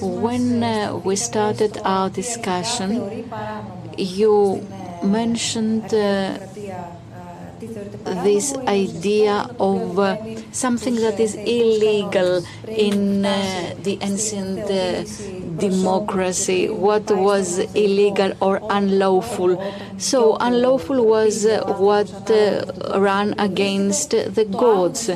When 0.00 0.62
uh, 0.62 0.96
we 1.04 1.16
started 1.16 1.78
our 1.84 2.10
discussion, 2.10 3.26
you 3.96 4.66
mentioned 5.02 5.94
uh, 5.94 6.38
this 8.04 8.54
idea 8.66 9.48
of 9.58 9.98
uh, 9.98 10.16
something 10.52 10.96
that 10.96 11.20
is 11.20 11.34
illegal 11.34 12.44
in 12.68 13.24
uh, 13.24 13.74
the 13.82 13.98
ancient 14.00 14.70
uh, 14.70 15.04
democracy, 15.58 16.68
what 16.68 17.10
was 17.10 17.58
illegal 17.74 18.32
or 18.40 18.60
unlawful. 18.70 19.56
So, 19.98 20.36
unlawful 20.40 21.04
was 21.04 21.46
uh, 21.46 21.62
what 21.78 22.30
uh, 22.30 22.98
ran 22.98 23.34
against 23.38 24.10
the 24.10 24.46
gods. 24.50 25.10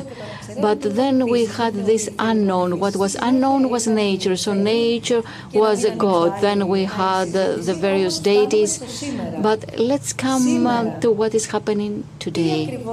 But 0.59 0.81
then 0.81 1.27
we 1.27 1.45
had 1.45 1.73
this 1.85 2.09
unknown. 2.19 2.79
What 2.79 2.95
was 2.95 3.15
unknown 3.19 3.69
was 3.69 3.87
nature. 3.87 4.35
So 4.35 4.53
nature 4.53 5.23
was 5.53 5.83
a 5.83 5.95
god. 5.95 6.41
Then 6.41 6.67
we 6.67 6.85
had 6.85 7.31
the 7.33 7.75
various 7.79 8.19
deities. 8.19 9.03
But 9.41 9.79
let's 9.79 10.13
come 10.13 10.67
uh, 10.67 10.99
to 10.99 11.11
what 11.11 11.35
is 11.35 11.47
happening 11.47 12.05
today. 12.19 12.83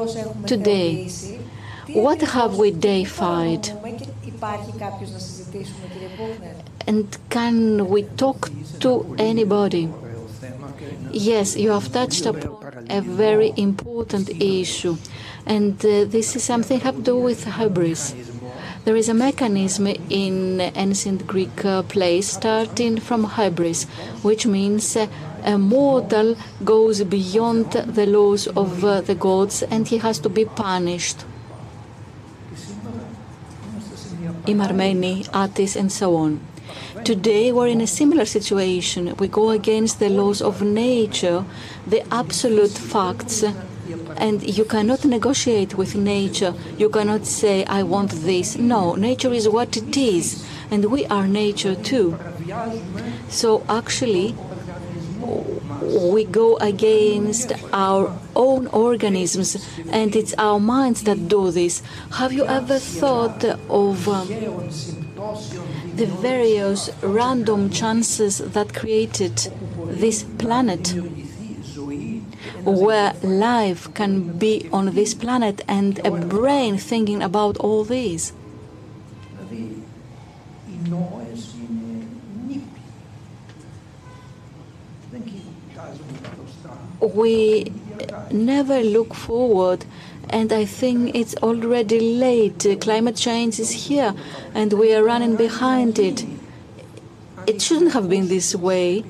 Today, 0.46 1.08
what 1.92 2.20
have 2.20 2.58
we 2.58 2.70
deified? 2.70 3.70
And 6.86 7.16
can 7.30 7.88
we 7.88 8.02
talk 8.02 8.50
to 8.80 9.16
anybody? 9.18 9.88
Yes, 11.12 11.56
you 11.56 11.70
have 11.70 11.92
touched 11.92 12.26
upon 12.26 12.86
a 12.90 13.00
very 13.00 13.52
important 13.56 14.28
issue, 14.30 14.96
and 15.46 15.84
uh, 15.84 16.04
this 16.04 16.36
is 16.36 16.42
something 16.42 16.80
have 16.80 16.96
to 16.96 17.02
do 17.02 17.16
with 17.16 17.44
hubris. 17.44 18.14
There 18.84 18.96
is 18.96 19.08
a 19.08 19.14
mechanism 19.14 19.86
in 20.10 20.60
ancient 20.60 21.26
Greek 21.26 21.64
uh, 21.64 21.82
plays 21.82 22.32
starting 22.32 23.00
from 23.00 23.24
hubris, 23.24 23.84
which 24.22 24.46
means 24.46 24.96
uh, 24.96 25.06
a 25.44 25.58
mortal 25.58 26.36
goes 26.64 27.02
beyond 27.04 27.72
the 27.72 28.06
laws 28.06 28.46
of 28.48 28.80
the 28.80 29.16
gods 29.18 29.62
and 29.62 29.88
he 29.88 29.98
has 29.98 30.18
to 30.20 30.28
be 30.28 30.44
punished. 30.44 31.24
Imarmeni, 34.46 35.26
Attis, 35.32 35.76
and 35.76 35.90
so 35.90 36.16
on. 36.16 36.40
Today 37.04 37.52
we're 37.52 37.68
in 37.68 37.80
a 37.80 37.86
similar 37.86 38.24
situation. 38.24 39.14
We 39.16 39.28
go 39.28 39.50
against 39.50 40.00
the 40.00 40.08
laws 40.08 40.42
of 40.42 40.62
nature, 40.62 41.44
the 41.86 42.02
absolute 42.12 42.70
facts, 42.70 43.44
and 44.16 44.42
you 44.42 44.64
cannot 44.64 45.04
negotiate 45.04 45.74
with 45.74 45.94
nature. 45.94 46.54
You 46.78 46.88
cannot 46.88 47.26
say, 47.26 47.64
I 47.64 47.82
want 47.82 48.10
this. 48.10 48.56
No, 48.56 48.94
nature 48.94 49.32
is 49.32 49.48
what 49.48 49.76
it 49.76 49.96
is, 49.96 50.46
and 50.70 50.86
we 50.86 51.06
are 51.06 51.26
nature 51.26 51.74
too. 51.74 52.18
So 53.28 53.64
actually, 53.68 54.34
we 56.14 56.24
go 56.24 56.56
against 56.58 57.52
our 57.72 58.12
own 58.36 58.66
organisms, 58.68 59.56
and 59.90 60.14
it's 60.16 60.34
our 60.38 60.60
minds 60.60 61.04
that 61.04 61.28
do 61.28 61.50
this. 61.50 61.82
Have 62.12 62.32
you 62.32 62.46
ever 62.46 62.78
thought 62.78 63.44
of 63.44 64.08
um, 64.08 64.28
the 65.94 66.06
various 66.06 66.90
random 67.02 67.70
chances 67.70 68.38
that 68.38 68.74
created 68.74 69.50
this 69.86 70.24
planet? 70.24 70.94
Where 72.64 73.14
life 73.22 73.92
can 73.94 74.38
be 74.38 74.68
on 74.72 74.94
this 74.94 75.14
planet 75.14 75.62
and 75.68 75.98
a 76.04 76.10
brain 76.10 76.78
thinking 76.78 77.22
about 77.22 77.56
all 77.58 77.84
this. 77.84 78.32
we 87.14 87.72
never 88.30 88.80
look 88.80 89.14
forward 89.14 89.84
and 90.30 90.52
I 90.52 90.64
think 90.64 91.14
it's 91.14 91.36
already 91.36 92.00
late. 92.00 92.66
Climate 92.80 93.16
change 93.16 93.60
is 93.60 93.70
here 93.70 94.14
and 94.54 94.72
we 94.72 94.94
are 94.94 95.04
running 95.04 95.36
behind 95.36 95.98
it. 95.98 96.24
It 97.46 97.60
shouldn't 97.60 97.92
have 97.92 98.08
been 98.08 98.28
this 98.28 98.54
way. 98.54 99.04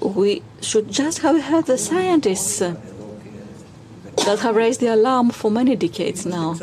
We 0.00 0.42
should 0.60 0.90
just 0.90 1.20
have 1.20 1.40
had 1.40 1.66
the 1.66 1.78
scientists 1.78 2.58
that 2.58 4.38
have 4.40 4.56
raised 4.56 4.80
the 4.80 4.88
alarm 4.88 5.30
for 5.30 5.50
many 5.50 5.76
decades 5.76 6.26
now. 6.26 6.56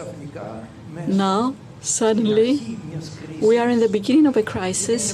Now, 1.08 1.56
suddenly, 1.82 2.78
we 3.42 3.58
are 3.58 3.70
in 3.70 3.80
the 3.80 3.90
beginning 3.90 4.26
of 4.26 4.38
a 4.38 4.44
crisis 4.44 5.14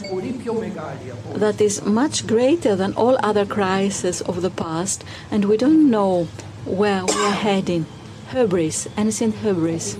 that 1.35 1.61
is 1.61 1.85
much 1.85 2.27
greater 2.27 2.75
than 2.75 2.93
all 2.95 3.17
other 3.23 3.45
crises 3.45 4.21
of 4.21 4.41
the 4.41 4.49
past, 4.49 5.03
and 5.31 5.45
we 5.45 5.57
don't 5.57 5.89
know 5.89 6.27
where 6.65 7.05
we 7.05 7.13
are 7.13 7.31
heading. 7.31 7.85
Hubris, 8.31 8.87
ancient 8.97 9.35
hubris. 9.35 9.97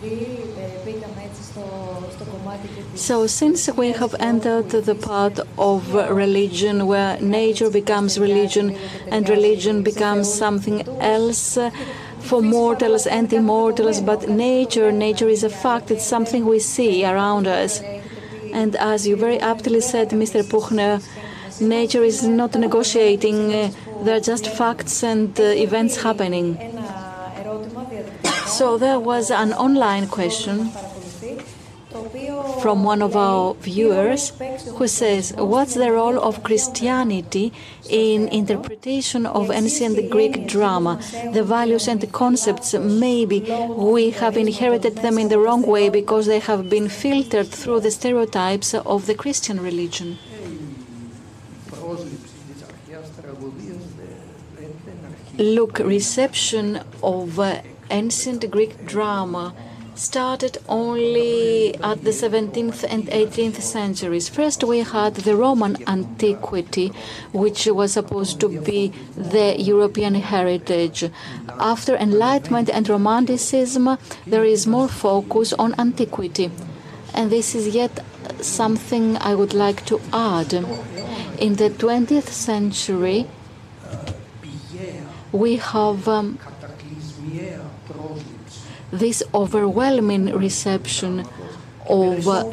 So, 2.96 3.28
since 3.28 3.70
we 3.72 3.92
have 3.92 4.16
entered 4.20 4.70
the 4.70 4.96
part 4.96 5.40
of 5.58 5.94
religion 5.94 6.88
where 6.88 7.20
nature 7.20 7.70
becomes 7.70 8.18
religion 8.18 8.78
and 9.08 9.28
religion 9.28 9.84
becomes 9.84 10.34
something 10.34 10.88
else, 11.02 11.58
for 12.26 12.42
mortals 12.42 13.06
and 13.06 13.32
immortals, 13.32 14.02
but 14.02 14.28
nature, 14.28 14.92
nature 14.92 15.30
is 15.30 15.44
a 15.44 15.50
fact, 15.50 15.92
it's 15.92 16.06
something 16.06 16.46
we 16.46 16.60
see 16.60 17.06
around 17.06 17.48
us. 17.48 17.82
And 18.52 18.76
as 18.76 19.08
you 19.08 19.16
very 19.16 19.40
aptly 19.40 19.82
said, 19.82 20.10
Mr. 20.10 20.44
Puchner, 20.44 21.02
nature 21.62 22.04
is 22.04 22.24
not 22.24 22.56
negotiating, 22.56 23.50
there 24.04 24.16
are 24.18 24.20
just 24.20 24.48
facts 24.48 25.04
and 25.04 25.40
uh, 25.40 25.44
events 25.44 26.02
happening. 26.02 26.58
So 28.48 28.78
there 28.78 29.00
was 29.00 29.30
an 29.30 29.54
online 29.54 30.08
question 30.08 30.72
from 32.66 32.84
one 32.84 33.04
of 33.04 33.16
our 33.16 33.54
viewers 33.54 34.32
who 34.78 34.88
says, 34.88 35.32
What's 35.38 35.76
the 35.76 35.92
role 35.92 36.18
of 36.20 36.42
Christianity 36.42 37.54
in 37.88 38.28
interpretation 38.30 39.28
of 39.28 39.52
ancient 39.52 40.10
Greek 40.10 40.48
drama? 40.48 41.00
The 41.32 41.44
values 41.44 41.88
and 41.88 42.02
the 42.02 42.08
concepts, 42.08 42.74
maybe 42.74 43.42
we 43.70 44.10
have 44.22 44.36
inherited 44.36 44.96
them 44.96 45.20
in 45.20 45.30
the 45.30 45.38
wrong 45.38 45.62
way 45.62 45.90
because 45.90 46.26
they 46.26 46.40
have 46.40 46.68
been 46.68 46.90
filtered 46.90 47.50
through 47.50 47.82
the 47.82 47.92
stereotypes 47.92 48.74
of 48.74 49.06
the 49.06 49.14
Christian 49.14 49.62
religion. 49.62 50.18
Look, 55.38 55.78
reception 55.78 56.82
of 57.04 57.40
uh, 57.40 57.62
ancient 57.92 58.50
Greek 58.50 58.88
drama 58.88 59.54
started 59.96 60.58
only 60.68 61.76
at 61.76 62.04
the 62.04 62.12
17th 62.12 62.84
and 62.90 63.08
18th 63.08 63.62
centuries. 63.62 64.30
First, 64.30 64.64
we 64.64 64.80
had 64.80 65.16
the 65.16 65.36
Roman 65.36 65.78
antiquity, 65.88 66.92
which 67.32 67.66
was 67.68 67.94
supposed 67.94 68.40
to 68.42 68.50
be 68.62 68.92
the 69.16 69.56
European 69.60 70.16
heritage. 70.16 71.10
After 71.60 71.96
Enlightenment 71.96 72.70
and 72.70 72.88
Romanticism, 72.88 73.98
there 74.28 74.44
is 74.44 74.68
more 74.68 74.90
focus 74.90 75.54
on 75.54 75.74
antiquity. 75.80 76.52
And 77.14 77.32
this 77.32 77.56
is 77.56 77.74
yet 77.74 78.04
something 78.42 79.18
I 79.18 79.36
would 79.36 79.54
like 79.54 79.86
to 79.86 80.02
add. 80.12 80.54
In 81.40 81.56
the 81.56 81.70
20th 81.70 82.28
century, 82.28 83.28
we 85.32 85.58
have 85.58 86.08
um, 86.08 86.40
this 88.92 89.24
overwhelming 89.34 90.26
reception 90.38 91.26
of 91.88 92.28
uh, 92.28 92.44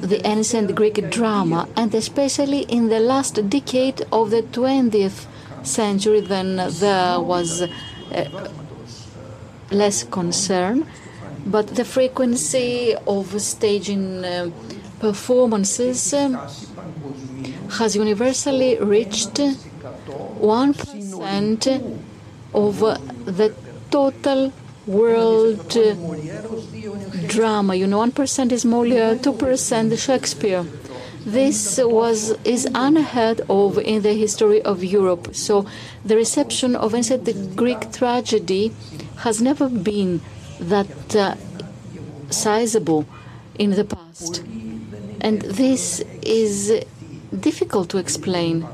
the 0.00 0.20
ancient 0.24 0.74
Greek 0.74 1.08
drama, 1.10 1.68
and 1.76 1.94
especially 1.94 2.62
in 2.62 2.88
the 2.88 2.98
last 3.00 3.48
decade 3.48 4.02
of 4.12 4.30
the 4.30 4.42
20th 4.42 5.26
century, 5.64 6.20
then 6.20 6.56
there 6.56 7.20
was 7.20 7.62
uh, 7.62 7.68
less 9.70 10.02
concern. 10.04 10.86
But 11.46 11.76
the 11.76 11.84
frequency 11.84 12.94
of 13.06 13.40
staging 13.40 14.24
uh, 14.24 14.50
performances 15.00 16.14
uh, 16.14 16.48
has 17.78 17.96
universally 17.96 18.78
reached 18.78 19.34
1% 19.34 21.98
of 22.54 22.80
the 23.38 23.52
total 23.90 24.52
world 24.86 25.68
drama. 27.26 27.74
You 27.74 27.86
know, 27.86 28.00
1% 28.00 28.52
is 28.52 28.64
Molière, 28.64 29.18
2% 29.18 29.98
Shakespeare. 29.98 30.64
This 31.24 31.78
was 31.82 32.36
is 32.44 32.68
unheard 32.74 33.40
of 33.48 33.78
in 33.78 34.02
the 34.02 34.12
history 34.12 34.60
of 34.60 34.84
Europe. 34.84 35.34
So 35.34 35.66
the 36.04 36.16
reception 36.16 36.76
of 36.76 36.94
ancient 36.94 37.56
Greek 37.56 37.90
tragedy 37.92 38.74
has 39.16 39.40
never 39.40 39.70
been 39.70 40.20
that 40.60 41.16
uh, 41.16 41.36
sizable 42.28 43.06
in 43.58 43.70
the 43.70 43.84
past. 43.84 44.42
And 45.22 45.40
this 45.40 46.00
is 46.20 46.84
difficult 47.40 47.88
to 47.90 47.98
explain. 47.98 48.66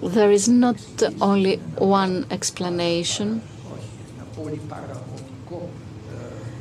There 0.00 0.30
is 0.30 0.48
not 0.48 0.78
only 1.20 1.56
one 1.78 2.26
explanation. 2.30 3.42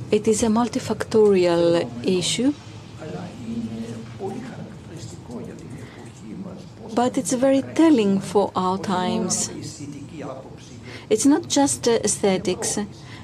It 0.10 0.28
is 0.28 0.42
a 0.44 0.48
multifactorial 0.48 1.88
issue, 2.04 2.54
but 6.96 7.18
it's 7.18 7.34
very 7.34 7.62
telling 7.76 8.20
for 8.20 8.52
our 8.56 8.78
times. 8.78 9.52
It's 11.10 11.26
not 11.26 11.48
just 11.48 11.88
aesthetics, 11.88 12.80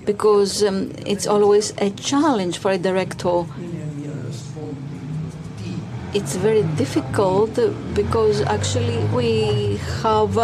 because 0.05 0.63
um, 0.63 0.91
it's 1.05 1.25
always 1.25 1.73
a 1.77 1.89
challenge 1.89 2.57
for 2.57 2.71
a 2.71 2.77
director. 2.77 3.45
It's 6.13 6.35
very 6.35 6.61
difficult 6.77 7.59
because 7.95 8.41
actually 8.41 8.99
we 9.15 9.77
have 10.03 10.37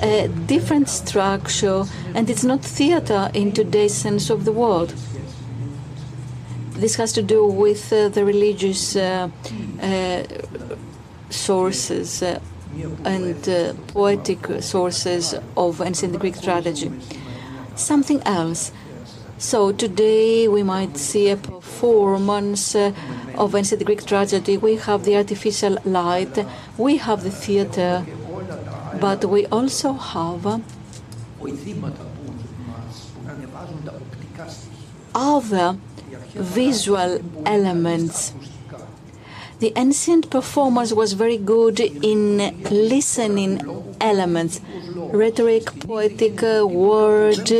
a 0.00 0.28
different 0.46 0.88
structure 0.88 1.84
and 2.14 2.30
it's 2.30 2.44
not 2.44 2.60
theater 2.62 3.28
in 3.34 3.52
today's 3.52 3.94
sense 3.94 4.30
of 4.30 4.44
the 4.44 4.52
word. 4.52 4.92
This 6.70 6.94
has 6.94 7.12
to 7.14 7.22
do 7.22 7.44
with 7.44 7.92
uh, 7.92 8.08
the 8.10 8.24
religious 8.24 8.94
uh, 8.94 9.28
uh, 9.82 10.22
sources 11.30 12.22
uh, 12.22 12.38
and 13.04 13.48
uh, 13.48 13.74
poetic 13.88 14.62
sources 14.62 15.34
of 15.56 15.80
ancient 15.80 16.16
Greek 16.20 16.36
strategy. 16.36 16.92
Something 17.74 18.22
else. 18.22 18.70
So 19.38 19.70
today 19.70 20.48
we 20.48 20.64
might 20.64 20.96
see 20.96 21.30
a 21.30 21.36
performance 21.36 22.74
uh, 22.74 22.92
of 23.36 23.54
ancient 23.54 23.84
Greek 23.84 24.04
tragedy. 24.04 24.56
We 24.58 24.76
have 24.76 25.04
the 25.04 25.14
artificial 25.16 25.78
light, 25.84 26.44
we 26.76 26.96
have 26.96 27.22
the 27.22 27.30
theater, 27.30 28.04
but 29.00 29.24
we 29.24 29.46
also 29.46 29.92
have 29.92 30.62
other 35.14 35.78
visual 36.34 37.20
elements. 37.46 38.34
The 39.60 39.72
ancient 39.76 40.30
performance 40.30 40.92
was 40.92 41.12
very 41.12 41.36
good 41.36 41.78
in 41.78 42.38
listening 42.70 43.60
elements, 44.00 44.60
rhetoric, 44.96 45.80
poetic 45.80 46.42
uh, 46.42 46.66
word, 46.66 47.50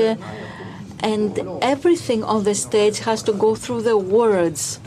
and 1.01 1.39
everything 1.63 2.25
on 2.25 2.45
the 2.45 2.55
stage 2.55 3.01
has 3.01 3.23
to 3.23 3.33
go 3.33 3.55
through 3.55 3.83
the 3.83 3.97
words. 3.97 4.81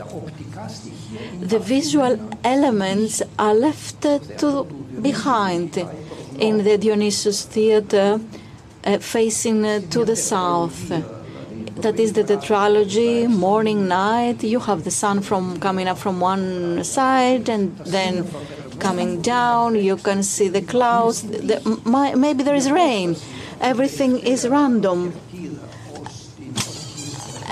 The 1.40 1.58
visual 1.58 2.18
elements 2.44 3.22
are 3.38 3.54
left 3.54 4.02
to 4.02 4.64
behind 5.00 5.76
in 6.38 6.64
the 6.64 6.78
Dionysus 6.78 7.44
theater 7.44 8.20
uh, 8.84 8.98
facing 8.98 9.64
uh, 9.64 9.80
to 9.90 10.04
the 10.04 10.16
south. 10.16 10.88
That 11.76 11.98
is 11.98 12.12
the 12.12 12.22
tetralogy, 12.22 13.28
morning, 13.28 13.88
night. 13.88 14.42
You 14.42 14.60
have 14.60 14.84
the 14.84 14.90
sun 14.90 15.20
from 15.20 15.58
coming 15.58 15.88
up 15.88 15.98
from 15.98 16.20
one 16.20 16.84
side 16.84 17.48
and 17.48 17.76
then 17.78 18.28
coming 18.78 19.22
down. 19.22 19.74
You 19.74 19.96
can 19.96 20.22
see 20.22 20.48
the 20.48 20.62
clouds. 20.62 21.22
The, 21.22 21.80
my, 21.84 22.14
maybe 22.14 22.42
there 22.42 22.54
is 22.54 22.70
rain. 22.70 23.16
Everything 23.60 24.18
is 24.18 24.48
random 24.48 25.14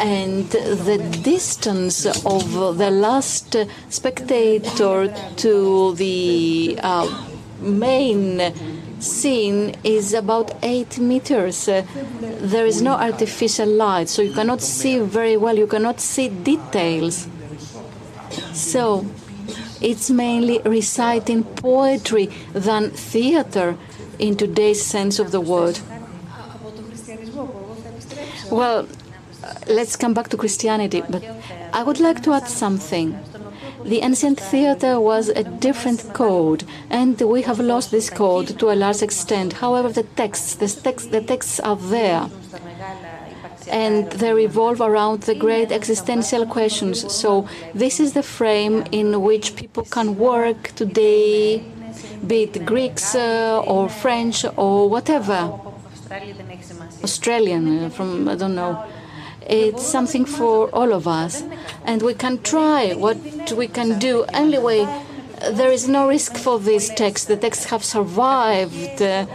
and 0.01 0.49
the 0.51 0.99
distance 1.23 2.07
of 2.07 2.79
the 2.79 2.91
last 2.91 3.55
spectator 3.91 5.15
to 5.37 5.95
the 5.95 6.79
uh, 6.83 7.27
main 7.61 8.55
scene 8.99 9.75
is 9.85 10.15
about 10.15 10.57
eight 10.63 10.99
meters. 10.99 11.67
There 11.67 12.67
is 12.67 12.81
no 12.81 12.93
artificial 12.95 13.69
light, 13.69 14.09
so 14.09 14.23
you 14.23 14.33
cannot 14.33 14.63
see 14.63 14.99
very 14.99 15.37
well, 15.37 15.57
you 15.59 15.67
cannot 15.67 16.01
see 16.01 16.29
details. 16.29 17.29
So 18.55 19.05
it's 19.83 20.11
mainly 20.11 20.61
reciting 20.65 21.45
poetry 21.45 22.31
than 22.55 22.91
theater 22.91 23.77
in 24.19 24.37
today's 24.37 24.83
sense 24.83 25.19
of 25.19 25.31
the 25.31 25.41
word. 25.41 25.79
Well, 28.51 28.89
let's 29.67 29.97
come 29.97 30.15
back 30.15 30.29
to 30.29 30.37
Christianity, 30.37 31.03
but 31.09 31.23
I 31.73 31.83
would 31.83 32.01
like 32.01 32.23
to 32.23 32.33
add 32.33 32.49
something. 32.49 33.19
The 33.85 34.01
ancient 34.03 34.39
theater 34.39 35.01
was 35.01 35.29
a 35.31 35.43
different 35.43 36.13
code, 36.13 36.65
and 36.91 37.19
we 37.21 37.43
have 37.43 37.61
lost 37.61 37.91
this 37.91 38.11
code 38.11 38.59
to 38.59 38.71
a 38.71 38.77
large 38.77 39.03
extent. 39.03 39.55
However, 39.55 39.89
the 39.89 40.03
texts, 40.03 40.55
the 40.57 40.69
texts, 40.69 41.09
the 41.11 41.23
texts 41.23 41.61
are 41.61 41.77
there, 41.77 42.29
and 43.69 44.11
they 44.13 44.33
revolve 44.33 44.81
around 44.81 45.23
the 45.23 45.35
great 45.35 45.73
existential 45.73 46.45
questions. 46.45 47.11
So 47.13 47.49
this 47.75 48.01
is 48.01 48.13
the 48.13 48.23
frame 48.23 48.85
in 48.93 49.23
which 49.23 49.57
people 49.57 49.85
can 49.85 50.19
work 50.19 50.73
today, 50.75 51.65
be 52.27 52.43
it 52.43 52.67
Greeks 52.67 53.15
uh, 53.15 53.63
or 53.67 53.89
French 53.89 54.45
or 54.57 54.89
whatever, 54.91 55.59
Australian 57.03 57.85
uh, 57.85 57.89
from 57.89 58.29
I 58.29 58.35
don't 58.35 58.55
know. 58.55 58.85
It's 59.51 59.85
something 59.85 60.27
for 60.27 60.69
all 60.73 60.93
of 60.93 61.09
us, 61.09 61.43
and 61.85 62.03
we 62.03 62.15
can 62.15 62.39
try 62.39 62.93
what 62.95 63.19
we 63.61 63.67
can 63.67 63.99
do. 63.99 64.23
Anyway, 64.33 64.87
there 65.59 65.73
is 65.73 65.89
no 65.89 66.07
risk 66.07 66.37
for 66.37 66.61
this 66.61 66.89
text. 66.95 67.27
The 67.27 67.37
texts 67.37 67.65
have 67.73 67.83
survived, 67.83 69.03
uh, 69.03 69.27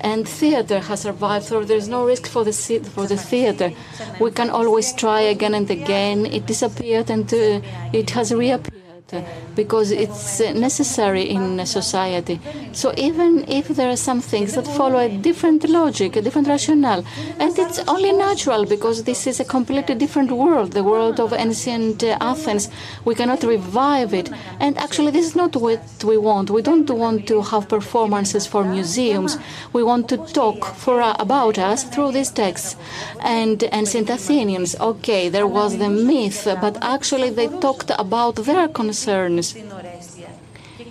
and 0.00 0.26
theater 0.26 0.80
has 0.80 1.00
survived, 1.00 1.44
so 1.44 1.64
there's 1.64 1.88
no 1.88 2.06
risk 2.06 2.26
for 2.26 2.44
the 2.44 2.52
for 2.94 3.06
the 3.06 3.18
theater. 3.18 3.72
We 4.20 4.30
can 4.30 4.48
always 4.48 4.94
try 4.94 5.20
again 5.20 5.54
and 5.54 5.70
again. 5.70 6.24
It 6.24 6.46
disappeared, 6.46 7.10
and 7.10 7.28
uh, 7.34 7.60
it 7.92 8.10
has 8.16 8.32
reappeared 8.32 8.75
Uh, 9.12 9.22
because 9.54 9.92
it's 9.92 10.40
uh, 10.40 10.52
necessary 10.52 11.22
in 11.30 11.64
society. 11.64 12.40
So 12.72 12.92
even 12.96 13.44
if 13.46 13.68
there 13.68 13.88
are 13.88 13.96
some 13.96 14.20
things 14.20 14.56
that 14.56 14.66
follow 14.66 14.98
a 14.98 15.08
different 15.08 15.68
logic, 15.68 16.16
a 16.16 16.22
different 16.22 16.48
rationale, 16.48 17.04
and 17.38 17.56
it's 17.56 17.78
only 17.86 18.10
natural 18.10 18.66
because 18.66 19.04
this 19.04 19.28
is 19.28 19.38
a 19.38 19.44
completely 19.44 19.94
different 19.94 20.32
world, 20.32 20.72
the 20.72 20.82
world 20.82 21.20
of 21.20 21.32
ancient 21.32 22.02
uh, 22.02 22.18
Athens. 22.20 22.68
We 23.04 23.14
cannot 23.14 23.44
revive 23.44 24.12
it. 24.12 24.28
And 24.58 24.76
actually, 24.76 25.12
this 25.12 25.26
is 25.26 25.36
not 25.36 25.54
what 25.54 26.02
we 26.02 26.16
want. 26.18 26.50
We 26.50 26.62
don't 26.62 26.90
want 26.90 27.28
to 27.28 27.42
have 27.42 27.68
performances 27.68 28.44
for 28.44 28.64
museums. 28.64 29.38
We 29.72 29.84
want 29.84 30.08
to 30.08 30.16
talk 30.16 30.64
for 30.64 31.00
uh, 31.00 31.14
about 31.20 31.58
us 31.58 31.84
through 31.84 32.10
these 32.10 32.32
texts. 32.32 32.74
And 33.20 33.62
ancient 33.70 34.10
Athenians, 34.10 34.74
okay, 34.80 35.28
there 35.28 35.46
was 35.46 35.78
the 35.78 35.90
myth, 35.90 36.42
but 36.60 36.76
actually 36.82 37.30
they 37.30 37.46
talked 37.60 37.92
about 37.96 38.34
their 38.34 38.66
concerns 38.66 38.95
concerns 38.96 39.54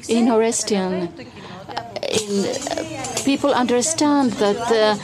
in 0.07 0.27
Oresteia. 0.27 1.09
In, 2.21 2.45
uh, 2.45 3.23
people 3.25 3.51
understand 3.53 4.31
that 4.33 4.65
uh, 4.71 4.95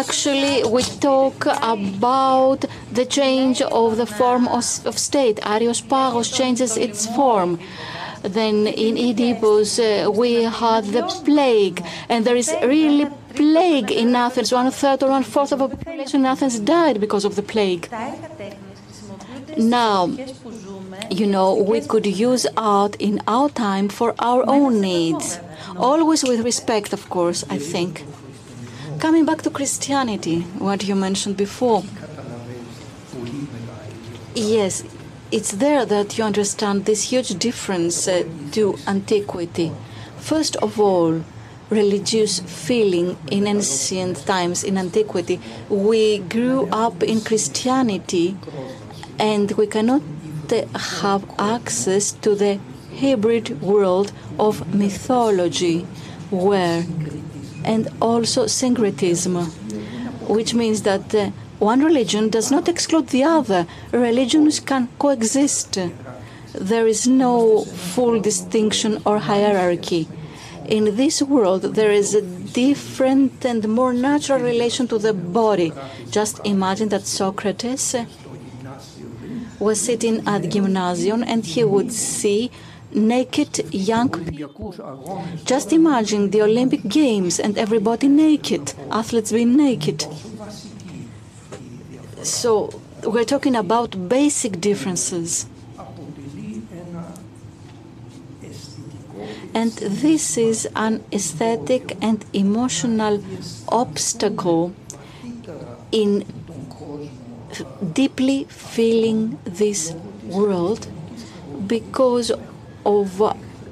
actually 0.00 0.64
we 0.64 0.82
talk 0.82 1.46
about 1.62 2.64
the 2.92 3.04
change 3.04 3.60
of 3.62 3.96
the 3.98 4.06
form 4.06 4.48
of, 4.48 4.64
of 4.86 4.98
state. 4.98 5.36
Areospagos 5.42 6.34
changes 6.34 6.76
its 6.76 7.06
form. 7.14 7.58
Then 8.22 8.66
in 8.66 8.96
Oedipus 8.96 9.78
uh, 9.78 10.10
we 10.10 10.44
had 10.44 10.84
the 10.96 11.02
plague, 11.24 11.84
and 12.08 12.24
there 12.24 12.36
is 12.36 12.50
really 12.62 13.06
plague 13.34 13.92
in 13.92 14.16
Athens. 14.16 14.50
One 14.52 14.70
third 14.70 15.02
or 15.02 15.10
one 15.10 15.24
fourth 15.24 15.52
of 15.52 15.58
the 15.58 15.68
population 15.68 16.20
in 16.20 16.26
Athens 16.26 16.58
died 16.58 17.00
because 17.00 17.24
of 17.24 17.36
the 17.36 17.42
plague. 17.42 17.88
Now, 19.56 20.10
you 21.10 21.26
know, 21.26 21.54
we 21.54 21.80
could 21.80 22.06
use 22.06 22.46
art 22.56 22.96
in 22.96 23.20
our 23.26 23.48
time 23.48 23.88
for 23.88 24.14
our 24.18 24.44
own 24.48 24.80
needs, 24.80 25.38
always 25.76 26.22
with 26.22 26.40
respect, 26.44 26.92
of 26.92 27.08
course, 27.08 27.44
I 27.50 27.58
think. 27.58 28.04
Coming 28.98 29.24
back 29.24 29.42
to 29.42 29.50
Christianity, 29.50 30.40
what 30.58 30.84
you 30.86 30.94
mentioned 30.94 31.36
before. 31.36 31.82
Yes, 34.34 34.84
it's 35.30 35.52
there 35.52 35.84
that 35.86 36.18
you 36.18 36.24
understand 36.24 36.84
this 36.84 37.10
huge 37.10 37.38
difference 37.38 38.08
uh, 38.08 38.24
to 38.52 38.76
antiquity. 38.86 39.72
First 40.18 40.56
of 40.56 40.78
all, 40.80 41.22
religious 41.70 42.40
feeling 42.40 43.16
in 43.30 43.46
ancient 43.46 44.24
times, 44.26 44.62
in 44.62 44.78
antiquity. 44.78 45.40
We 45.68 46.18
grew 46.18 46.68
up 46.70 47.02
in 47.02 47.20
Christianity 47.20 48.36
and 49.18 49.50
we 49.52 49.66
cannot 49.66 50.02
have 50.52 51.24
access 51.38 52.12
to 52.12 52.34
the 52.34 52.58
hybrid 53.00 53.60
world 53.60 54.12
of 54.38 54.74
mythology, 54.74 55.86
where 56.30 56.84
and 57.64 57.88
also 58.00 58.46
syncretism, 58.46 59.36
which 60.28 60.54
means 60.54 60.82
that 60.82 61.14
uh, 61.14 61.30
one 61.58 61.82
religion 61.82 62.28
does 62.28 62.50
not 62.50 62.68
exclude 62.68 63.08
the 63.08 63.24
other. 63.24 63.66
Religions 63.92 64.60
can 64.60 64.88
coexist. 64.98 65.78
There 66.52 66.86
is 66.86 67.06
no 67.06 67.64
full 67.64 68.20
distinction 68.20 69.02
or 69.04 69.18
hierarchy. 69.18 70.08
In 70.68 70.96
this 70.96 71.22
world, 71.22 71.62
there 71.62 71.92
is 71.92 72.14
a 72.14 72.22
different 72.22 73.44
and 73.44 73.68
more 73.68 73.92
natural 73.92 74.40
relation 74.40 74.88
to 74.88 74.98
the 74.98 75.12
body. 75.12 75.72
Just 76.10 76.40
imagine 76.44 76.88
that 76.90 77.06
Socrates 77.06 77.94
was 79.58 79.80
sitting 79.80 80.26
at 80.26 80.48
gymnasium 80.48 81.22
and 81.22 81.44
he 81.44 81.64
would 81.64 81.92
see 81.92 82.50
naked 82.92 83.72
young 83.74 84.08
people. 84.08 84.74
Just 85.44 85.72
imagine 85.72 86.30
the 86.30 86.42
Olympic 86.42 86.82
Games 86.88 87.38
and 87.40 87.58
everybody 87.58 88.08
naked, 88.08 88.74
athletes 88.90 89.32
being 89.32 89.56
naked. 89.56 90.06
So 92.22 92.80
we're 93.04 93.24
talking 93.24 93.54
about 93.56 94.08
basic 94.08 94.60
differences. 94.60 95.46
And 99.54 99.72
this 99.72 100.36
is 100.36 100.68
an 100.76 101.02
aesthetic 101.12 101.96
and 102.02 102.24
emotional 102.34 103.22
obstacle 103.68 104.74
in 105.92 106.26
deeply 107.92 108.44
feeling 108.44 109.38
this 109.44 109.92
world 110.24 110.86
because 111.66 112.32
of 112.84 113.22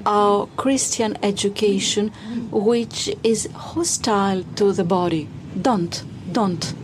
our 0.07 0.47
Christian 0.57 1.17
education, 1.23 2.09
which 2.51 3.11
is 3.23 3.49
hostile 3.55 4.45
to 4.57 4.73
the 4.73 4.85
body. 4.85 5.29
Don't, 5.61 6.03
don't. 6.33 6.75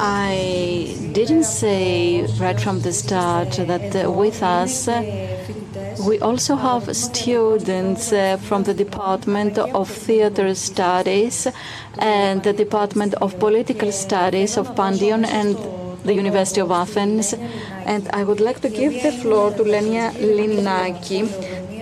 I 0.00 0.96
didn't 1.12 1.44
say 1.44 2.22
right 2.38 2.60
from 2.60 2.80
the 2.82 2.92
start 2.92 3.52
that 3.56 4.12
with 4.12 4.42
us 4.42 4.86
We 6.06 6.20
also 6.20 6.54
have 6.54 6.94
students 6.96 8.12
uh, 8.12 8.36
from 8.36 8.62
the 8.62 8.74
Department 8.74 9.58
of 9.58 9.90
Theatre 9.90 10.54
Studies 10.54 11.48
and 11.98 12.42
the 12.44 12.52
Department 12.52 13.14
of 13.14 13.38
Political 13.40 13.90
Studies 13.90 14.56
of 14.56 14.76
Panteion 14.76 15.26
and 15.26 15.56
the 16.04 16.14
University 16.14 16.60
of 16.60 16.70
Athens. 16.70 17.34
And 17.84 18.08
I 18.12 18.22
would 18.22 18.40
like 18.40 18.60
to 18.60 18.68
give 18.68 19.02
the 19.02 19.10
floor 19.10 19.50
to 19.52 19.62
Lenia 19.64 20.12
Linaki, 20.12 21.26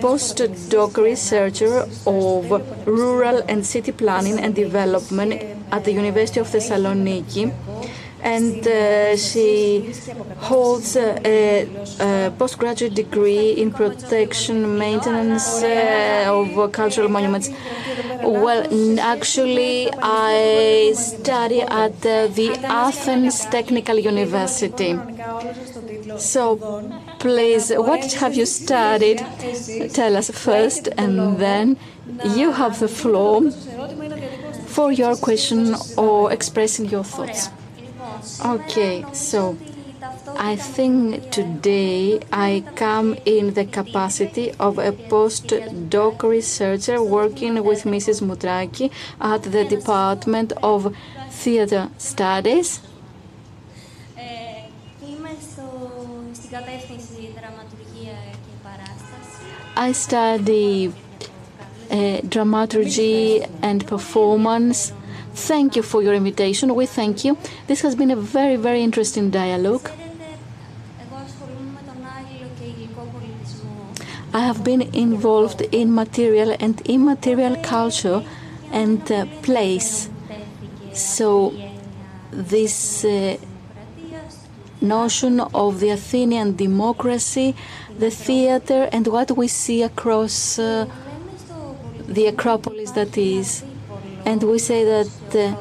postdoc 0.01 0.97
researcher 0.97 1.87
of 2.07 2.87
rural 2.87 3.43
and 3.47 3.65
city 3.65 3.91
planning 3.91 4.39
and 4.39 4.55
development 4.55 5.43
at 5.71 5.83
the 5.83 5.91
University 5.91 6.39
of 6.39 6.47
Thessaloniki 6.47 7.53
and 8.27 8.67
uh, 8.67 9.15
she 9.15 9.93
holds 10.49 10.97
a, 10.97 11.07
a, 11.25 12.31
postgraduate 12.37 12.93
degree 12.93 13.51
in 13.51 13.71
protection 13.71 14.77
maintenance 14.77 15.63
uh, 15.63 16.25
of 16.27 16.71
cultural 16.73 17.07
monuments. 17.07 17.49
Well, 18.21 18.61
actually, 18.99 19.89
I 20.01 20.93
study 20.95 21.61
at 21.61 22.01
the 22.01 22.49
Athens 22.63 23.45
Technical 23.45 23.97
University. 23.97 24.99
So, 26.17 26.43
please, 27.19 27.71
what 27.71 28.11
have 28.21 28.33
you 28.35 28.45
studied? 28.45 29.19
Tell 29.93 30.17
us 30.17 30.29
first, 30.31 30.89
and 30.97 31.37
then 31.37 31.77
you 32.35 32.51
have 32.51 32.79
the 32.79 32.89
floor 32.89 33.51
for 34.75 34.91
your 34.91 35.15
question 35.15 35.75
or 35.95 36.31
expressing 36.33 36.85
your 36.85 37.05
thoughts. 37.05 37.49
Okay, 38.45 39.05
so 39.13 39.57
I 40.37 40.55
think 40.55 41.31
today 41.31 42.19
I 42.31 42.63
come 42.75 43.15
in 43.25 43.53
the 43.53 43.65
capacity 43.65 44.51
of 44.59 44.77
a 44.77 44.91
postdoc 44.91 46.23
researcher 46.23 47.01
working 47.03 47.63
with 47.63 47.83
Mrs. 47.83 48.21
Moundraki 48.21 48.91
at 49.19 49.43
the 49.43 49.65
Department 49.65 50.53
of 50.63 50.95
Theatre 51.29 51.89
Studies. 51.97 52.81
I 59.75 59.91
study 59.91 60.93
uh, 61.91 62.21
dramaturgy 62.27 63.43
and 63.61 63.85
performance 63.85 64.91
Thank 65.37 65.75
you 65.75 65.83
for 65.83 66.01
your 66.01 66.15
invitation. 66.15 66.73
We 66.73 66.87
thank 66.87 67.23
you. 67.23 67.37
This 67.67 67.81
has 67.81 67.95
been 67.95 68.09
a 68.09 68.15
very, 68.15 68.55
very 68.55 68.81
interesting 68.81 69.29
dialogue. 69.29 69.87
I 74.33 74.39
have 74.39 74.63
been 74.63 74.81
involved 74.81 75.61
in 75.71 75.93
material 75.93 76.55
and 76.59 76.81
immaterial 76.81 77.55
culture 77.57 78.23
and 78.71 79.09
uh, 79.11 79.27
place. 79.43 80.09
So, 80.93 81.53
this 82.31 83.05
uh, 83.05 83.37
notion 84.81 85.39
of 85.39 85.79
the 85.79 85.89
Athenian 85.89 86.55
democracy, 86.55 87.55
the 87.97 88.09
theater, 88.09 88.89
and 88.91 89.05
what 89.05 89.37
we 89.37 89.47
see 89.47 89.83
across 89.83 90.57
uh, 90.57 90.87
the 92.07 92.25
Acropolis 92.25 92.91
that 92.91 93.15
is 93.17 93.63
and 94.27 94.43
we 94.43 94.59
say 94.59 94.83
that 94.83 95.35
uh, 95.35 95.55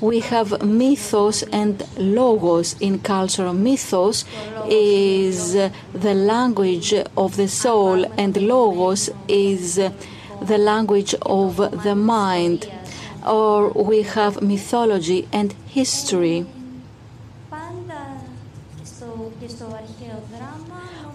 we 0.00 0.20
have 0.20 0.62
mythos 0.62 1.42
and 1.50 1.84
logos 1.98 2.76
in 2.78 3.00
culture. 3.00 3.52
Mythos 3.52 4.24
is 4.68 5.56
uh, 5.56 5.70
the 5.92 6.14
language 6.14 6.94
of 7.16 7.34
the 7.34 7.48
soul, 7.48 8.04
and 8.16 8.36
logos 8.36 9.10
is 9.26 9.80
uh, 9.80 9.90
the 10.40 10.58
language 10.58 11.14
of 11.22 11.56
the 11.82 11.96
mind. 11.96 12.70
Or 13.26 13.70
we 13.70 14.02
have 14.02 14.42
mythology 14.42 15.26
and 15.32 15.52
history. 15.66 16.46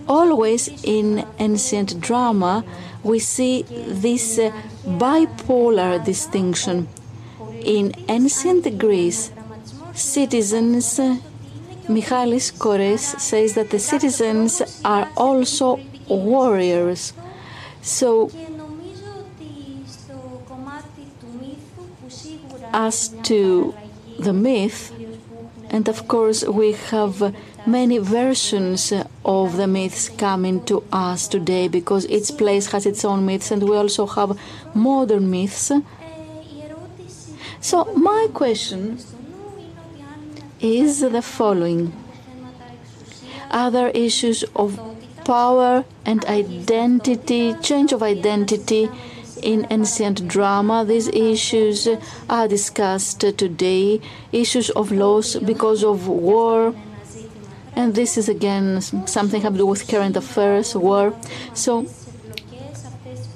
Always 0.05 0.83
in 0.83 1.25
ancient 1.37 2.01
drama, 2.01 2.65
we 3.03 3.19
see 3.19 3.63
this 3.63 4.39
uh, 4.39 4.51
bipolar 4.85 6.03
distinction. 6.03 6.87
In 7.63 7.93
ancient 8.07 8.77
Greece, 8.77 9.31
citizens, 9.93 10.99
uh, 10.99 11.17
Michalis 11.87 12.51
Kores 12.51 13.19
says 13.19 13.55
that 13.55 13.69
the 13.69 13.79
citizens 13.79 14.61
are 14.85 15.09
also 15.17 15.79
warriors. 16.07 17.13
So, 17.81 18.31
as 22.71 23.09
to 23.23 23.73
the 24.19 24.33
myth, 24.33 24.93
and 25.69 25.87
of 25.87 26.07
course, 26.07 26.43
we 26.43 26.73
have 26.73 27.35
many 27.65 27.97
versions 27.97 28.93
of 29.29 29.57
the 29.57 29.67
myths 29.67 30.09
coming 30.09 30.59
to 30.65 30.83
us 30.91 31.27
today 31.27 31.67
because 31.67 32.07
each 32.09 32.35
place 32.35 32.71
has 32.71 32.87
its 32.87 33.05
own 33.05 33.27
myths, 33.27 33.51
and 33.51 33.61
we 33.61 33.77
also 33.77 34.07
have 34.07 34.35
modern 34.73 35.29
myths. 35.29 35.71
So, 37.61 37.85
my 37.93 38.27
question 38.33 38.97
is 40.59 41.01
the 41.01 41.21
following 41.21 41.93
Are 43.51 43.69
there 43.69 43.89
issues 43.89 44.43
of 44.55 44.79
power 45.25 45.85
and 46.07 46.25
identity, 46.25 47.53
change 47.61 47.93
of 47.93 48.01
identity? 48.01 48.89
in 49.41 49.65
ancient 49.69 50.27
drama. 50.27 50.83
These 50.83 51.07
issues 51.07 51.87
are 52.29 52.45
discussed 52.45 53.21
today, 53.21 54.01
issues 54.33 54.69
of 54.71 54.91
loss 54.91 55.37
because 55.37 55.81
of 55.81 56.09
war, 56.09 56.75
and 57.75 57.95
this 57.95 58.17
is 58.17 58.29
again 58.29 58.81
something 59.07 59.41
have 59.41 59.53
to 59.53 59.59
do 59.59 59.65
with 59.65 59.87
current 59.87 60.17
affairs, 60.17 60.75
war. 60.75 61.13
So, 61.53 61.85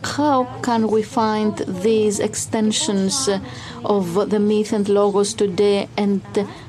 how 0.03 0.45
can 0.61 0.89
we 0.89 1.01
find 1.01 1.57
these 1.67 2.19
extensions 2.19 3.27
uh, 3.27 3.39
of 3.86 4.29
the 4.29 4.39
myth 4.39 4.73
and 4.73 4.88
logos 4.89 5.34
today, 5.34 5.88
and 5.97 6.21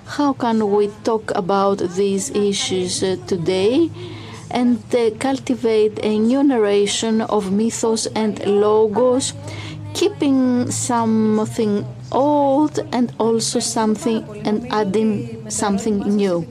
how 0.06 0.32
can 0.32 0.70
we 0.70 0.88
talk 1.04 1.30
about 1.34 1.78
these 1.78 2.30
issues 2.30 3.02
uh, 3.02 3.16
today? 3.26 3.90
and 4.54 4.78
uh, 4.94 5.10
cultivate 5.18 5.98
a 6.04 6.16
new 6.16 6.42
narration 6.42 7.20
of 7.22 7.50
mythos 7.50 8.06
and 8.14 8.38
logos, 8.46 9.34
keeping 9.94 10.70
something 10.70 11.84
old 12.12 12.78
and 12.92 13.12
also 13.18 13.58
something 13.58 14.24
and 14.46 14.66
adding 14.72 15.50
something 15.50 15.98
new. 15.98 16.46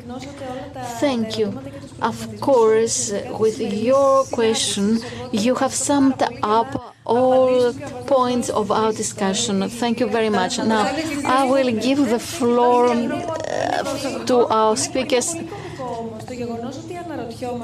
Thank 1.00 1.38
you. 1.38 1.60
Of 2.02 2.42
course, 2.42 3.14
with 3.40 3.60
your 3.60 4.26
question, 4.26 5.00
you 5.32 5.56
have 5.56 5.74
summed 5.74 6.22
up 6.44 6.94
all 7.06 7.74
points 8.08 8.50
of 8.50 8.72
our 8.72 8.92
discussion. 8.92 9.68
Thank 9.70 10.00
you 10.00 10.08
very 10.08 10.30
much. 10.30 10.58
Now, 10.58 10.86
I 11.26 11.46
will 11.46 11.72
give 11.72 12.10
the 12.10 12.20
floor 12.20 12.88
uh, 12.90 14.26
to 14.26 14.48
our 14.48 14.76
speakers. 14.76 15.34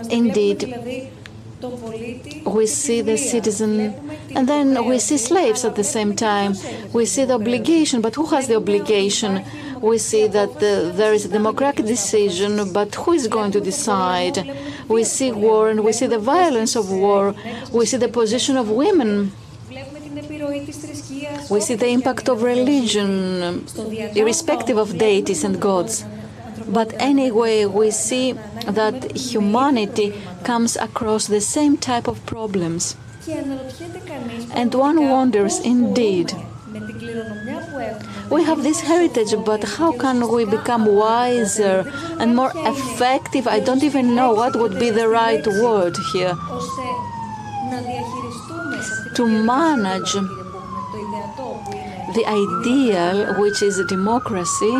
Indeed, 0.10 0.60
we 2.46 2.66
see 2.68 3.02
the 3.02 3.18
citizen 3.18 3.94
and 4.36 4.48
then 4.48 4.86
we 4.86 5.00
see 5.00 5.18
slaves 5.18 5.66
at 5.66 5.76
the 5.76 5.84
same 5.84 6.16
time. 6.16 6.56
We 6.94 7.06
see 7.06 7.26
the 7.26 7.34
obligation, 7.34 8.02
but 8.02 8.16
who 8.16 8.26
has 8.28 8.48
the 8.48 8.56
obligation? 8.56 9.44
We 9.82 9.98
see 9.98 10.28
that 10.28 10.58
uh, 10.58 10.92
there 10.96 11.14
is 11.14 11.26
a 11.26 11.30
democratic 11.30 11.86
decision, 11.86 12.74
but 12.74 12.96
who 12.96 13.14
is 13.14 13.28
going 13.28 13.52
to 13.52 13.62
decide? 13.62 14.38
We 14.88 15.04
see 15.04 15.32
war 15.32 15.70
and 15.70 15.84
we 15.84 15.94
see 15.94 16.08
the 16.08 16.20
violence 16.20 16.76
of 16.76 16.92
war. 16.92 17.34
We 17.72 17.86
see 17.86 17.98
the 17.98 18.10
position 18.10 18.58
of 18.58 18.70
women. 18.70 19.32
We 21.50 21.62
see 21.62 21.76
the 21.76 21.88
impact 21.88 22.28
of 22.30 22.44
religion, 22.44 23.66
irrespective 24.16 24.78
of 24.78 24.98
deities 24.98 25.44
and 25.44 25.62
gods. 25.62 26.06
But 26.68 26.94
anyway, 27.00 27.66
we 27.66 27.92
see 27.92 28.34
that 28.68 29.16
humanity 29.16 30.14
comes 30.44 30.76
across 30.76 31.28
the 31.28 31.42
same 31.42 31.78
type 31.78 32.08
of 32.08 32.26
problems. 32.26 32.96
And 34.54 34.74
one 34.74 35.10
wonders 35.10 35.60
indeed. 35.60 36.34
We 38.30 38.44
have 38.44 38.64
this 38.64 38.82
heritage, 38.82 39.34
but 39.46 39.64
how 39.64 39.92
can 39.92 40.32
we 40.32 40.46
become 40.46 40.86
wiser 40.86 41.86
and 42.20 42.36
more 42.36 42.52
effective? 42.56 43.48
I 43.48 43.60
don't 43.60 43.84
even 43.84 44.16
know 44.16 44.34
what 44.34 44.56
would 44.56 44.80
be 44.80 44.90
the 44.90 45.08
right 45.08 45.46
word 45.46 45.96
here. 46.14 46.36
To 49.16 49.28
manage 49.28 50.14
the 52.14 52.26
ideal, 52.28 53.36
which 53.42 53.62
is 53.62 53.82
democracy, 53.88 54.74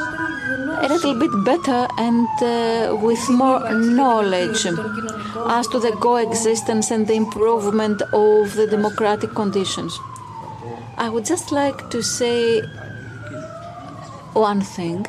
a 0.00 0.88
little 0.88 1.14
bit 1.14 1.32
better 1.44 1.86
and 1.98 2.28
uh, 2.42 2.96
with 2.96 3.28
more 3.30 3.60
knowledge. 3.72 4.66
as 5.48 5.68
to 5.68 5.78
the 5.78 5.92
coexistence 5.92 6.90
and 6.90 7.06
the 7.06 7.14
improvement 7.14 8.02
of 8.12 8.54
the 8.54 8.66
democratic 8.66 9.30
conditions. 9.34 9.98
I 10.96 11.08
would 11.08 11.24
just 11.24 11.52
like 11.52 11.90
to 11.90 12.02
say 12.02 12.62
one 14.32 14.62
thing. 14.62 15.06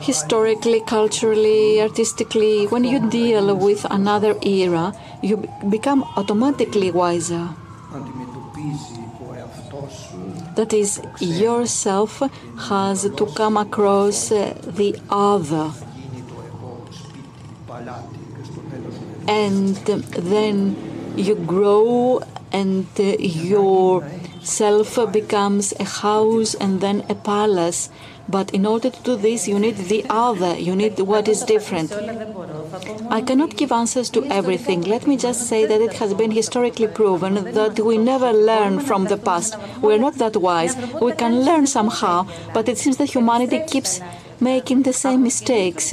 Historically, 0.00 0.80
culturally, 0.80 1.80
artistically, 1.80 2.66
when 2.66 2.84
you 2.84 3.08
deal 3.08 3.56
with 3.56 3.84
another 3.90 4.36
era, 4.42 4.92
you 5.22 5.48
become 5.70 6.02
automatically 6.16 6.90
wiser. 6.90 7.48
That 10.56 10.72
is, 10.72 11.00
yourself 11.20 12.22
has 12.68 13.02
to 13.02 13.26
come 13.34 13.56
across 13.56 14.28
the 14.28 15.00
other. 15.10 15.72
And 19.26 19.76
then 19.76 20.76
you 21.16 21.34
grow 21.34 22.22
and 22.52 22.86
your 22.98 24.08
self 24.42 25.12
becomes 25.12 25.72
a 25.80 25.84
house 25.84 26.54
and 26.54 26.80
then 26.80 27.04
a 27.08 27.14
palace. 27.14 27.90
But 28.28 28.54
in 28.54 28.64
order 28.64 28.90
to 28.90 29.02
do 29.02 29.16
this, 29.16 29.48
you 29.48 29.58
need 29.58 29.76
the 29.76 30.06
other, 30.08 30.56
you 30.58 30.76
need 30.76 30.98
what 31.00 31.28
is 31.28 31.42
different. 31.42 31.90
I 33.10 33.20
cannot 33.20 33.56
give 33.56 33.72
answers 33.72 34.10
to 34.10 34.24
everything. 34.26 34.82
Let 34.82 35.06
me 35.06 35.16
just 35.16 35.48
say 35.48 35.66
that 35.66 35.80
it 35.80 35.94
has 35.94 36.14
been 36.14 36.30
historically 36.30 36.88
proven 36.88 37.34
that 37.54 37.78
we 37.78 37.98
never 37.98 38.32
learn 38.32 38.80
from 38.80 39.04
the 39.04 39.16
past. 39.16 39.56
We're 39.80 39.98
not 39.98 40.14
that 40.16 40.36
wise. 40.36 40.76
We 41.00 41.12
can 41.12 41.44
learn 41.44 41.66
somehow, 41.66 42.26
but 42.52 42.68
it 42.68 42.78
seems 42.78 42.96
that 42.98 43.10
humanity 43.10 43.60
keeps 43.66 44.00
making 44.40 44.82
the 44.82 44.92
same 44.92 45.22
mistakes. 45.22 45.92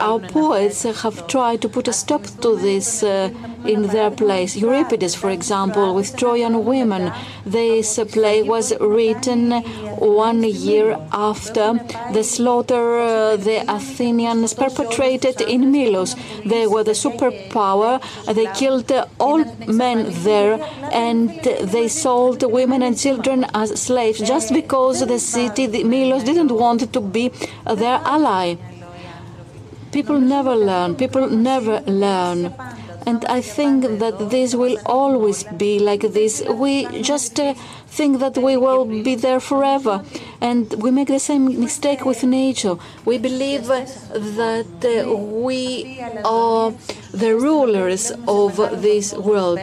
Our 0.00 0.18
poets 0.20 0.82
have 0.82 1.26
tried 1.28 1.62
to 1.62 1.68
put 1.68 1.88
a 1.88 1.92
stop 1.92 2.22
to 2.42 2.56
this 2.56 3.02
uh, 3.02 3.30
in 3.64 3.82
their 3.88 4.10
place. 4.10 4.56
Euripides, 4.56 5.14
for 5.14 5.30
example, 5.30 5.94
with 5.94 6.16
Trojan 6.16 6.64
women, 6.64 7.12
this 7.44 7.98
play 8.12 8.42
was 8.42 8.72
written 8.80 9.50
one 9.98 10.42
year 10.42 10.98
after 11.12 11.74
the 12.12 12.22
slaughter 12.22 12.98
uh, 12.98 13.36
the 13.36 13.64
Athenians 13.68 14.54
perpetrated 14.54 15.40
in 15.40 15.70
Milos. 15.72 16.14
They 16.44 16.66
were 16.66 16.84
the 16.84 16.92
superpower. 16.92 18.00
They 18.32 18.46
killed 18.54 18.90
all 19.18 19.44
men 19.66 20.06
there 20.24 20.54
and 20.92 21.30
they 21.42 21.88
sold 21.88 22.42
women 22.42 22.82
and 22.82 22.98
children 22.98 23.46
as 23.54 23.80
slaves 23.80 24.20
just 24.20 24.52
because 24.52 25.00
the 25.06 25.18
city, 25.18 25.66
the 25.66 25.84
Milos, 25.84 26.24
didn't 26.24 26.52
want 26.52 26.92
to 26.92 27.00
be 27.00 27.30
their 27.66 28.00
ally. 28.04 28.56
People 29.92 30.18
never 30.18 30.56
learn. 30.56 30.96
People 30.96 31.28
never 31.30 31.80
learn. 31.82 32.52
And 33.06 33.24
I 33.26 33.40
think 33.40 33.98
that 33.98 34.30
this 34.30 34.54
will 34.54 34.78
always 34.86 35.44
be 35.44 35.78
like 35.78 36.00
this. 36.00 36.42
We 36.48 36.86
just 37.02 37.38
uh, 37.38 37.54
think 37.86 38.18
that 38.20 38.38
we 38.38 38.56
will 38.56 38.84
be 38.86 39.14
there 39.14 39.40
forever. 39.40 40.04
And 40.40 40.72
we 40.82 40.90
make 40.90 41.08
the 41.08 41.18
same 41.18 41.60
mistake 41.60 42.04
with 42.04 42.24
nature. 42.24 42.76
We 43.04 43.18
believe 43.18 43.66
that 43.66 44.66
uh, 44.84 45.16
we 45.16 46.00
are 46.24 46.72
the 47.12 47.34
rulers 47.36 48.10
of 48.26 48.56
this 48.80 49.12
world. 49.12 49.60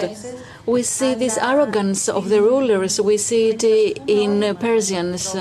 We 0.66 0.84
see 0.84 1.16
this 1.16 1.38
arrogance 1.40 2.08
of 2.08 2.30
the 2.30 2.42
rulers. 2.42 3.02
We 3.02 3.18
see 3.18 3.50
it 3.50 3.64
in 4.08 4.56
Persians 4.58 5.36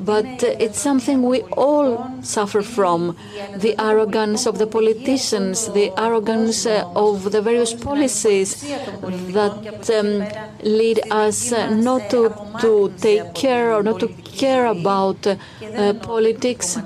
but 0.00 0.42
it's 0.42 0.80
something 0.80 1.22
we 1.22 1.42
all 1.56 2.08
suffer 2.22 2.62
from 2.62 3.16
the 3.56 3.74
arrogance 3.78 4.46
of 4.46 4.58
the 4.58 4.66
politicians, 4.66 5.70
the 5.72 5.92
arrogance 5.98 6.66
of 6.66 7.32
the 7.32 7.42
various 7.42 7.74
policies 7.74 8.62
that 8.62 9.90
um, 9.98 10.24
lead 10.62 11.00
us 11.10 11.50
not 11.50 12.10
to, 12.10 12.34
to 12.60 12.92
take 12.98 13.34
care 13.34 13.72
or 13.72 13.82
not 13.82 14.00
to 14.00 14.08
care 14.08 14.66
about 14.66 15.26
uh, 15.26 15.94
politics. 15.94 16.78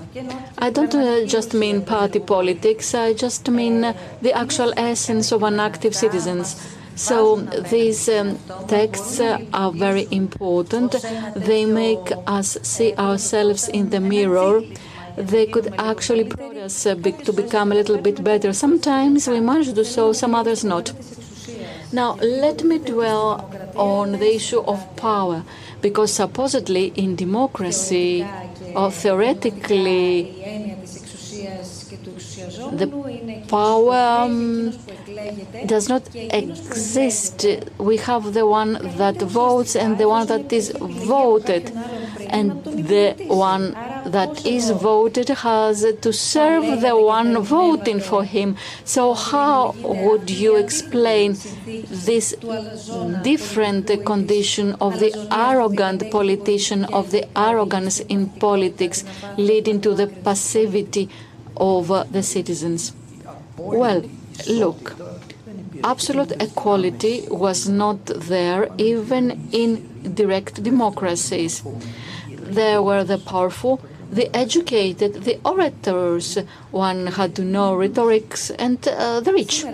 I 0.59 0.71
don't 0.71 0.95
uh, 0.95 1.27
just 1.27 1.55
mean 1.55 1.83
party 1.83 2.21
politics, 2.21 2.95
I 2.95 3.13
just 3.13 3.49
mean 3.51 3.81
the 4.23 4.33
actual 4.33 4.73
essence 4.77 5.33
of 5.33 5.43
an 5.43 5.61
active 5.61 5.95
citizens. 5.95 6.79
So 6.95 7.37
these 7.71 8.09
um, 8.09 8.39
texts 8.69 9.21
are 9.21 9.73
very 9.73 10.07
important. 10.11 10.97
They 11.35 11.65
make 11.65 12.13
us 12.27 12.59
see 12.63 12.95
ourselves 12.95 13.69
in 13.69 13.91
the 13.91 14.01
mirror. 14.01 14.63
They 15.17 15.47
could 15.47 15.75
actually 15.79 16.25
prod 16.25 16.57
us 16.57 16.87
uh, 16.87 16.95
to 16.95 17.33
become 17.33 17.73
a 17.73 17.75
little 17.75 17.99
bit 17.99 18.23
better. 18.25 18.53
Sometimes 18.53 19.29
we 19.29 19.41
manage 19.41 19.67
to 19.69 19.75
do 19.75 19.85
so, 19.85 20.13
some 20.13 20.35
others 20.35 20.65
not. 20.65 20.93
Now, 21.93 22.15
let 22.15 22.65
me 22.65 22.79
dwell 22.79 23.51
on 23.77 24.13
the 24.13 24.35
issue 24.35 24.61
of 24.61 24.97
power, 24.97 25.45
because 25.83 26.13
supposedly 26.13 26.93
in 26.97 27.17
democracy, 27.17 28.27
or 28.75 28.91
theoretically, 28.91 30.82
the 32.05 33.45
power 33.49 33.95
um, 33.95 34.73
does 35.67 35.89
not 35.89 36.03
exist. 36.15 37.47
We 37.79 37.97
have 37.99 38.35
the 38.35 38.47
one 38.47 38.73
that 38.99 39.17
votes 39.21 39.77
and 39.77 39.99
the 39.99 40.09
one 40.09 40.27
that 40.27 40.53
is 40.53 40.73
voted. 40.79 41.73
And 42.29 42.65
the 42.65 43.15
one 43.29 43.73
that 44.07 44.47
is 44.47 44.71
voted 44.71 45.29
has 45.29 45.85
to 46.01 46.13
serve 46.13 46.81
the 46.81 46.97
one 46.97 47.39
voting 47.43 48.01
for 48.01 48.25
him. 48.25 48.57
So, 48.85 49.13
how 49.15 49.75
would 49.83 50.31
you 50.31 50.57
explain 50.57 51.37
this 52.07 52.35
different 53.23 53.87
condition 54.05 54.73
of 54.81 54.99
the 54.99 55.13
arrogant 55.31 56.11
politician, 56.11 56.85
of 56.87 57.11
the 57.11 57.27
arrogance 57.39 58.01
in 58.01 58.31
politics, 58.31 59.05
leading 59.37 59.81
to 59.83 59.95
the 59.95 60.07
passivity 60.07 61.11
of 61.63 62.13
the 62.13 62.23
citizens? 62.23 62.93
Well, 63.57 64.03
look, 64.49 64.83
absolute 65.85 66.33
equality 66.41 67.17
was 67.31 67.69
not 67.69 68.01
there 68.07 68.69
even 68.79 69.25
in 69.53 70.15
direct 70.15 70.63
democracies. 70.63 71.63
There 72.59 72.83
were 72.83 73.05
the 73.05 73.19
powerful, 73.19 73.81
the 74.11 74.27
educated, 74.45 75.13
the 75.29 75.37
orators. 75.45 76.27
One 76.71 77.07
had 77.19 77.31
to 77.37 77.45
know 77.45 77.75
rhetorics 77.75 78.51
and 78.51 78.79
uh, 78.89 79.21
the 79.21 79.33
rich. 79.33 79.65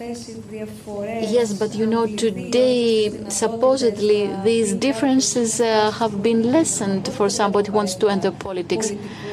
Yes, 0.00 1.52
but 1.52 1.74
you 1.74 1.86
know, 1.86 2.06
today 2.06 3.10
supposedly 3.28 4.30
these 4.44 4.72
differences 4.74 5.60
uh, 5.60 5.90
have 5.92 6.22
been 6.22 6.50
lessened 6.52 7.08
for 7.08 7.28
somebody 7.28 7.70
who 7.70 7.76
wants 7.76 7.94
to 7.96 8.08
enter 8.08 8.30
politics. 8.30 8.92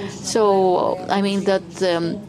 So, 0.10 0.98
I 1.10 1.22
mean 1.22 1.44
that 1.46 1.84
um, 1.84 2.22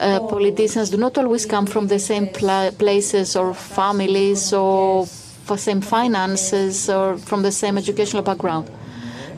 uh, 0.00 0.20
politicians 0.28 0.90
do 0.90 0.96
not 0.96 1.16
always 1.18 1.46
come 1.46 1.66
from 1.66 1.88
the 1.88 1.98
same 1.98 2.26
pla 2.28 2.70
places 2.70 3.36
or 3.36 3.54
families 3.54 4.52
or 4.52 5.06
for 5.06 5.56
same 5.56 5.80
finances 5.80 6.88
or 6.88 7.18
from 7.18 7.42
the 7.42 7.52
same 7.52 7.76
educational 7.78 8.22
background. 8.22 8.70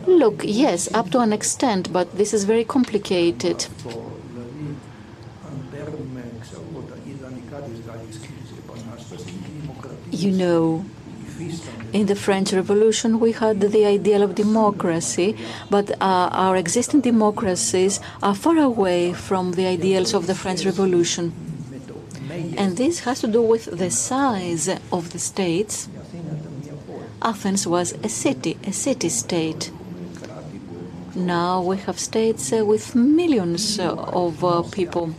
Look, 0.07 0.43
yes, 0.45 0.93
up 0.95 1.11
to 1.11 1.21
an 1.21 1.33
extent, 1.33 1.93
but 1.93 2.17
this 2.17 2.35
is 2.35 2.45
very 2.45 2.65
complicated. 2.65 3.67
You 10.23 10.31
know, 10.31 10.85
in 11.93 12.07
the 12.07 12.15
French 12.15 12.53
Revolution, 12.53 13.19
we 13.19 13.33
had 13.33 13.61
the 13.61 13.85
ideal 13.85 14.23
of 14.23 14.37
democracy, 14.37 15.37
but 15.69 15.91
uh, 16.01 16.29
our 16.45 16.57
existing 16.57 17.01
democracies 17.01 17.99
are 18.23 18.37
far 18.37 18.57
away 18.59 19.15
from 19.15 19.53
the 19.59 19.67
ideals 19.67 20.15
of 20.15 20.29
the 20.29 20.37
French 20.37 20.65
Revolution. 20.65 21.33
And 22.57 22.77
this 22.77 23.01
has 23.01 23.21
to 23.23 23.27
do 23.27 23.43
with 23.43 23.65
the 23.77 23.91
size 23.91 24.69
of 24.93 25.11
the 25.13 25.19
states. 25.19 25.89
Athens 27.21 27.67
was 27.67 27.91
a 28.05 28.09
city, 28.09 28.57
a 28.63 28.73
city 28.73 29.09
state. 29.09 29.73
Now 31.17 31.61
we 31.63 31.79
have 31.79 31.99
states 31.99 32.53
uh, 32.53 32.65
with 32.65 32.95
millions 32.95 33.81
of 33.81 34.45
uh, 34.45 34.63
people. 34.63 35.17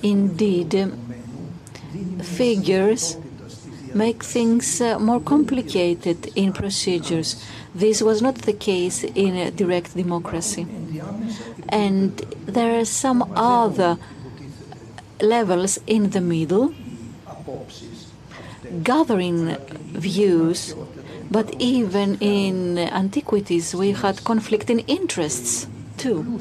Indeed, 0.00 0.92
figures 2.22 3.16
make 3.94 4.22
things 4.22 4.80
uh, 4.80 4.98
more 4.98 5.20
complicated 5.20 6.30
in 6.36 6.52
procedures. 6.52 7.44
This 7.74 8.02
was 8.02 8.20
not 8.20 8.36
the 8.36 8.52
case 8.52 9.04
in 9.04 9.36
a 9.36 9.50
direct 9.50 9.94
democracy. 9.96 10.66
And 11.68 12.16
there 12.46 12.78
are 12.80 12.84
some 12.84 13.32
other 13.36 13.98
levels 15.20 15.78
in 15.86 16.10
the 16.10 16.20
middle, 16.20 16.74
gathering 18.82 19.56
views 19.94 20.74
But 21.32 21.54
even 21.58 22.18
in 22.20 22.76
antiquities, 22.76 23.74
we 23.74 23.92
had 23.92 24.22
conflicting 24.22 24.80
interests 24.80 25.66
too. 25.96 26.40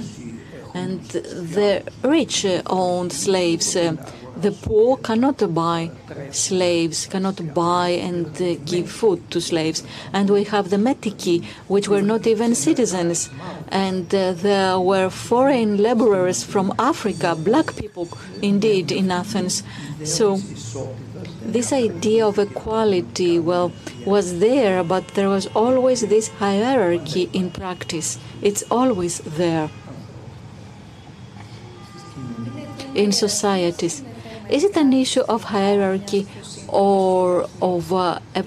And 0.74 1.00
the 1.10 1.84
rich 2.04 2.46
uh, 2.46 2.62
owned 2.66 3.14
slaves. 3.14 3.76
Uh, 3.76 3.96
The 4.42 4.52
poor 4.52 4.98
cannot 4.98 5.54
buy 5.54 5.92
slaves, 6.32 7.06
cannot 7.06 7.54
buy 7.54 7.90
and 7.90 8.36
give 8.66 8.90
food 8.90 9.30
to 9.32 9.40
slaves. 9.40 9.84
And 10.14 10.30
we 10.30 10.44
have 10.46 10.70
the 10.70 10.78
metiki, 10.78 11.46
which 11.68 11.88
were 11.88 12.02
not 12.02 12.26
even 12.26 12.56
citizens. 12.56 13.30
And 13.70 14.14
uh, 14.14 14.34
there 14.34 14.80
were 14.80 15.10
foreign 15.10 15.78
laborers 15.78 16.44
from 16.44 16.74
Africa, 16.80 17.36
black 17.36 17.76
people 17.76 18.08
indeed, 18.42 18.92
in 18.92 19.12
Athens. 19.12 19.64
So 20.04 20.38
this 21.42 21.72
idea 21.72 22.26
of 22.26 22.40
equality, 22.40 23.38
well, 23.40 23.72
was 24.06 24.40
there, 24.40 24.84
but 24.84 25.08
there 25.10 25.30
was 25.30 25.48
always 25.56 26.02
this 26.02 26.30
hierarchy 26.30 27.30
in 27.34 27.52
practice. 27.52 28.18
It's 28.42 28.64
always 28.72 29.20
there 29.20 29.70
in 32.96 33.12
societies. 33.12 34.04
Is 34.52 34.66
it 34.66 34.76
an 34.76 34.92
issue 34.92 35.22
of 35.22 35.46
hierarchy 35.46 36.28
or 36.68 37.48
of 37.62 37.94
uh, 37.94 38.20
a 38.36 38.44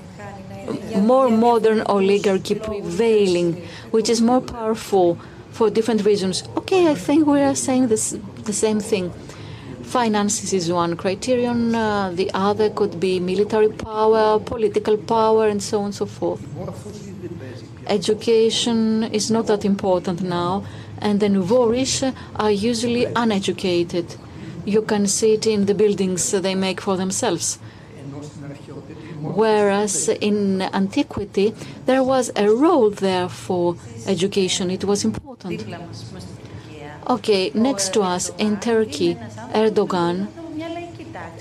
more 1.00 1.30
modern 1.30 1.80
oligarchy 1.86 2.54
prevailing, 2.56 3.54
which 3.90 4.10
is 4.10 4.20
more 4.20 4.42
powerful 4.42 5.18
for 5.50 5.70
different 5.70 6.04
reasons? 6.04 6.44
Okay, 6.58 6.88
I 6.88 6.94
think 6.94 7.26
we 7.26 7.40
are 7.40 7.54
saying 7.54 7.88
this, 7.88 8.16
the 8.44 8.52
same 8.52 8.80
thing. 8.80 9.12
Finances 9.82 10.52
is 10.52 10.70
one 10.70 10.96
criterion, 10.96 11.74
uh, 11.74 12.10
the 12.10 12.30
other 12.34 12.68
could 12.68 13.00
be 13.00 13.18
military 13.18 13.70
power, 13.70 14.38
political 14.38 14.98
power, 14.98 15.48
and 15.48 15.62
so 15.62 15.78
on 15.78 15.84
and 15.86 15.94
so 15.94 16.04
forth. 16.04 16.42
Education 17.86 19.04
is 19.04 19.30
not 19.30 19.46
that 19.46 19.64
important 19.64 20.22
now, 20.22 20.64
and 20.98 21.20
the 21.20 21.28
nouveau 21.28 21.66
riche 21.66 22.04
are 22.36 22.50
usually 22.50 23.06
uneducated. 23.16 24.16
You 24.64 24.82
can 24.82 25.06
see 25.06 25.34
it 25.34 25.46
in 25.46 25.66
the 25.66 25.74
buildings 25.74 26.30
they 26.30 26.54
make 26.54 26.80
for 26.80 26.96
themselves. 26.96 27.58
Whereas 29.20 30.08
in 30.08 30.62
antiquity, 30.62 31.54
there 31.86 32.02
was 32.02 32.30
a 32.36 32.48
role 32.50 32.90
there 32.90 33.28
for 33.28 33.76
education, 34.06 34.70
it 34.70 34.84
was 34.84 35.04
important. 35.04 35.64
Okay, 37.08 37.50
next 37.54 37.92
to 37.94 38.00
us 38.02 38.30
in 38.38 38.58
Turkey, 38.60 39.16
Erdogan 39.54 40.28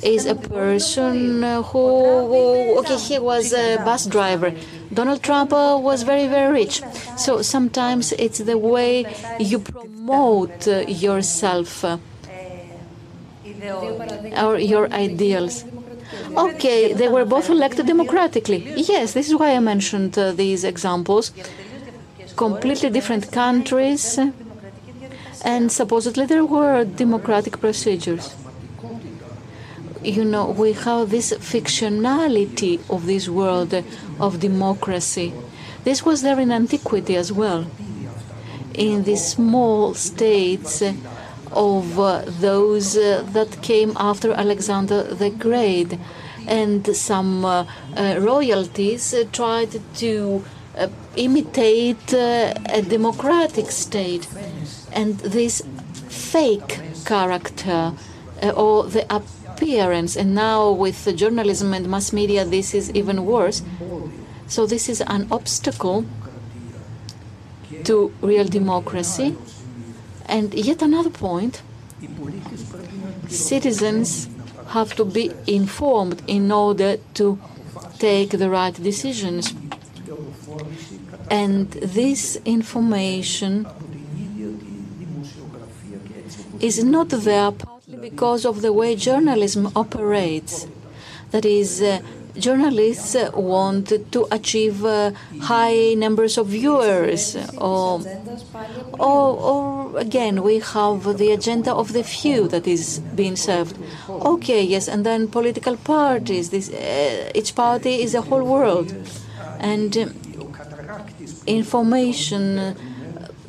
is 0.01 0.25
a 0.25 0.35
person 0.35 1.41
who, 1.43 2.79
okay, 2.79 2.97
he 2.97 3.19
was 3.19 3.53
a 3.53 3.77
bus 3.77 4.05
driver. 4.05 4.53
Donald 4.93 5.23
Trump 5.23 5.53
uh, 5.53 5.77
was 5.81 6.03
very, 6.03 6.27
very 6.27 6.51
rich. 6.51 6.83
So 7.15 7.41
sometimes 7.41 8.11
it's 8.13 8.39
the 8.39 8.57
way 8.57 9.05
you 9.39 9.59
promote 9.59 10.67
uh, 10.67 10.79
yourself 10.87 11.85
or 14.43 14.57
your 14.57 14.91
ideals. 14.91 15.65
Okay, 16.35 16.93
they 16.93 17.07
were 17.07 17.25
both 17.25 17.49
elected 17.49 17.85
democratically. 17.85 18.73
Yes, 18.75 19.13
this 19.13 19.27
is 19.29 19.35
why 19.35 19.55
I 19.55 19.59
mentioned 19.59 20.17
uh, 20.17 20.31
these 20.31 20.63
examples. 20.63 21.31
Completely 22.35 22.89
different 22.89 23.31
countries, 23.31 24.19
and 25.43 25.71
supposedly 25.71 26.25
there 26.25 26.45
were 26.45 26.83
democratic 26.83 27.59
procedures. 27.59 28.35
You 30.03 30.25
know, 30.25 30.49
we 30.49 30.73
have 30.73 31.11
this 31.11 31.31
fictionality 31.33 32.79
of 32.89 33.05
this 33.05 33.29
world 33.29 33.73
of 34.19 34.39
democracy. 34.39 35.31
This 35.83 36.03
was 36.03 36.21
there 36.21 36.39
in 36.39 36.51
antiquity 36.51 37.15
as 37.15 37.31
well. 37.31 37.67
In 38.73 39.03
these 39.03 39.25
small 39.25 39.93
states 39.93 40.81
of 41.55 41.99
uh, 41.99 42.23
those 42.25 42.97
uh, 42.97 43.23
that 43.33 43.61
came 43.61 43.93
after 43.97 44.31
Alexander 44.31 45.03
the 45.03 45.29
Great. 45.29 45.97
And 46.45 46.85
some 46.95 47.45
uh, 47.45 47.65
royalties 48.19 49.15
tried 49.31 49.79
to 49.95 50.43
imitate 51.15 52.13
a 52.13 52.81
democratic 52.81 53.71
state. 53.71 54.27
And 54.91 55.17
this 55.19 55.61
fake 56.09 56.81
character 57.05 57.93
or 58.55 58.83
the 58.83 59.05
appearance, 59.15 60.17
and 60.17 60.35
now 60.35 60.71
with 60.71 61.05
the 61.05 61.13
journalism 61.13 61.73
and 61.73 61.87
mass 61.87 62.11
media, 62.11 62.43
this 62.43 62.73
is 62.73 62.91
even 62.91 63.25
worse. 63.25 63.61
So, 64.47 64.65
this 64.65 64.89
is 64.89 64.99
an 65.01 65.27
obstacle 65.31 66.05
to 67.85 68.13
real 68.21 68.45
democracy 68.45 69.37
and 70.33 70.51
yet 70.55 70.81
another 70.81 71.11
point 71.11 71.61
citizens 73.29 74.27
have 74.69 74.95
to 74.95 75.05
be 75.05 75.31
informed 75.45 76.21
in 76.27 76.51
order 76.51 76.97
to 77.13 77.39
take 77.99 78.31
the 78.31 78.49
right 78.49 78.73
decisions. 78.89 79.53
And 81.29 81.69
this 81.71 82.37
information 82.45 83.67
is 86.59 86.83
not 86.83 87.09
there 87.09 87.51
partly 87.51 87.97
because 87.97 88.43
of 88.45 88.61
the 88.61 88.73
way 88.73 88.95
journalism 88.95 89.71
operates. 89.75 90.67
That 91.31 91.45
is, 91.45 91.81
uh, 91.81 91.99
journalists 92.37 93.15
want 93.33 93.87
to 94.11 94.27
achieve 94.31 94.83
uh, 94.85 95.11
high 95.41 95.93
numbers 95.93 96.37
of 96.37 96.47
viewers. 96.47 97.35
Or, 97.57 98.01
or, 98.99 99.37
or, 99.51 99.99
again 99.99 100.41
we 100.41 100.59
have 100.59 101.17
the 101.17 101.31
agenda 101.31 101.71
of 101.73 101.93
the 101.93 102.03
few 102.03 102.47
that 102.47 102.67
is 102.67 102.99
being 103.15 103.35
served. 103.35 103.77
Okay 104.09 104.63
yes 104.63 104.87
and 104.87 105.05
then 105.05 105.27
political 105.27 105.77
parties 105.77 106.49
this 106.49 106.69
uh, 106.71 107.31
each 107.35 107.53
party 107.55 108.01
is 108.01 108.15
a 108.15 108.21
whole 108.21 108.43
world. 108.43 108.93
And 109.59 109.95
uh, 109.97 110.07
information 111.45 112.59
uh, 112.59 112.73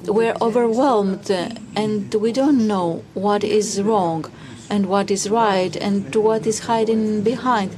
we're 0.06 0.36
overwhelmed 0.42 1.30
and 1.30 2.14
we 2.14 2.30
don't 2.32 2.66
know 2.66 3.02
what 3.14 3.42
is 3.42 3.80
wrong 3.80 4.30
and 4.68 4.86
what 4.86 5.10
is 5.10 5.30
right 5.30 5.74
and 5.76 6.14
what 6.14 6.46
is 6.46 6.60
hiding 6.60 7.22
behind 7.22 7.74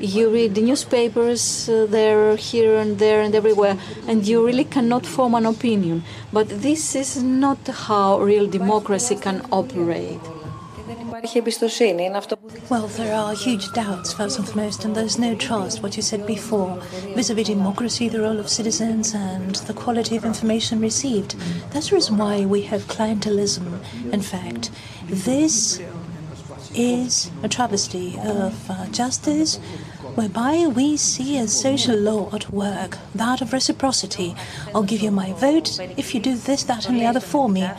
you 0.00 0.30
read 0.30 0.54
the 0.54 0.62
newspapers 0.62 1.68
uh, 1.68 1.86
there, 1.88 2.36
here 2.36 2.76
and 2.76 2.98
there 2.98 3.20
and 3.20 3.34
everywhere, 3.34 3.76
and 4.06 4.26
you 4.26 4.44
really 4.44 4.64
cannot 4.64 5.04
form 5.06 5.34
an 5.34 5.46
opinion. 5.46 6.04
But 6.32 6.48
this 6.48 6.94
is 6.94 7.22
not 7.22 7.58
how 7.66 8.20
real 8.20 8.46
democracy 8.46 9.16
can 9.16 9.46
operate. 9.50 10.20
Well, 12.70 12.86
there 12.86 13.14
are 13.14 13.34
huge 13.34 13.72
doubts, 13.72 14.12
first 14.12 14.38
and 14.38 14.48
foremost, 14.48 14.84
and 14.84 14.94
there's 14.94 15.18
no 15.18 15.34
trust, 15.34 15.82
what 15.82 15.96
you 15.96 16.02
said 16.02 16.26
before, 16.26 16.80
vis 17.14 17.30
a 17.30 17.34
vis 17.34 17.48
democracy, 17.48 18.08
the 18.08 18.20
role 18.20 18.38
of 18.38 18.48
citizens, 18.48 19.14
and 19.14 19.56
the 19.56 19.74
quality 19.74 20.16
of 20.16 20.24
information 20.24 20.80
received. 20.80 21.34
That's 21.72 21.90
the 21.90 21.96
reason 21.96 22.18
why 22.18 22.44
we 22.44 22.62
have 22.62 22.82
clientelism, 22.82 23.80
in 24.12 24.22
fact. 24.22 24.70
This 25.06 25.80
is 26.74 27.30
a 27.42 27.48
travesty 27.48 28.16
of 28.22 28.70
uh, 28.70 28.86
justice 28.88 29.58
whereby 30.18 30.66
we 30.66 30.96
see 30.96 31.38
a 31.38 31.46
social 31.46 31.96
law 31.96 32.28
at 32.34 32.50
work, 32.50 32.98
that 33.14 33.40
of 33.40 33.52
reciprocity. 33.52 34.34
I'll 34.74 34.82
give 34.82 35.00
you 35.00 35.12
my 35.12 35.32
vote 35.34 35.78
if 35.96 36.12
you 36.12 36.20
do 36.20 36.34
this, 36.34 36.64
that, 36.64 36.88
and 36.88 36.98
the 36.98 37.06
other 37.06 37.20
for 37.20 37.48
me. 37.48 37.70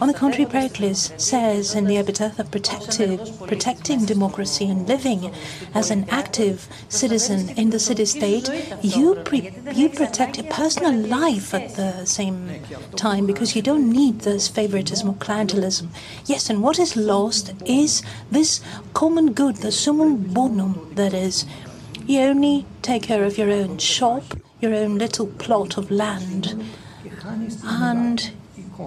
On 0.00 0.06
the 0.06 0.14
contrary, 0.14 0.46
Pericles 0.46 1.12
says 1.16 1.74
in 1.74 1.86
the 1.86 1.96
epitaph 1.96 2.38
of 2.38 2.52
protective, 2.52 3.18
protecting 3.48 4.04
democracy 4.04 4.70
and 4.70 4.86
living 4.86 5.32
as 5.74 5.90
an 5.90 6.06
active 6.08 6.68
citizen 6.88 7.50
in 7.58 7.70
the 7.70 7.80
city 7.80 8.04
state, 8.04 8.48
you, 8.80 9.16
pre- 9.24 9.50
you 9.74 9.88
protect 9.88 10.38
your 10.38 10.46
personal 10.52 10.94
life 10.94 11.52
at 11.52 11.74
the 11.74 12.04
same 12.04 12.60
time 12.94 13.26
because 13.26 13.56
you 13.56 13.62
don't 13.62 13.90
need 13.90 14.20
this 14.20 14.46
favoritism 14.46 15.08
or 15.08 15.14
clientelism. 15.14 15.88
Yes, 16.26 16.48
and 16.48 16.62
what 16.62 16.78
is 16.78 16.94
lost 16.94 17.54
is 17.66 18.04
this 18.30 18.60
common 18.94 19.32
good, 19.32 19.56
the 19.56 19.72
summum 19.72 20.32
bonum, 20.32 20.92
that 20.94 21.12
is, 21.12 21.44
you 22.08 22.20
only 22.22 22.64
take 22.80 23.02
care 23.02 23.22
of 23.24 23.36
your 23.36 23.50
own 23.50 23.78
shop, 23.78 24.24
your 24.60 24.74
own 24.74 24.96
little 24.98 25.26
plot 25.26 25.76
of 25.76 25.90
land, 25.90 26.64
and 27.64 28.32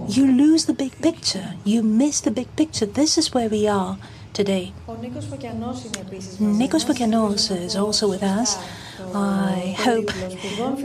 you 0.08 0.26
lose 0.26 0.66
the 0.66 0.74
big 0.74 1.00
picture. 1.02 1.54
You 1.64 1.84
miss 1.84 2.22
the 2.22 2.32
big 2.32 2.56
picture. 2.56 2.88
This 2.88 3.18
is 3.18 3.34
where 3.34 3.48
we 3.48 3.68
are 3.68 3.98
today. 4.34 4.74
Nikos 4.88 5.26
Fokianos 6.86 7.52
is 7.52 7.76
also 7.76 8.10
with 8.10 8.24
us. 8.24 8.58
I 9.14 9.76
hope 9.78 10.08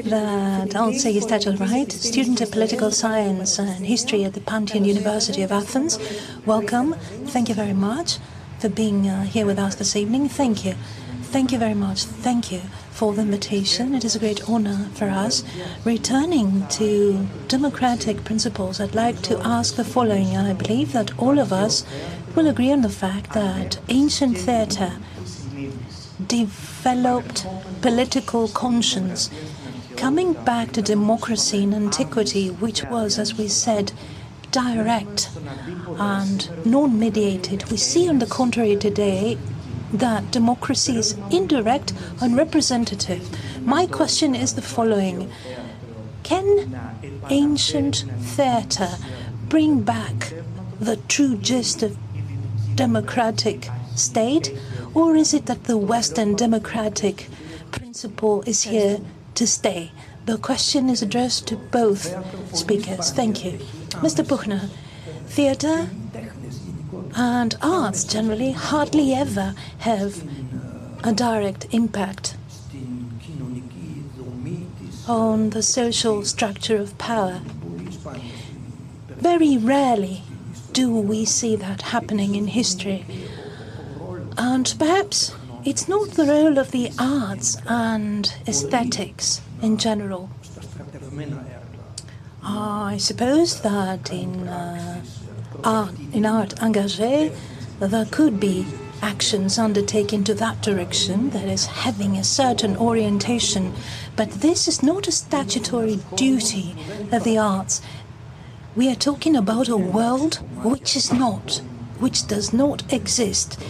that 0.04 0.76
I'll 0.76 0.92
say 0.92 1.12
his 1.12 1.24
title 1.24 1.56
right. 1.56 1.90
Student 1.90 2.40
of 2.42 2.50
Political 2.50 2.90
Science 2.90 3.58
and 3.58 3.86
History 3.86 4.24
at 4.24 4.34
the 4.34 4.40
Panteion 4.40 4.84
University 4.84 5.42
of 5.42 5.52
Athens. 5.52 5.98
Welcome. 6.44 6.94
Thank 7.26 7.48
you 7.48 7.54
very 7.54 7.72
much. 7.72 8.18
For 8.58 8.68
being 8.68 9.08
uh, 9.08 9.22
here 9.24 9.46
with 9.46 9.58
us 9.58 9.74
this 9.74 9.96
evening. 9.96 10.28
Thank 10.28 10.64
you. 10.64 10.74
Thank 11.22 11.52
you 11.52 11.58
very 11.58 11.74
much. 11.74 12.04
Thank 12.04 12.52
you 12.52 12.60
for 12.90 13.12
the 13.12 13.22
invitation. 13.22 13.94
It 13.94 14.04
is 14.04 14.16
a 14.16 14.18
great 14.18 14.48
honor 14.48 14.88
for 14.94 15.10
us. 15.10 15.44
Returning 15.84 16.66
to 16.68 17.26
democratic 17.48 18.24
principles, 18.24 18.80
I'd 18.80 18.94
like 18.94 19.20
to 19.22 19.38
ask 19.40 19.74
the 19.74 19.84
following. 19.84 20.36
I 20.36 20.54
believe 20.54 20.92
that 20.92 21.18
all 21.18 21.38
of 21.38 21.52
us 21.52 21.84
will 22.34 22.46
agree 22.46 22.72
on 22.72 22.82
the 22.82 22.88
fact 22.88 23.34
that 23.34 23.78
ancient 23.88 24.38
theatre 24.38 24.92
developed 26.26 27.46
political 27.82 28.48
conscience. 28.48 29.30
Coming 29.96 30.32
back 30.32 30.72
to 30.72 30.82
democracy 30.82 31.62
in 31.62 31.74
antiquity, 31.74 32.48
which 32.48 32.84
was, 32.84 33.18
as 33.18 33.36
we 33.36 33.48
said, 33.48 33.92
direct 34.52 35.28
and 35.98 36.66
non 36.66 36.98
mediated, 36.98 37.70
we 37.70 37.76
see 37.76 38.08
on 38.08 38.18
the 38.18 38.26
contrary 38.26 38.76
today 38.76 39.38
that 39.92 40.30
democracy 40.30 40.96
is 40.96 41.16
indirect 41.30 41.92
and 42.20 42.36
representative. 42.36 43.28
My 43.64 43.86
question 43.86 44.34
is 44.34 44.54
the 44.54 44.62
following 44.62 45.30
Can 46.22 46.78
ancient 47.30 48.04
theatre 48.20 48.96
bring 49.48 49.82
back 49.82 50.32
the 50.80 50.96
true 51.08 51.36
gist 51.36 51.82
of 51.82 51.96
democratic 52.74 53.68
state? 53.94 54.56
Or 54.94 55.14
is 55.14 55.34
it 55.34 55.46
that 55.46 55.64
the 55.64 55.76
Western 55.76 56.34
democratic 56.34 57.28
principle 57.70 58.42
is 58.46 58.62
here 58.62 59.00
to 59.34 59.46
stay? 59.46 59.92
The 60.26 60.38
question 60.38 60.88
is 60.88 61.02
addressed 61.02 61.46
to 61.48 61.56
both 61.56 62.02
speakers. 62.56 63.10
Thank 63.12 63.44
you. 63.44 63.52
Mr. 64.02 64.26
Puchner, 64.26 64.68
theatre 65.26 65.88
and 67.14 67.56
arts 67.62 68.04
generally 68.04 68.52
hardly 68.52 69.14
ever 69.14 69.54
have 69.78 70.22
a 71.04 71.12
direct 71.12 71.66
impact 71.72 72.36
on 75.08 75.50
the 75.50 75.62
social 75.62 76.24
structure 76.24 76.76
of 76.76 76.96
power. 76.98 77.40
Very 79.08 79.56
rarely 79.56 80.22
do 80.72 80.94
we 80.94 81.24
see 81.24 81.56
that 81.56 81.82
happening 81.82 82.34
in 82.34 82.48
history. 82.48 83.04
And 84.36 84.74
perhaps 84.78 85.34
it's 85.64 85.88
not 85.88 86.10
the 86.10 86.24
role 86.24 86.58
of 86.58 86.70
the 86.70 86.90
arts 86.98 87.56
and 87.66 88.32
aesthetics 88.46 89.40
in 89.62 89.78
general. 89.78 90.30
I 92.42 92.96
suppose 92.98 93.62
that 93.62 94.12
in 94.12 94.46
uh, 94.48 95.02
art, 95.66 95.92
in 96.12 96.24
art 96.24 96.54
engagé, 96.56 97.36
there 97.80 98.06
could 98.06 98.38
be 98.38 98.64
actions 99.02 99.58
undertaken 99.58 100.24
to 100.24 100.34
that 100.34 100.62
direction, 100.62 101.30
that 101.30 101.48
is, 101.48 101.66
having 101.66 102.16
a 102.16 102.24
certain 102.24 102.76
orientation. 102.76 103.74
But 104.14 104.30
this 104.30 104.68
is 104.68 104.82
not 104.82 105.08
a 105.08 105.12
statutory 105.12 105.98
duty 106.14 106.74
of 107.12 107.24
the 107.24 107.36
arts. 107.36 107.82
We 108.74 108.90
are 108.90 108.94
talking 108.94 109.36
about 109.36 109.68
a 109.68 109.76
world 109.76 110.36
which 110.62 110.96
is 110.96 111.12
not, 111.12 111.60
which 111.98 112.26
does 112.26 112.52
not 112.52 112.90
exist. 112.92 113.60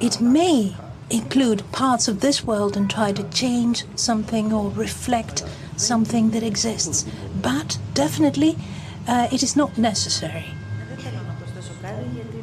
It 0.00 0.20
may 0.20 0.76
include 1.10 1.70
parts 1.72 2.08
of 2.08 2.20
this 2.20 2.44
world 2.44 2.76
and 2.76 2.90
try 2.90 3.12
to 3.12 3.30
change 3.30 3.84
something 3.94 4.52
or 4.52 4.70
reflect 4.70 5.44
something 5.76 6.30
that 6.30 6.42
exists, 6.42 7.06
but 7.40 7.78
definitely 7.94 8.56
uh, 9.06 9.28
it 9.30 9.42
is 9.42 9.54
not 9.56 9.78
necessary. 9.78 10.46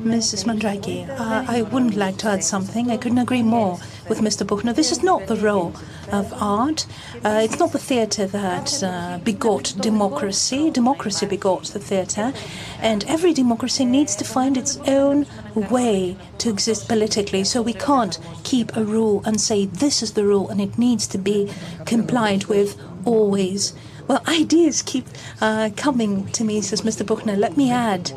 Mrs. 0.04 0.46
Moundraki, 0.46 1.08
uh, 1.08 1.46
I 1.48 1.62
wouldn't 1.62 1.96
like 1.96 2.18
to 2.18 2.30
add 2.30 2.44
something. 2.44 2.90
I 2.90 2.98
couldn't 2.98 3.20
agree 3.20 3.44
more 3.44 3.80
with 4.10 4.20
Mr. 4.20 4.46
Puchner. 4.48 4.74
This 4.74 4.92
is 4.92 5.04
not 5.04 5.28
the 5.28 5.36
role 5.36 5.76
of 6.12 6.34
art. 6.34 6.88
Uh, 7.24 7.42
it's 7.44 7.60
not 7.60 7.72
the 7.72 7.78
theatre 7.78 8.26
that 8.26 8.84
uh, 8.84 9.20
begot 9.24 9.76
democracy. 9.80 10.72
Democracy 10.72 11.28
begot 11.28 11.66
the 11.66 11.80
theatre. 11.80 12.34
And 12.80 13.04
every 13.06 13.32
democracy 13.32 13.86
needs 13.86 14.16
to 14.16 14.26
find 14.26 14.58
its 14.58 14.78
own 14.88 15.28
way 15.54 16.18
to 16.40 16.50
exist 16.50 16.88
politically. 16.88 17.44
So 17.44 17.62
we 17.62 17.74
can't 17.74 18.18
keep 18.44 18.76
a 18.76 18.84
rule 18.84 19.22
and 19.24 19.40
say 19.40 19.66
this 19.68 20.02
is 20.02 20.14
the 20.14 20.26
rule 20.26 20.50
and 20.50 20.60
it 20.60 20.80
needs 20.80 21.06
to 21.08 21.20
be 21.20 21.52
complied 21.86 22.46
with 22.46 22.76
always. 23.06 23.74
Well, 24.08 24.24
ideas 24.28 24.82
keep 24.82 25.06
uh, 25.40 25.70
coming 25.78 26.26
to 26.32 26.44
me, 26.44 26.62
says 26.62 26.82
Mr. 26.82 27.06
Puchner. 27.06 27.38
Let 27.38 27.56
me 27.56 27.72
add 27.72 28.12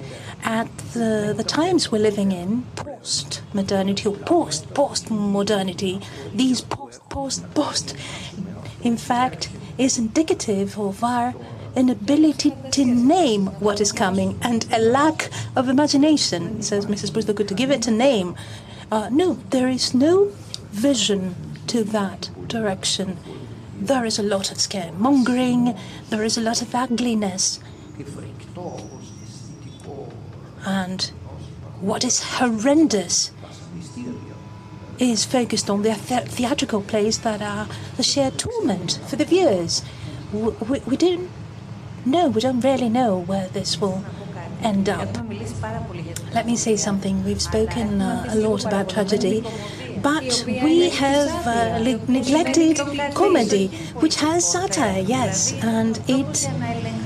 at 0.45 0.69
the, 0.93 1.35
the 1.37 1.45
times 1.45 1.91
we're 1.91 2.03
living 2.03 2.33
in, 2.33 2.65
post 2.77 3.43
modernity 3.53 4.09
or 4.09 4.17
post 4.17 4.73
post 4.75 5.11
modernity, 5.11 6.01
these 6.35 6.61
post 6.61 7.01
post 7.09 7.55
post, 7.55 7.97
in 8.83 8.97
fact, 8.97 9.49
is 9.79 9.99
indicative 9.99 10.79
of 10.79 11.03
our 11.03 11.35
inability 11.75 12.53
to 12.71 12.85
name 12.85 13.47
what 13.59 13.81
is 13.81 13.91
coming 13.91 14.39
and 14.43 14.67
a 14.73 14.79
lack 14.79 15.31
of 15.57 15.69
imagination, 15.69 16.63
says 16.63 16.87
Mrs. 16.87 17.35
Good 17.35 17.49
to 17.49 17.55
give 17.55 17.71
it 17.71 17.87
a 17.87 17.91
name. 17.91 18.37
Uh, 18.93 19.09
no, 19.11 19.35
there 19.51 19.69
is 19.69 19.95
no 19.95 20.31
vision 20.71 21.35
to 21.69 21.83
that 21.85 22.31
direction. 22.47 23.17
There 23.81 24.05
is 24.05 24.19
a 24.19 24.23
lot 24.23 24.53
of 24.53 24.59
scaremongering, 24.59 25.79
there 26.11 26.23
is 26.23 26.39
a 26.39 26.41
lot 26.41 26.63
of 26.63 26.75
ugliness. 26.75 27.61
And 30.67 31.03
what 31.81 32.05
is 32.05 32.23
horrendous 32.23 33.31
is 34.99 35.25
focused 35.25 35.69
on 35.69 35.83
the 35.83 35.95
th- 35.95 36.29
theatrical 36.29 36.83
plays 36.83 37.19
that 37.21 37.43
are 37.43 37.69
the 37.97 38.03
sheer 38.03 38.31
torment 38.31 39.01
for 39.09 39.17
the 39.17 39.25
viewers. 39.25 39.83
We, 40.33 40.51
we, 40.69 40.79
we 40.81 40.97
don't 40.97 41.31
know, 42.07 42.29
we 42.29 42.41
don't 42.41 42.61
really 42.61 42.89
know 42.89 43.19
where 43.19 43.49
this 43.49 43.81
will 43.81 44.05
end 44.63 44.89
up. 44.89 45.09
Let 46.33 46.47
me 46.47 46.57
say 46.57 46.77
something. 46.77 47.25
We've 47.25 47.43
spoken 47.43 48.01
uh, 48.01 48.27
a 48.29 48.37
lot 48.37 48.65
about 48.65 48.89
tragedy, 48.89 49.45
but 50.03 50.45
we 50.47 50.91
have 50.91 51.47
uh, 51.47 51.79
neglected 52.09 52.79
comedy, 53.15 53.69
which 53.97 54.17
has 54.17 54.51
satire, 54.51 55.01
yes, 55.01 55.53
and 55.63 56.01
it 56.09 56.49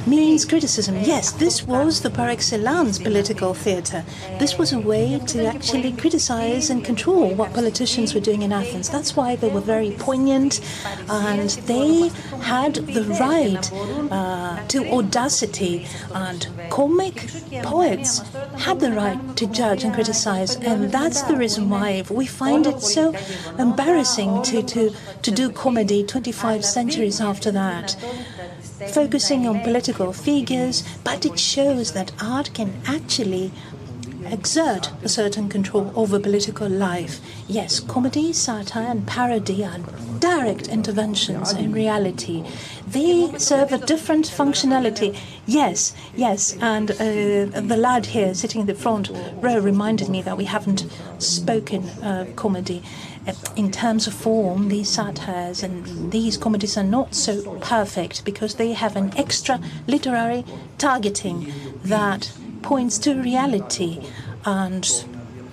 means 0.09 0.45
criticism. 0.45 0.97
Yes, 1.03 1.33
this 1.33 1.67
was 1.67 2.01
the 2.01 2.11
par 2.11 2.29
excellence 2.29 2.99
political 2.99 3.55
theatre. 3.55 4.05
This 4.39 4.59
was 4.59 4.73
a 4.73 4.79
way 4.79 5.21
to 5.27 5.47
actually 5.47 5.93
criticize 5.93 6.71
and 6.71 6.85
control 6.85 7.35
what 7.35 7.53
politicians 7.53 8.15
were 8.15 8.21
doing 8.21 8.43
in 8.43 8.53
Athens. 8.53 8.89
That's 8.89 9.15
why 9.15 9.37
they 9.37 9.51
were 9.51 9.61
very 9.61 9.91
poignant 9.93 10.61
and 11.09 11.51
they 11.67 12.11
had 12.41 12.75
the 12.75 13.05
right 13.21 13.73
uh, 14.11 14.67
to 14.69 14.89
audacity. 14.91 15.87
And 16.15 16.49
comic 16.71 17.29
poets 17.63 18.23
had 18.57 18.81
the 18.81 18.93
right 18.93 19.37
to 19.37 19.47
judge 19.47 19.85
and 19.85 19.93
criticize. 19.95 20.57
And 20.57 20.91
that's 20.91 21.23
the 21.23 21.37
reason 21.37 21.69
why 21.69 22.05
we 22.11 22.27
find 22.27 22.67
it 22.67 22.81
so 22.81 23.15
embarrassing 23.59 24.43
to, 24.45 24.63
to, 24.63 24.95
to 25.23 25.31
do 25.31 25.51
comedy 25.51 26.05
25 26.05 26.65
centuries 26.65 27.21
after 27.21 27.51
that 27.53 27.97
focusing 28.89 29.47
on 29.47 29.61
political 29.61 30.13
figures, 30.13 30.85
but 31.05 31.25
it 31.25 31.39
shows 31.39 31.93
that 31.93 32.13
art 32.21 32.53
can 32.55 32.73
actually 32.87 33.53
exert 34.31 34.91
a 35.03 35.09
certain 35.09 35.49
control 35.49 35.93
over 35.95 36.19
political 36.19 36.69
life. 36.69 37.21
Yes, 37.49 37.81
comedy, 37.81 38.33
satire, 38.33 38.89
and 38.89 39.07
parody 39.07 39.65
are 39.65 39.79
direct 40.19 40.69
interventions 40.69 41.53
in 41.53 41.73
reality. 41.73 42.45
They 42.87 43.33
serve 43.39 43.73
a 43.73 43.79
different 43.79 44.27
functionality. 44.27 45.17
Yes, 45.47 45.95
yes, 46.17 46.57
and 46.61 46.91
uh, 46.91 47.61
the 47.61 47.77
lad 47.77 48.07
here 48.07 48.35
sitting 48.35 48.63
in 48.63 48.67
the 48.67 48.75
front 48.75 49.11
row 49.41 49.59
reminded 49.59 50.09
me 50.09 50.23
that 50.23 50.37
we 50.37 50.45
haven't 50.45 50.87
spoken 51.19 51.85
uh, 52.03 52.27
comedy 52.37 52.83
in 53.57 53.71
terms 53.71 54.07
of 54.07 54.15
form, 54.15 54.69
these 54.69 54.89
satires 54.89 55.63
and 55.63 56.13
these 56.13 56.37
comedies 56.37 56.77
are 56.77 56.85
not 56.85 57.15
so 57.15 57.57
perfect 57.59 58.25
because 58.25 58.55
they 58.55 58.73
have 58.73 58.97
an 58.97 59.17
extra 59.17 59.61
literary 59.87 60.45
targeting 60.79 61.53
that 61.85 62.33
points 62.63 62.99
to 62.99 63.15
reality. 63.15 64.01
And 64.45 64.89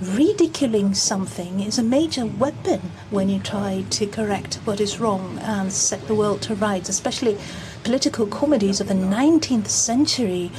ridiculing 0.01 0.93
something 0.93 1.61
is 1.61 1.79
a 1.79 1.83
major 1.83 2.25
weapon 2.25 2.81
when 3.09 3.29
you 3.29 3.39
try 3.39 3.83
to 3.89 4.05
correct 4.05 4.55
what 4.65 4.79
is 4.79 4.99
wrong 4.99 5.39
and 5.41 5.71
set 5.71 6.07
the 6.07 6.15
world 6.15 6.41
to 6.43 6.55
rights, 6.55 6.89
especially 6.89 7.37
political 7.83 8.27
comedies 8.27 8.81
of 8.81 8.87
the 8.87 8.93
19th 8.93 9.67
century 9.67 10.51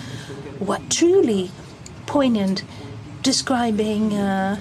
were 0.58 0.80
truly 0.88 1.50
poignant, 2.06 2.64
describing 3.22 4.14
uh, 4.14 4.60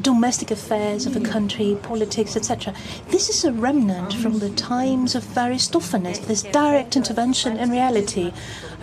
domestic 0.00 0.50
affairs 0.50 1.06
of 1.06 1.16
a 1.16 1.20
country, 1.20 1.76
politics, 1.82 2.36
etc. 2.36 2.74
This 3.08 3.28
is 3.28 3.44
a 3.44 3.52
remnant 3.52 4.12
from 4.14 4.38
the 4.38 4.50
times 4.50 5.14
of 5.14 5.36
Aristophanes, 5.36 6.20
this 6.20 6.42
direct 6.42 6.96
intervention 6.96 7.56
in 7.56 7.70
reality. 7.70 8.32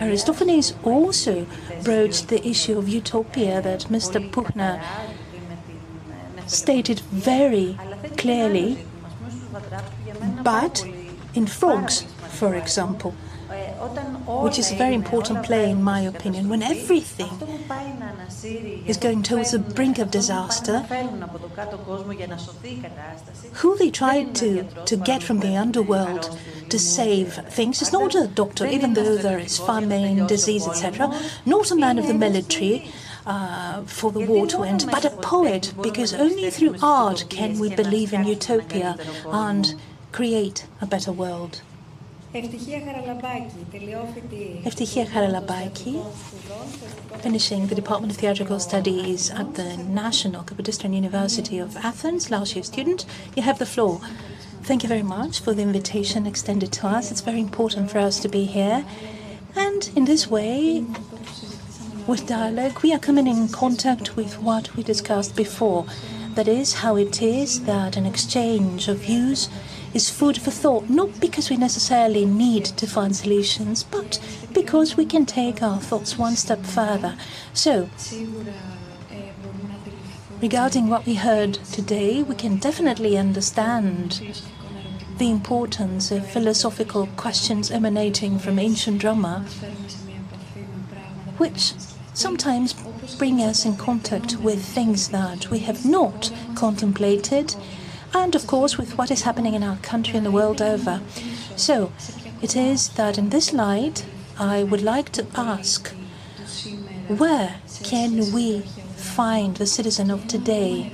Aristophanes 0.00 0.74
also 0.82 1.46
broached 1.82 2.28
the 2.28 2.46
issue 2.46 2.78
of 2.78 2.88
utopia 2.88 3.62
that 3.62 3.82
Mr. 3.82 4.30
Puchner 4.30 4.82
stated 6.46 7.00
very 7.00 7.78
clearly. 8.16 8.84
But 10.42 10.84
in 11.34 11.46
frogs, 11.46 12.02
for 12.28 12.54
example, 12.54 13.14
which 14.42 14.58
is 14.58 14.72
a 14.72 14.76
very 14.76 14.94
important 14.94 15.44
play 15.44 15.70
in 15.70 15.82
my 15.82 16.00
opinion, 16.00 16.48
when 16.48 16.62
everything 16.62 17.30
is 18.86 18.96
going 18.96 19.22
towards 19.22 19.52
the 19.52 19.58
brink 19.58 19.98
of 19.98 20.10
disaster, 20.10 20.80
who 23.54 23.76
they 23.76 23.90
try 23.90 24.24
to, 24.24 24.64
to 24.84 24.96
get 24.96 25.22
from 25.22 25.40
the 25.40 25.56
underworld 25.56 26.38
to 26.68 26.78
save 26.78 27.34
things 27.50 27.82
is 27.82 27.92
not 27.92 28.14
a 28.14 28.26
doctor, 28.26 28.66
even 28.66 28.94
though 28.94 29.16
there 29.16 29.38
is 29.38 29.58
famine, 29.58 30.26
disease, 30.26 30.66
etc., 30.66 31.12
not 31.46 31.70
a 31.70 31.76
man 31.76 31.98
of 31.98 32.06
the 32.06 32.14
military, 32.14 32.90
uh, 33.26 33.82
for 33.84 34.12
the 34.12 34.20
war 34.20 34.46
to 34.46 34.62
end, 34.62 34.86
but 34.90 35.04
a 35.04 35.10
poet, 35.10 35.72
because 35.82 36.12
only 36.12 36.50
through 36.50 36.76
art 36.82 37.24
can 37.30 37.58
we 37.58 37.74
believe 37.74 38.12
in 38.12 38.26
utopia 38.26 38.96
and 39.26 39.74
create 40.12 40.66
a 40.80 40.86
better 40.86 41.12
world. 41.12 41.62
Ευτυχία 44.63 45.05
Χαραλαμπάκη, 45.13 45.95
finishing 47.23 47.67
the 47.67 47.75
Department 47.75 48.11
of 48.11 48.17
Theatrical 48.17 48.59
Studies 48.59 49.31
at 49.31 49.55
the 49.55 49.77
National 50.03 50.43
Kapodistran 50.43 50.93
University 50.93 51.57
of 51.57 51.75
Athens, 51.77 52.29
last 52.29 52.55
year 52.55 52.63
student. 52.63 53.05
You 53.35 53.43
have 53.49 53.57
the 53.57 53.65
floor. 53.65 53.99
Thank 54.69 54.83
you 54.83 54.89
very 54.95 55.07
much 55.17 55.39
for 55.43 55.51
the 55.55 55.63
invitation 55.69 56.27
extended 56.27 56.71
to 56.77 56.83
us. 56.87 57.11
It's 57.11 57.21
very 57.21 57.41
important 57.49 57.89
for 57.91 57.99
us 58.07 58.19
to 58.23 58.29
be 58.37 58.45
here. 58.45 58.85
And 59.55 59.81
in 59.97 60.05
this 60.05 60.23
way, 60.35 60.85
with 62.09 62.27
dialogue, 62.27 62.77
we 62.83 62.93
are 62.93 62.99
coming 63.07 63.27
in 63.27 63.47
contact 63.63 64.15
with 64.15 64.33
what 64.47 64.65
we 64.75 64.83
discussed 64.83 65.35
before. 65.35 65.85
That 66.35 66.47
is, 66.47 66.67
how 66.83 66.95
it 66.95 67.21
is 67.21 67.49
that 67.71 67.97
an 67.97 68.05
exchange 68.05 68.87
of 68.87 68.97
views 68.99 69.49
is 69.94 70.10
food 70.10 70.36
for 70.36 70.50
thought, 70.50 70.90
not 70.90 71.20
because 71.20 71.48
we 71.48 71.56
necessarily 71.56 72.26
need 72.26 72.64
to 72.64 72.86
find 72.86 73.14
solutions, 73.14 73.84
but 73.84 74.20
because 74.52 74.96
we 74.96 75.06
can 75.06 75.24
take 75.24 75.62
our 75.62 75.80
thoughts 75.80 76.18
one 76.18 76.36
step 76.36 76.64
further. 76.64 77.16
So, 77.52 77.88
regarding 80.42 80.88
what 80.88 81.06
we 81.06 81.14
heard 81.14 81.54
today, 81.54 82.22
we 82.22 82.34
can 82.34 82.56
definitely 82.56 83.16
understand 83.16 84.42
the 85.18 85.30
importance 85.30 86.10
of 86.10 86.28
philosophical 86.28 87.06
questions 87.16 87.70
emanating 87.70 88.38
from 88.38 88.58
ancient 88.58 88.98
drama, 88.98 89.46
which 91.38 91.72
sometimes 92.14 92.74
bring 93.18 93.40
us 93.40 93.64
in 93.64 93.76
contact 93.76 94.36
with 94.38 94.64
things 94.64 95.10
that 95.10 95.50
we 95.50 95.60
have 95.60 95.84
not 95.84 96.32
contemplated, 96.56 97.54
and 98.14 98.34
of 98.34 98.46
course 98.46 98.78
with 98.78 98.96
what 98.96 99.10
is 99.10 99.22
happening 99.22 99.54
in 99.54 99.62
our 99.62 99.76
country 99.76 100.16
and 100.16 100.24
the 100.24 100.30
world 100.30 100.62
over. 100.62 101.00
So, 101.56 101.92
it 102.42 102.56
is 102.56 102.88
that 102.90 103.18
in 103.18 103.30
this 103.30 103.52
light, 103.52 104.04
I 104.38 104.62
would 104.62 104.82
like 104.82 105.10
to 105.12 105.26
ask 105.34 105.92
where 107.08 107.56
can 107.82 108.32
we 108.32 108.60
find 108.96 109.56
the 109.56 109.66
citizen 109.66 110.10
of 110.10 110.26
today 110.26 110.92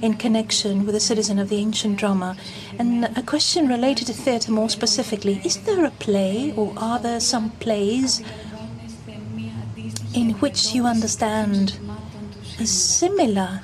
in 0.00 0.14
connection 0.14 0.86
with 0.86 0.94
the 0.94 1.00
citizen 1.00 1.38
of 1.38 1.48
the 1.48 1.56
ancient 1.56 1.98
drama? 1.98 2.36
And 2.78 3.04
a 3.04 3.22
question 3.22 3.68
related 3.68 4.06
to 4.06 4.12
theatre 4.12 4.52
more 4.52 4.70
specifically 4.70 5.40
is 5.44 5.56
there 5.62 5.84
a 5.84 5.90
play 5.90 6.52
or 6.56 6.72
are 6.76 6.98
there 6.98 7.20
some 7.20 7.50
plays? 7.50 8.22
in 10.14 10.30
which 10.40 10.74
you 10.74 10.86
understand 10.86 11.78
a 12.58 12.66
similar 12.66 13.60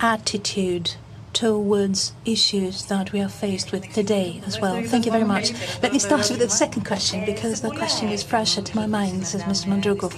attitude 0.00 0.94
towards 1.32 2.12
issues 2.24 2.86
that 2.86 3.12
we 3.12 3.20
are 3.20 3.28
faced 3.28 3.72
with 3.72 3.90
today 3.92 4.40
as 4.46 4.60
well. 4.60 4.82
Thank 4.82 5.06
you 5.06 5.12
very 5.12 5.24
much. 5.24 5.52
Let 5.82 5.92
me 5.92 5.98
start 5.98 6.28
with 6.30 6.38
the 6.38 6.48
second 6.48 6.84
question 6.84 7.24
because 7.24 7.60
the 7.60 7.70
question 7.70 8.08
is 8.08 8.22
fresher 8.22 8.62
to 8.62 8.76
my 8.76 8.86
mind, 8.86 9.26
says 9.26 9.42
Mr. 9.42 9.66
Moundraki. 9.66 10.12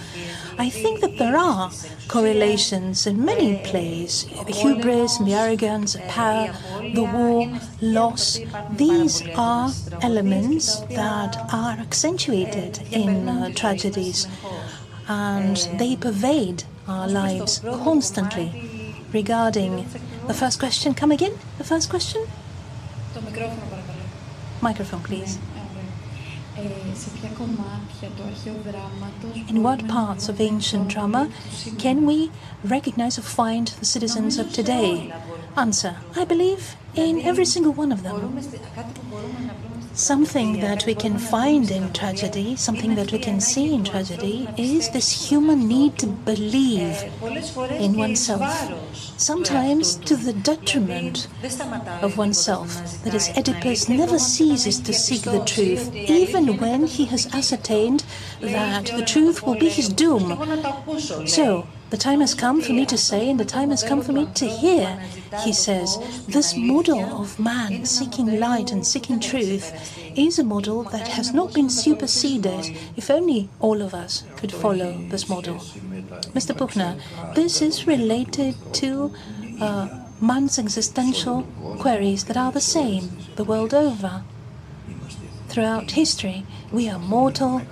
I 0.58 0.70
think 0.70 1.00
that 1.00 1.18
there 1.18 1.36
are 1.36 1.70
correlations 2.08 3.06
in 3.06 3.24
many 3.24 3.58
plays 3.64 4.24
the 4.46 4.52
hubris 4.52 5.18
the 5.18 5.34
arrogance, 5.34 5.96
power, 6.08 6.54
the 6.94 7.02
war, 7.02 7.48
loss. 7.80 8.38
These 8.76 9.22
are 9.36 9.70
elements 10.02 10.80
that 11.00 11.36
are 11.52 11.72
accentuated 11.72 12.80
in 12.92 13.28
uh, 13.28 13.50
tragedies 13.54 14.26
and 15.08 15.56
they 15.78 15.96
pervade 15.96 16.64
our 16.86 17.08
lives 17.08 17.60
constantly. 17.60 18.70
Regarding 19.12 19.86
the 20.26 20.34
first 20.34 20.58
question, 20.58 20.94
come 20.94 21.10
again? 21.10 21.38
The 21.58 21.64
first 21.64 21.90
question? 21.90 22.26
Microphone, 24.60 25.02
please. 25.02 25.38
In 29.48 29.62
what 29.62 29.88
parts 29.88 30.28
of 30.28 30.40
ancient 30.40 30.88
drama 30.88 31.30
can 31.78 32.06
we 32.06 32.30
recognize 32.62 33.18
or 33.18 33.22
find 33.22 33.68
the 33.68 33.84
citizens 33.84 34.38
of 34.38 34.52
today? 34.52 35.12
Answer 35.56 35.96
I 36.16 36.24
believe 36.24 36.76
in 36.94 37.20
every 37.22 37.44
single 37.44 37.72
one 37.72 37.90
of 37.90 38.02
them. 38.04 38.38
Something 39.94 40.58
that 40.58 40.86
we 40.86 40.94
can 40.96 41.18
find 41.18 41.70
in 41.70 41.92
tragedy, 41.92 42.56
something 42.56 42.96
that 42.96 43.12
we 43.12 43.18
can 43.20 43.40
see 43.40 43.72
in 43.72 43.84
tragedy, 43.84 44.48
is 44.56 44.90
this 44.90 45.30
human 45.30 45.68
need 45.68 45.98
to 45.98 46.08
believe 46.08 47.00
in 47.70 47.96
oneself, 47.96 48.42
sometimes 49.16 49.94
to 49.94 50.16
the 50.16 50.32
detriment 50.32 51.28
of 52.02 52.18
oneself. 52.18 53.02
That 53.04 53.14
is, 53.14 53.28
Oedipus 53.36 53.88
never 53.88 54.18
ceases 54.18 54.80
to 54.80 54.92
seek 54.92 55.22
the 55.22 55.44
truth, 55.44 55.94
even 55.94 56.56
when 56.56 56.86
he 56.88 57.04
has 57.06 57.32
ascertained 57.32 58.04
that 58.40 58.86
the 58.86 59.04
truth 59.04 59.44
will 59.44 59.58
be 59.58 59.68
his 59.68 59.88
doom. 59.88 60.36
So, 61.26 61.68
the 61.90 61.96
time 61.96 62.20
has 62.20 62.34
come 62.34 62.60
for 62.60 62.72
me 62.72 62.86
to 62.86 62.98
say, 62.98 63.30
and 63.30 63.38
the 63.38 63.44
time 63.44 63.70
has 63.70 63.84
come 63.84 64.02
for 64.02 64.12
me 64.12 64.26
to 64.34 64.46
hear, 64.46 64.98
he 65.44 65.52
says, 65.52 65.98
this 66.26 66.56
model 66.56 67.00
of 67.20 67.38
man 67.38 67.84
seeking 67.84 68.40
light 68.40 68.72
and 68.72 68.86
seeking 68.86 69.20
truth 69.20 69.72
is 70.16 70.38
a 70.38 70.44
model 70.44 70.82
that 70.84 71.08
has 71.08 71.32
not 71.32 71.52
been 71.54 71.70
superseded. 71.70 72.76
If 72.96 73.10
only 73.10 73.48
all 73.60 73.82
of 73.82 73.94
us 73.94 74.24
could 74.36 74.52
follow 74.52 74.98
this 75.08 75.28
model. 75.28 75.56
Mr. 76.34 76.56
Puchner, 76.56 77.00
this 77.34 77.62
is 77.62 77.86
related 77.86 78.56
to 78.74 79.14
uh, 79.60 79.88
man's 80.20 80.58
existential 80.58 81.42
queries 81.78 82.24
that 82.24 82.36
are 82.36 82.52
the 82.52 82.60
same 82.60 83.10
the 83.36 83.44
world 83.44 83.74
over. 83.74 84.22
Throughout 85.48 85.92
history, 85.92 86.44
we 86.72 86.88
are 86.88 86.98
mortal, 86.98 87.62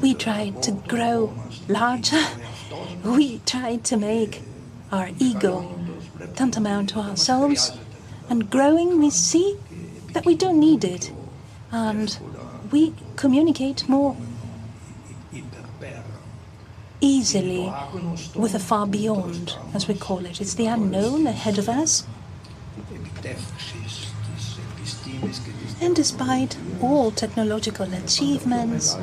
we 0.00 0.14
try 0.14 0.50
to 0.50 0.72
grow 0.72 1.32
larger 1.68 2.22
we 3.04 3.40
try 3.46 3.76
to 3.76 3.96
make 3.96 4.42
our 4.92 5.10
ego 5.18 5.78
tantamount 6.34 6.90
to 6.90 6.98
ourselves, 6.98 7.72
and 8.28 8.50
growing, 8.50 8.98
we 8.98 9.10
see 9.10 9.56
that 10.12 10.24
we 10.24 10.34
don't 10.34 10.58
need 10.58 10.84
it, 10.84 11.12
and 11.70 12.18
we 12.70 12.94
communicate 13.16 13.88
more 13.88 14.16
easily 17.00 17.72
with 18.34 18.52
the 18.52 18.58
far 18.58 18.86
beyond, 18.86 19.56
as 19.74 19.86
we 19.86 19.94
call 19.94 20.24
it. 20.24 20.40
It's 20.40 20.54
the 20.54 20.66
unknown 20.66 21.26
ahead 21.26 21.58
of 21.58 21.68
us. 21.68 22.06
And 25.80 25.94
despite 25.94 26.56
all 26.80 27.10
technological 27.10 27.92
achievements, 27.92 28.96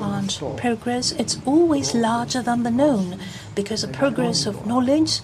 and 0.00 0.56
progress, 0.56 1.12
it's 1.12 1.38
always 1.44 1.94
larger 1.94 2.42
than 2.42 2.62
the 2.62 2.70
known, 2.70 3.18
because 3.54 3.82
the 3.82 3.88
progress 3.88 4.46
of 4.46 4.66
knowledge 4.66 5.20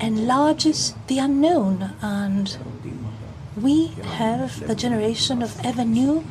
enlarges 0.00 0.94
the 1.06 1.18
unknown, 1.18 1.94
and 2.02 2.58
we 3.56 3.88
have 4.16 4.66
the 4.66 4.74
generation 4.74 5.42
of 5.42 5.58
ever 5.64 5.84
new 5.84 6.24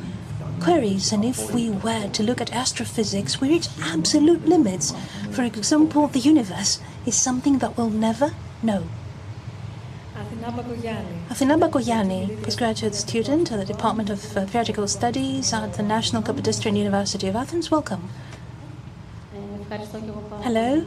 queries. 0.60 1.12
And 1.12 1.24
if 1.24 1.52
we 1.52 1.70
were 1.70 2.08
to 2.08 2.22
look 2.22 2.40
at 2.40 2.52
astrophysics, 2.52 3.40
we 3.40 3.48
reach 3.48 3.68
absolute 3.80 4.46
limits. 4.46 4.92
For 5.30 5.42
example, 5.42 6.08
the 6.08 6.18
universe 6.18 6.80
is 7.06 7.14
something 7.14 7.58
that 7.58 7.76
we'll 7.76 7.90
never 7.90 8.34
know. 8.62 8.84
Athina 10.42 11.56
Bakoyani, 11.56 12.42
postgraduate 12.42 12.96
student 12.96 13.52
at 13.52 13.60
the 13.60 13.64
Department 13.64 14.10
of 14.10 14.36
uh, 14.36 14.44
Theatrical 14.44 14.88
Studies 14.88 15.52
at 15.52 15.74
the 15.74 15.84
National 15.84 16.20
Kapodistrian 16.20 16.76
University 16.76 17.28
of 17.28 17.36
Athens. 17.36 17.70
Welcome. 17.70 18.08
Hello. 20.42 20.84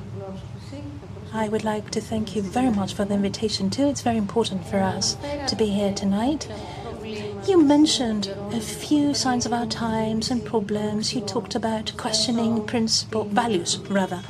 I 1.34 1.48
would 1.48 1.64
like 1.64 1.90
to 1.92 2.02
thank 2.02 2.36
you 2.36 2.42
very 2.42 2.70
much 2.70 2.94
for 2.94 3.06
the 3.06 3.14
invitation 3.14 3.70
too. 3.70 3.88
It's 3.88 4.02
very 4.02 4.18
important 4.18 4.68
for 4.68 4.80
us 4.80 5.16
to 5.48 5.56
be 5.56 5.68
here 5.68 5.94
tonight. 5.94 6.50
You 7.48 7.64
mentioned 7.64 8.36
a 8.52 8.60
few 8.60 9.14
signs 9.14 9.46
of 9.46 9.54
our 9.54 9.68
times 9.68 10.32
and 10.32 10.44
problems. 10.44 11.16
You 11.16 11.22
talked 11.22 11.56
about 11.56 11.94
questioning 11.96 12.66
principle 12.66 13.24
values, 13.24 13.78
rather. 13.90 14.22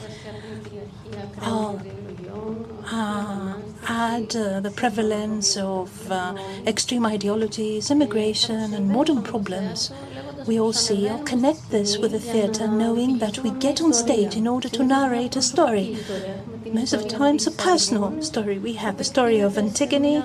Uh, 2.88 3.45
had 3.86 4.36
uh, 4.36 4.60
the 4.60 4.72
prevalence 4.72 5.58
of 5.58 6.12
uh, 6.12 6.36
extreme 6.66 7.06
ideologies, 7.06 7.92
immigration, 7.92 8.74
and 8.74 8.90
modern 8.90 9.24
problems 9.24 9.92
we 10.48 10.60
all 10.60 10.74
see. 10.74 11.10
I'll 11.10 11.24
connect 11.24 11.72
this 11.72 11.98
with 11.98 12.12
the 12.12 12.20
theatre, 12.20 12.68
knowing 12.68 13.20
that 13.20 13.40
we 13.40 13.52
get 13.52 13.82
on 13.82 13.94
stage 13.94 14.36
in 14.36 14.48
order 14.48 14.70
to 14.70 14.84
narrate 14.84 15.36
a 15.36 15.42
story. 15.42 15.98
Most 16.72 16.94
of 16.94 17.04
the 17.04 17.10
time, 17.10 17.36
it's 17.36 17.48
a 17.48 17.52
personal 17.52 18.22
story. 18.22 18.60
We 18.60 18.74
have 18.74 18.98
the 18.98 19.04
story 19.04 19.40
of 19.40 19.58
Antigone 19.58 20.24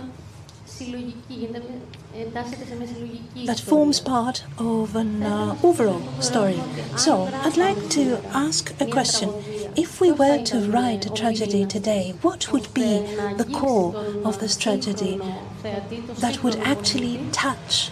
that 3.47 3.61
forms 3.61 4.01
part 4.01 4.45
of 4.59 4.97
an 4.97 5.23
uh, 5.23 5.57
overall 5.63 6.03
story. 6.21 6.61
So, 6.97 7.31
I'd 7.45 7.57
like 7.57 7.89
to 7.91 8.19
ask 8.33 8.79
a 8.81 8.87
question. 8.87 9.33
If 9.77 10.01
we 10.01 10.13
were 10.13 10.43
to 10.45 10.71
write 10.71 11.07
a 11.07 11.11
tragedy 11.11 11.65
today, 11.67 12.15
what 12.23 12.53
would 12.53 12.73
be 12.75 13.01
the 13.37 13.49
core 13.53 13.95
of 14.25 14.41
this 14.41 14.57
tragedy 14.57 15.21
that 15.63 16.43
would 16.43 16.57
actually 16.57 17.21
touch 17.33 17.91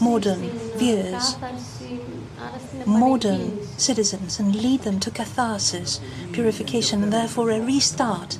modern 0.00 0.50
viewers, 0.76 1.36
modern 2.86 3.66
citizens, 3.76 4.38
and 4.38 4.54
lead 4.54 4.82
them 4.82 5.00
to 5.00 5.10
catharsis, 5.10 6.00
purification, 6.32 7.02
and 7.02 7.12
therefore 7.12 7.50
a 7.50 7.60
restart? 7.60 8.38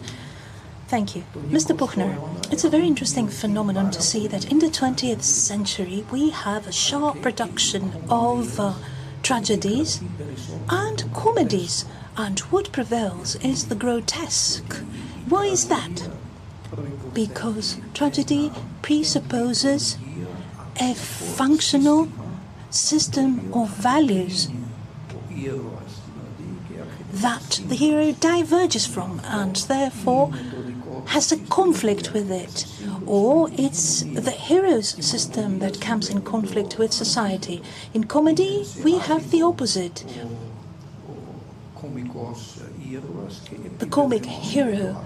Thank 0.86 1.16
you. 1.16 1.24
Mr. 1.48 1.76
Puchner, 1.76 2.18
it's 2.52 2.64
a 2.64 2.68
very 2.68 2.86
interesting 2.86 3.26
phenomenon 3.28 3.90
to 3.90 4.02
see 4.02 4.28
that 4.28 4.50
in 4.52 4.58
the 4.58 4.66
20th 4.68 5.22
century 5.22 6.04
we 6.12 6.30
have 6.30 6.66
a 6.66 6.72
sharp 6.72 7.24
reduction 7.24 7.92
of 8.08 8.60
uh, 8.60 8.74
tragedies 9.22 10.00
and 10.68 11.12
comedies, 11.14 11.86
and 12.16 12.40
what 12.40 12.72
prevails 12.72 13.36
is 13.36 13.68
the 13.68 13.74
grotesque. 13.74 14.74
Why 15.28 15.46
is 15.46 15.68
that? 15.68 16.08
Because 17.12 17.78
tragedy 17.92 18.52
presupposes 18.82 19.96
a 20.80 20.94
functional 20.94 22.08
system 22.70 23.52
of 23.52 23.68
values 23.70 24.48
that 27.12 27.60
the 27.68 27.76
hero 27.76 28.12
diverges 28.12 28.86
from 28.86 29.20
and 29.24 29.56
therefore 29.56 30.32
has 31.06 31.30
a 31.30 31.36
conflict 31.36 32.12
with 32.12 32.30
it, 32.30 32.66
or 33.06 33.48
it's 33.52 34.02
the 34.02 34.30
hero's 34.30 34.88
system 35.04 35.58
that 35.60 35.80
comes 35.80 36.08
in 36.08 36.22
conflict 36.22 36.78
with 36.78 36.92
society. 36.92 37.62
In 37.92 38.04
comedy, 38.04 38.66
we 38.82 38.98
have 38.98 39.30
the 39.30 39.42
opposite. 39.42 40.04
The 43.78 43.86
comic 43.86 44.24
hero 44.24 45.04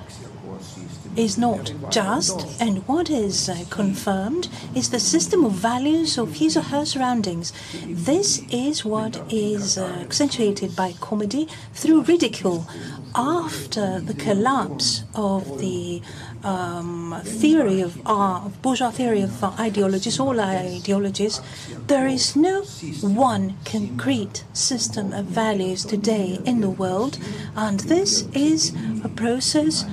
is 1.17 1.37
not 1.37 1.73
just, 1.91 2.47
and 2.61 2.87
what 2.89 3.11
is 3.11 3.49
uh, 3.49 3.65
confirmed 3.69 4.49
is 4.75 4.89
the 4.89 5.01
system 5.01 5.45
of 5.45 5.53
values 5.53 6.17
of 6.17 6.37
his 6.37 6.57
or 6.57 6.63
her 6.63 6.87
surroundings. 6.87 7.53
This 7.87 8.43
is 8.51 8.85
what 8.85 9.21
is 9.31 9.77
uh, 9.77 9.85
accentuated 10.01 10.75
by 10.75 10.95
comedy 11.01 11.49
through 11.75 12.03
ridicule. 12.03 12.67
After 13.15 14.01
the 14.01 14.15
collapse 14.15 15.03
of 15.15 15.59
the 15.59 16.01
um, 16.45 17.21
theory 17.25 17.81
of, 17.81 18.01
uh, 18.07 18.49
bourgeois 18.63 18.91
theory 18.91 19.23
of 19.23 19.43
uh, 19.43 19.53
ideologies, 19.59 20.21
all 20.21 20.39
ideologies, 20.41 21.41
there 21.87 22.07
is 22.07 22.37
no 22.37 22.63
one 23.03 23.57
concrete 23.65 24.45
system 24.53 25.13
of 25.13 25.27
values 25.27 25.85
today 25.85 26.39
in 26.45 26.61
the 26.61 26.71
world, 26.71 27.19
and 27.57 27.81
this 27.81 28.23
is 28.33 28.75
a 29.05 29.09
process 29.09 29.85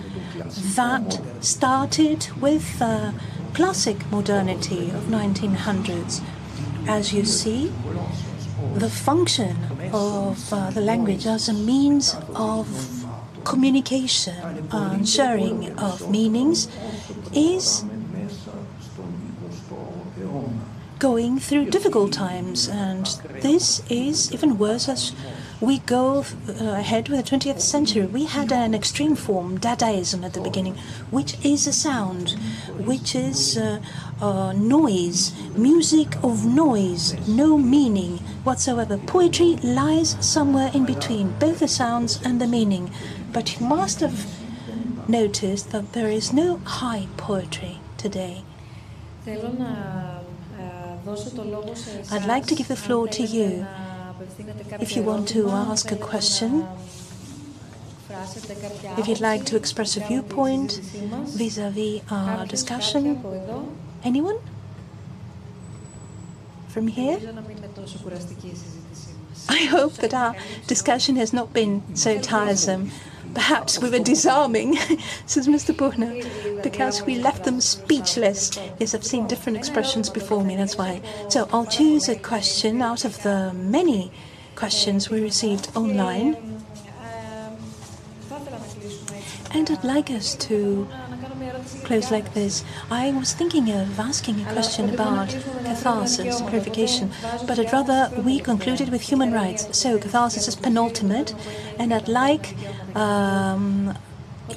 that 0.76 1.20
started 1.42 2.28
with 2.40 2.80
the 2.80 3.14
classic 3.54 4.10
modernity 4.12 4.90
of 4.92 5.04
1900s. 5.06 6.22
As 6.88 7.14
you 7.14 7.26
see, 7.26 7.72
the 8.76 8.90
function 8.90 9.56
of 9.94 10.54
uh, 10.54 10.70
the 10.72 10.82
language 10.82 11.26
as 11.26 11.48
a 11.50 11.54
means 11.54 12.16
of 12.36 12.68
communication 13.46 14.36
and 14.72 15.08
sharing 15.08 15.78
of 15.80 16.10
meanings 16.10 16.68
is 17.34 17.86
going 21.00 21.38
through 21.40 21.70
difficult 21.70 22.12
times, 22.14 22.68
and 22.70 23.06
this 23.42 23.82
is 23.90 24.32
even 24.34 24.58
worse 24.58 24.88
as 24.88 25.14
we 25.60 25.80
go 25.80 26.26
uh, 26.50 26.64
ahead 26.64 27.10
with 27.10 27.24
the 27.24 27.38
20th 27.38 27.60
century. 27.60 28.06
We 28.06 28.26
had 28.26 28.52
an 28.52 28.74
extreme 28.74 29.16
form, 29.16 29.60
Dadaism, 29.60 30.24
at 30.26 30.34
the 30.34 30.42
beginning, 30.42 30.76
which 31.12 31.38
is 31.46 31.68
a 31.68 31.74
sound, 31.74 32.32
which 32.78 33.14
is 33.16 33.58
uh, 33.58 33.82
uh, 34.22 34.54
noise, 34.54 35.34
music 35.56 36.16
of 36.24 36.46
noise, 36.46 37.16
no 37.28 37.58
meaning 37.58 38.18
whatsoever. 38.44 38.98
Poetry 38.98 39.58
lies 39.64 40.18
somewhere 40.20 40.72
in 40.74 40.86
between, 40.86 41.32
both 41.40 41.60
the 41.60 41.68
sounds 41.68 42.22
and 42.24 42.40
the 42.40 42.48
meaning. 42.48 42.92
But 43.36 43.60
you 43.60 43.68
must 43.68 44.00
have 44.00 44.18
noticed 45.10 45.72
that 45.72 45.92
there 45.92 46.08
is 46.08 46.32
no 46.32 46.62
high 46.64 47.08
poetry 47.18 47.80
today. 47.98 48.44
I'd 52.12 52.26
like 52.26 52.46
to 52.46 52.56
give 52.56 52.70
the 52.70 52.78
floor 52.78 53.10
to 53.10 53.24
you. 53.24 53.68
If 54.80 54.96
you 54.96 55.04
want 55.04 55.28
to 55.36 55.50
ask 55.50 55.92
a 55.92 55.98
question, 55.98 56.66
if 58.98 59.06
you'd 59.10 59.20
like 59.20 59.44
to 59.48 59.58
express 59.58 59.98
a 59.98 60.00
viewpoint 60.00 60.80
vis-à-vis 61.36 62.04
our 62.10 62.46
discussion, 62.46 63.20
anyone? 64.06 64.38
From 66.70 66.88
here? 66.88 67.20
I 69.50 69.66
hope 69.66 69.96
that 69.96 70.14
our 70.14 70.38
discussion 70.68 71.18
has 71.18 71.34
not 71.34 71.52
been 71.52 71.84
so 71.98 72.18
tiresome. 72.18 72.92
Perhaps 73.36 73.80
we 73.80 73.90
were 73.90 74.00
disarming, 74.00 74.76
says 75.26 75.48
Mr. 75.48 75.76
Puchner, 75.76 76.64
because 76.64 77.04
we 77.04 77.16
left 77.16 77.44
them 77.44 77.62
speechless. 77.62 78.58
Yes, 78.80 78.96
I've 78.96 79.06
seen 79.06 79.28
different 79.28 79.58
expressions 79.58 80.10
before 80.10 80.44
me, 80.44 80.56
that's 80.56 80.78
why. 80.78 81.02
So 81.30 81.48
I'll 81.52 81.66
choose 81.66 82.10
a 82.10 82.16
question 82.16 82.82
out 82.82 83.06
of 83.06 83.22
the 83.24 83.54
many 83.54 84.12
questions 84.56 85.10
we 85.10 85.22
received 85.22 85.70
online. 85.76 86.38
And 89.52 89.70
I'd 89.70 89.84
like 89.84 90.10
us 90.12 90.36
to 90.36 90.88
close 91.84 92.12
like 92.12 92.34
this. 92.34 92.64
I 92.90 93.12
was 93.12 93.34
thinking 93.34 93.72
of 93.72 94.00
asking 94.00 94.42
a 94.42 94.52
question 94.52 94.90
about 94.94 95.30
catharsis, 95.30 96.42
purification, 96.42 97.12
but 97.48 97.60
I'd 97.60 97.72
rather 97.72 98.12
we 98.22 98.40
concluded 98.40 98.90
with 98.90 99.02
human 99.02 99.32
rights. 99.32 99.78
So 99.78 99.98
catharsis 99.98 100.48
is 100.48 100.56
penultimate, 100.56 101.34
and 101.80 101.94
I'd 101.94 102.08
like 102.08 102.56
um, 102.96 103.98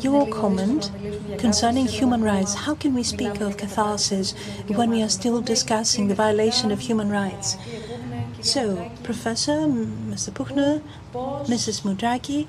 your 0.00 0.26
comment 0.28 0.90
concerning 1.38 1.86
human 1.86 2.22
rights. 2.22 2.54
How 2.54 2.74
can 2.74 2.94
we 2.94 3.02
speak 3.02 3.40
of 3.40 3.56
catharsis 3.56 4.34
when 4.66 4.90
we 4.90 5.02
are 5.02 5.08
still 5.08 5.40
discussing 5.40 6.08
the 6.08 6.14
violation 6.14 6.70
of 6.70 6.80
human 6.80 7.10
rights? 7.10 7.56
So, 8.40 8.90
Professor, 9.02 9.66
Mr. 9.66 10.30
Puchner, 10.32 10.80
Mrs. 11.12 11.82
Moundraki, 11.82 12.46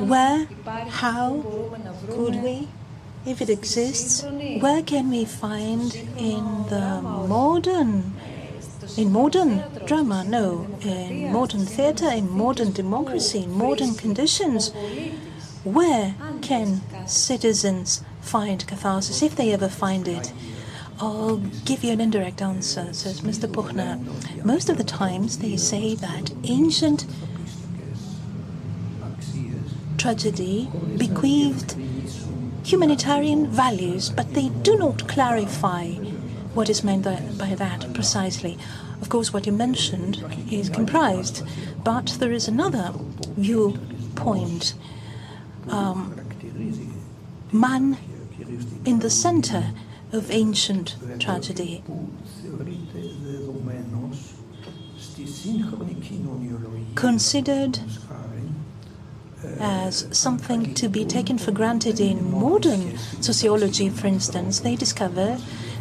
where, 0.00 0.46
how 0.88 1.42
could 2.08 2.42
we, 2.42 2.68
if 3.26 3.40
it 3.40 3.48
exists, 3.48 4.22
where 4.60 4.82
can 4.82 5.10
we 5.10 5.24
find 5.24 5.94
in 6.16 6.64
the 6.68 7.00
modern, 7.02 8.14
in 8.96 9.12
modern 9.12 9.62
drama, 9.86 10.24
no, 10.24 10.66
in 10.82 11.32
modern 11.32 11.66
theatre, 11.66 12.10
in 12.10 12.30
modern 12.30 12.72
democracy, 12.72 13.44
in 13.44 13.52
modern 13.52 13.94
conditions, 13.94 14.72
where 15.64 16.14
can 16.40 16.80
citizens 17.06 18.02
find 18.20 18.66
catharsis, 18.66 19.22
if 19.22 19.36
they 19.36 19.52
ever 19.52 19.68
find 19.68 20.08
it? 20.08 20.32
I'll 21.00 21.38
give 21.64 21.82
you 21.82 21.92
an 21.92 22.00
indirect 22.00 22.42
answer, 22.42 22.92
says 22.92 23.22
Mr. 23.22 23.50
Puchner. 23.50 23.98
Most 24.44 24.68
of 24.68 24.78
the 24.78 24.84
times 24.84 25.38
they 25.38 25.56
say 25.56 25.96
that 25.96 26.32
ancient 26.44 27.06
tragedy 30.02 30.68
bequeathed 30.96 31.76
humanitarian 32.64 33.46
values, 33.46 34.10
but 34.10 34.34
they 34.34 34.48
do 34.48 34.76
not 34.76 35.06
clarify 35.06 35.86
what 36.54 36.68
is 36.68 36.82
meant 36.82 37.04
by 37.38 37.54
that 37.54 37.94
precisely. 37.94 38.58
Of 39.00 39.08
course, 39.08 39.32
what 39.32 39.46
you 39.46 39.52
mentioned 39.52 40.14
is 40.50 40.68
comprised, 40.68 41.44
but 41.84 42.16
there 42.18 42.32
is 42.32 42.48
another 42.48 42.92
viewpoint. 43.36 44.74
Um, 45.68 46.18
man 47.52 47.96
in 48.84 48.98
the 49.00 49.10
center 49.10 49.72
of 50.10 50.30
ancient 50.30 50.96
tragedy. 51.20 51.84
Considered 56.94 57.78
as 59.58 60.06
something 60.10 60.74
to 60.74 60.88
be 60.88 61.04
taken 61.04 61.38
for 61.38 61.50
granted 61.52 62.00
in 62.00 62.30
modern 62.30 62.96
sociology, 63.20 63.88
for 63.88 64.06
instance, 64.06 64.60
they 64.60 64.76
discover 64.76 65.38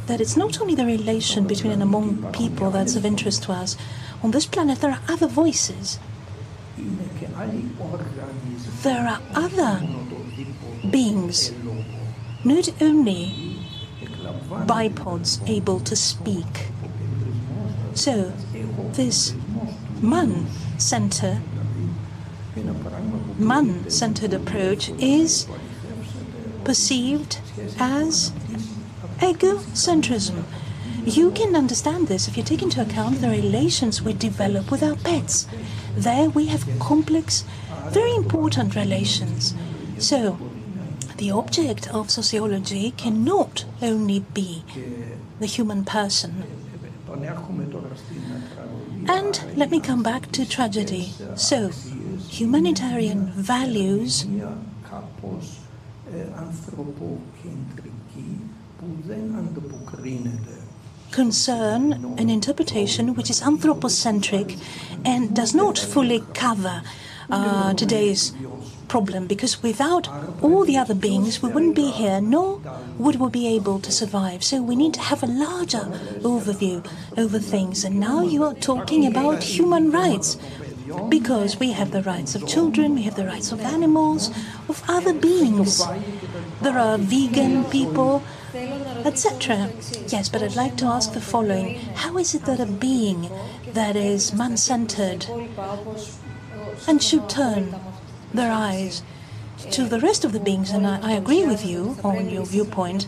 that 0.07 0.19
it's 0.19 0.35
not 0.35 0.59
only 0.61 0.75
the 0.75 0.85
relation 0.85 1.47
between 1.47 1.71
and 1.73 1.81
among 1.81 2.31
people 2.33 2.71
that's 2.71 2.95
of 2.95 3.05
interest 3.05 3.43
to 3.43 3.51
us. 3.51 3.77
On 4.23 4.31
this 4.31 4.45
planet, 4.45 4.79
there 4.81 4.91
are 4.91 5.01
other 5.07 5.27
voices. 5.27 5.99
There 8.83 9.07
are 9.07 9.21
other 9.33 9.81
beings, 10.89 11.51
not 12.43 12.69
only 12.81 13.57
bipods 14.65 15.47
able 15.47 15.79
to 15.81 15.95
speak. 15.95 16.67
So, 17.93 18.33
this 18.93 19.33
man 20.01 20.47
center 20.77 21.41
man 23.37 23.89
centered 23.89 24.33
approach 24.33 24.89
is 24.99 25.47
perceived 26.63 27.39
as 27.79 28.31
egocentrism. 29.19 30.43
You 31.05 31.31
can 31.31 31.55
understand 31.55 32.07
this 32.07 32.27
if 32.27 32.37
you 32.37 32.43
take 32.43 32.61
into 32.61 32.81
account 32.81 33.21
the 33.21 33.29
relations 33.29 34.01
we 34.01 34.13
develop 34.13 34.69
with 34.69 34.83
our 34.83 34.95
pets. 34.95 35.47
There 35.95 36.29
we 36.29 36.45
have 36.47 36.67
complex, 36.79 37.43
very 37.89 38.13
important 38.15 38.75
relations. 38.75 39.55
So, 39.97 40.37
the 41.17 41.31
object 41.31 41.87
of 41.93 42.09
sociology 42.11 42.91
cannot 42.91 43.65
only 43.81 44.19
be 44.19 44.63
the 45.39 45.45
human 45.47 45.85
person. 45.85 46.43
And 49.07 49.57
let 49.57 49.71
me 49.71 49.79
come 49.79 50.03
back 50.03 50.31
to 50.33 50.47
tragedy. 50.47 51.13
So, 51.35 51.71
humanitarian 52.31 53.25
values. 53.35 54.25
Concern 61.11 61.93
an 62.17 62.29
interpretation 62.29 63.15
which 63.15 63.29
is 63.29 63.41
anthropocentric 63.41 64.55
and 65.03 65.35
does 65.35 65.53
not 65.53 65.77
fully 65.77 66.23
cover 66.33 66.81
uh, 67.29 67.73
today's 67.73 68.33
problem 68.87 69.25
because 69.25 69.63
without 69.63 70.09
all 70.41 70.65
the 70.65 70.77
other 70.77 70.93
beings 70.93 71.41
we 71.41 71.49
wouldn't 71.49 71.75
be 71.75 71.91
here 71.91 72.19
nor 72.19 72.59
would 72.97 73.15
we 73.15 73.29
be 73.29 73.47
able 73.47 73.79
to 73.79 73.91
survive. 73.91 74.43
So 74.43 74.61
we 74.61 74.75
need 74.75 74.93
to 74.95 74.99
have 75.01 75.23
a 75.23 75.27
larger 75.27 75.85
overview 76.31 76.85
over 77.17 77.39
things. 77.39 77.85
And 77.85 77.99
now 77.99 78.21
you 78.21 78.43
are 78.43 78.53
talking 78.53 79.05
about 79.07 79.43
human 79.43 79.91
rights 79.91 80.37
because 81.09 81.59
we 81.59 81.72
have 81.72 81.91
the 81.91 82.03
rights 82.03 82.35
of 82.35 82.47
children, 82.47 82.95
we 82.95 83.03
have 83.03 83.15
the 83.15 83.26
rights 83.26 83.51
of 83.51 83.61
animals, 83.61 84.30
of 84.68 84.84
other 84.88 85.13
beings. 85.13 85.81
There 86.61 86.77
are 86.77 86.97
vegan 86.97 87.65
people, 87.65 88.23
etc. 89.05 89.72
Yes, 90.07 90.30
but 90.30 90.43
I'd 90.43 90.55
like 90.55 90.76
to 90.77 90.85
ask 90.85 91.13
the 91.13 91.22
following 91.22 91.80
How 91.95 92.18
is 92.18 92.35
it 92.35 92.45
that 92.45 92.59
a 92.59 92.65
being 92.65 93.30
that 93.73 93.95
is 93.95 94.34
man 94.34 94.57
centered 94.57 95.27
and 96.88 97.01
should 97.01 97.30
turn 97.30 97.76
their 98.34 98.51
eyes 98.51 99.03
to 99.71 99.85
the 99.85 99.99
rest 99.99 100.25
of 100.25 100.31
the 100.31 100.39
beings, 100.39 100.71
and 100.71 100.88
I, 100.88 100.99
I, 101.01 101.11
agree 101.13 101.45
with 101.45 101.65
you 101.65 101.97
on 102.03 102.29
your 102.29 102.45
viewpoint. 102.45 103.07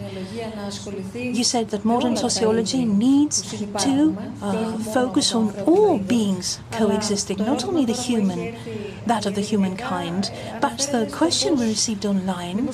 You 1.13 1.43
said 1.43 1.69
that 1.69 1.83
modern 1.83 2.15
sociology 2.15 2.85
needs 2.85 3.41
to 3.83 4.17
uh, 4.41 4.77
focus 4.77 5.33
on 5.33 5.51
all 5.61 5.97
beings 5.97 6.59
coexisting, 6.71 7.37
not 7.37 7.65
only 7.65 7.85
the 7.85 7.93
human, 7.93 8.55
that 9.05 9.25
of 9.25 9.35
the 9.35 9.41
humankind, 9.41 10.31
but 10.61 10.77
the 10.91 11.09
question 11.11 11.55
we 11.55 11.67
received 11.67 12.05
online 12.05 12.69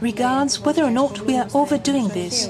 regards 0.00 0.60
whether 0.60 0.82
or 0.82 0.90
not 0.90 1.20
we 1.20 1.36
are 1.36 1.48
overdoing 1.54 2.08
this. 2.08 2.48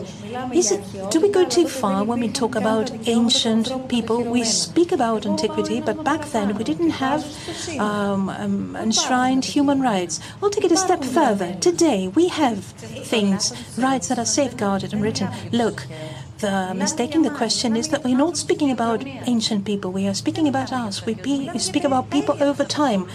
Is 0.53 0.73
it, 0.73 1.11
do 1.11 1.21
we 1.21 1.31
go 1.31 1.47
too 1.47 1.69
far 1.69 2.05
when 2.05 2.21
we 2.21 2.29
talk 2.29 2.55
about 2.55 2.91
ancient 3.07 3.89
people? 3.89 4.25
We 4.25 4.45
speak 4.45 4.93
about 4.93 5.27
antiquity, 5.27 5.81
but 5.81 6.05
back 6.05 6.25
then 6.27 6.57
we 6.57 6.65
didn't 6.65 6.91
have 6.91 7.25
um, 7.79 8.29
um, 8.29 8.77
enshrined 8.77 9.45
human 9.45 9.81
rights. 9.81 10.21
We'll 10.41 10.51
take 10.51 10.65
it 10.65 10.73
a 10.73 10.77
step 10.77 11.05
further. 11.05 11.55
Today 11.57 12.09
we 12.09 12.29
have 12.29 12.65
things, 12.65 13.53
rights 13.77 14.09
that 14.09 14.19
are 14.19 14.25
safeguarded 14.25 14.93
and 14.93 15.03
written. 15.03 15.29
Look, 15.51 15.87
the 16.39 16.73
mistake 16.75 17.15
in 17.15 17.23
the 17.23 17.31
question 17.31 17.77
is 17.77 17.89
that 17.91 18.03
we're 18.03 18.17
not 18.17 18.37
speaking 18.37 18.71
about 18.71 19.05
ancient 19.07 19.65
people. 19.65 19.93
We 19.93 20.09
are 20.09 20.15
speaking 20.15 20.49
about 20.49 20.73
us. 20.73 21.05
We, 21.07 21.15
we 21.15 21.59
speak 21.59 21.85
about 21.85 22.11
people 22.11 22.43
over 22.43 22.65
time 22.65 23.07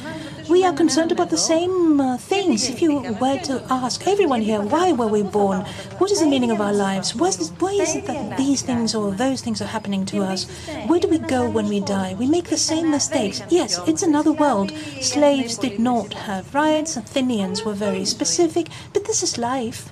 we 0.49 0.63
are 0.63 0.73
concerned 0.73 1.11
about 1.11 1.29
the 1.29 1.37
same 1.37 1.99
uh, 1.99 2.17
things. 2.17 2.69
If 2.69 2.81
you 2.81 3.01
were 3.19 3.39
to 3.39 3.63
ask 3.69 4.07
everyone 4.07 4.41
here, 4.41 4.61
why 4.61 4.91
were 4.91 5.07
we 5.07 5.23
born? 5.23 5.61
What 5.97 6.11
is 6.11 6.19
the 6.19 6.27
meaning 6.27 6.51
of 6.51 6.61
our 6.61 6.73
lives? 6.73 7.15
Why 7.15 7.27
is, 7.27 7.37
this, 7.37 7.49
why 7.59 7.71
is 7.71 7.95
it 7.95 8.05
that 8.05 8.37
these 8.37 8.61
things 8.61 8.95
or 8.95 9.11
those 9.11 9.41
things 9.41 9.61
are 9.61 9.65
happening 9.65 10.05
to 10.07 10.23
us? 10.23 10.45
Where 10.87 10.99
do 10.99 11.07
we 11.07 11.19
go 11.19 11.49
when 11.49 11.67
we 11.67 11.79
die? 11.79 12.15
We 12.17 12.27
make 12.27 12.45
the 12.45 12.57
same 12.57 12.91
mistakes. 12.91 13.41
Yes, 13.49 13.79
it's 13.87 14.03
another 14.03 14.31
world. 14.31 14.71
Slaves 15.01 15.57
did 15.57 15.79
not 15.79 16.13
have 16.13 16.53
rights. 16.53 16.97
Athenians 16.97 17.65
were 17.65 17.73
very 17.73 18.05
specific, 18.05 18.67
but 18.93 19.05
this 19.05 19.23
is 19.23 19.37
life. 19.37 19.89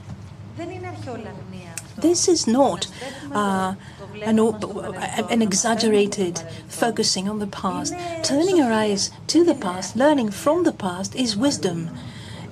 This 1.98 2.28
is 2.28 2.48
not 2.48 2.88
uh, 3.32 3.76
an, 4.24 4.40
an 4.40 5.42
exaggerated 5.42 6.40
focusing 6.68 7.28
on 7.30 7.40
the 7.40 7.48
past. 7.48 7.94
Turning 8.24 8.62
our 8.62 8.72
eyes 8.72 9.12
to 9.28 9.44
the 9.44 9.56
past, 9.56 9.96
learning 9.96 10.32
from 10.32 10.64
the 10.64 10.72
past, 10.72 11.16
is 11.16 11.36
wisdom. 11.36 11.90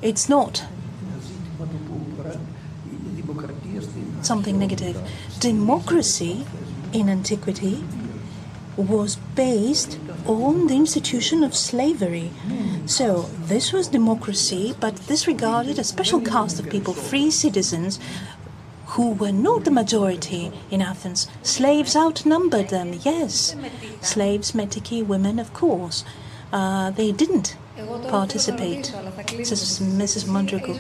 It's 0.02 0.28
not 0.30 0.66
something 4.22 4.58
negative. 4.58 4.98
Democracy 5.40 6.46
in 6.94 7.10
antiquity 7.10 7.84
was 8.76 9.18
based 9.36 10.00
on 10.26 10.68
the 10.68 10.76
institution 10.76 11.44
of 11.44 11.56
slavery. 11.56 12.32
So 12.86 13.30
this 13.46 13.72
was 13.72 13.88
democracy, 13.88 14.74
but 14.80 14.96
this 15.08 15.28
regarded 15.28 15.78
a 15.78 15.84
special 15.84 16.22
caste 16.22 16.60
of 16.60 16.70
people, 16.70 16.94
free 16.94 17.30
citizens, 17.32 18.00
who 18.94 19.12
were 19.12 19.32
not 19.32 19.66
the 19.66 19.72
majority 19.72 20.52
in 20.70 20.82
Athens. 20.82 21.28
Slaves 21.42 21.96
outnumbered 21.96 22.70
them, 22.70 22.94
yes. 23.02 23.56
Slaves, 24.02 24.52
metiki, 24.52 25.06
women, 25.06 25.40
of 25.40 25.52
course. 25.54 26.06
Uh, 26.52 26.92
they 26.92 27.12
didn't 27.12 27.58
participate, 28.10 28.86
says 29.44 29.80
Mrs. 29.80 30.26
Moundraki. 30.26 30.76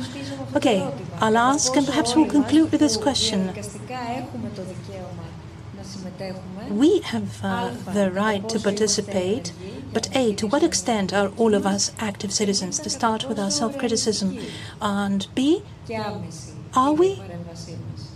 Okay, 0.55 0.87
I'll 1.19 1.37
ask 1.37 1.75
and 1.75 1.87
perhaps 1.87 2.15
we'll 2.15 2.29
conclude 2.29 2.71
with 2.71 2.79
this 2.79 2.97
question. 2.97 3.51
We 6.69 6.99
have 6.99 7.43
uh, 7.43 7.71
the 7.93 8.11
right 8.11 8.47
to 8.47 8.59
participate, 8.59 9.51
but 9.91 10.15
A, 10.15 10.35
to 10.35 10.45
what 10.45 10.61
extent 10.61 11.13
are 11.13 11.29
all 11.29 11.55
of 11.55 11.65
us 11.65 11.91
active 11.97 12.31
citizens? 12.31 12.77
To 12.79 12.89
start 12.91 13.27
with 13.27 13.39
our 13.39 13.49
self 13.49 13.77
criticism, 13.77 14.37
and 14.79 15.27
B, 15.33 15.63
are 16.75 16.93
we 16.93 17.21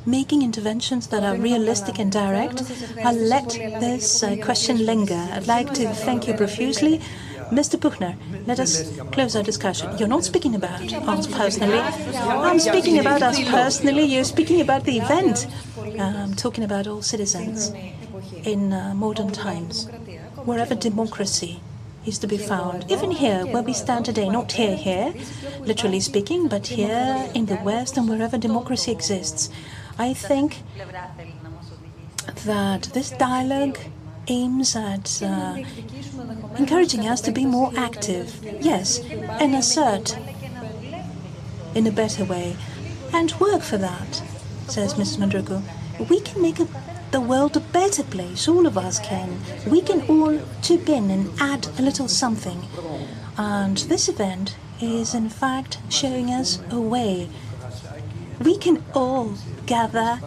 making 0.07 0.41
interventions 0.41 1.07
that 1.07 1.21
are 1.23 1.35
realistic 1.35 1.99
and 1.99 2.11
direct. 2.11 2.63
I'll 3.03 3.13
let 3.13 3.49
this 3.49 4.23
uh, 4.23 4.37
question 4.41 4.85
linger. 4.85 5.27
I'd 5.33 5.47
like 5.47 5.73
to 5.73 5.89
thank 5.93 6.27
you 6.27 6.33
profusely. 6.33 7.01
Mr. 7.51 7.79
Puchner, 7.79 8.15
let 8.45 8.59
us 8.59 8.97
close 9.11 9.35
our 9.35 9.43
discussion. 9.43 9.97
You're 9.97 10.07
not 10.07 10.23
speaking 10.23 10.55
about 10.55 10.81
us 10.81 11.27
personally. 11.27 11.79
I'm 11.79 12.59
speaking 12.59 12.99
about 12.99 13.21
us 13.21 13.39
personally. 13.49 14.03
You're 14.03 14.23
speaking 14.23 14.61
about 14.61 14.85
the 14.85 14.97
event. 14.97 15.47
I'm 15.99 16.35
talking 16.35 16.63
about 16.63 16.87
all 16.87 17.01
citizens 17.01 17.71
in 18.43 18.73
uh, 18.73 18.93
modern 18.95 19.31
times, 19.31 19.87
wherever 20.45 20.75
democracy 20.75 21.61
is 22.05 22.17
to 22.19 22.27
be 22.27 22.37
found. 22.37 22.89
Even 22.89 23.11
here, 23.11 23.45
where 23.45 23.63
we 23.63 23.73
stand 23.73 24.05
today, 24.05 24.29
not 24.29 24.53
here, 24.53 24.75
here, 24.75 25.13
literally 25.61 25.99
speaking, 25.99 26.47
but 26.47 26.67
here 26.67 27.29
in 27.33 27.45
the 27.45 27.59
West 27.63 27.97
and 27.97 28.07
wherever 28.09 28.37
democracy 28.37 28.91
exists. 28.91 29.49
I 29.99 30.13
think 30.13 30.61
that 32.45 32.83
this 32.93 33.09
dialogue 33.11 33.77
aims 34.27 34.75
at 34.75 35.21
uh, 35.23 35.57
encouraging 36.57 37.07
us 37.07 37.21
to 37.21 37.31
be 37.31 37.45
more 37.45 37.71
active, 37.75 38.39
yes, 38.61 38.99
and 39.09 39.55
assert 39.55 40.17
in 41.73 41.87
a 41.87 41.91
better 41.91 42.25
way, 42.25 42.55
and 43.13 43.33
work 43.39 43.61
for 43.61 43.77
that, 43.77 44.21
says 44.67 44.93
Mrs. 44.95 45.17
Moundraki. 45.17 46.09
We 46.09 46.19
can 46.21 46.41
make 46.41 46.59
a, 46.59 46.67
the 47.11 47.21
world 47.21 47.57
a 47.57 47.61
better 47.61 48.03
place, 48.03 48.47
all 48.47 48.67
of 48.67 48.77
us 48.77 48.99
can. 48.99 49.39
We 49.65 49.81
can 49.81 50.01
all 50.07 50.39
chip 50.61 50.89
in 50.89 51.09
and 51.09 51.31
add 51.39 51.67
a 51.79 51.81
little 51.81 52.07
something. 52.07 52.61
And 53.37 53.77
this 53.77 54.09
event 54.09 54.57
is, 54.79 55.15
in 55.15 55.29
fact, 55.29 55.79
showing 55.89 56.29
us 56.29 56.59
a 56.69 56.79
way. 56.79 57.29
We 58.39 58.57
can 58.57 58.83
all 58.93 59.33
gather 59.67 60.19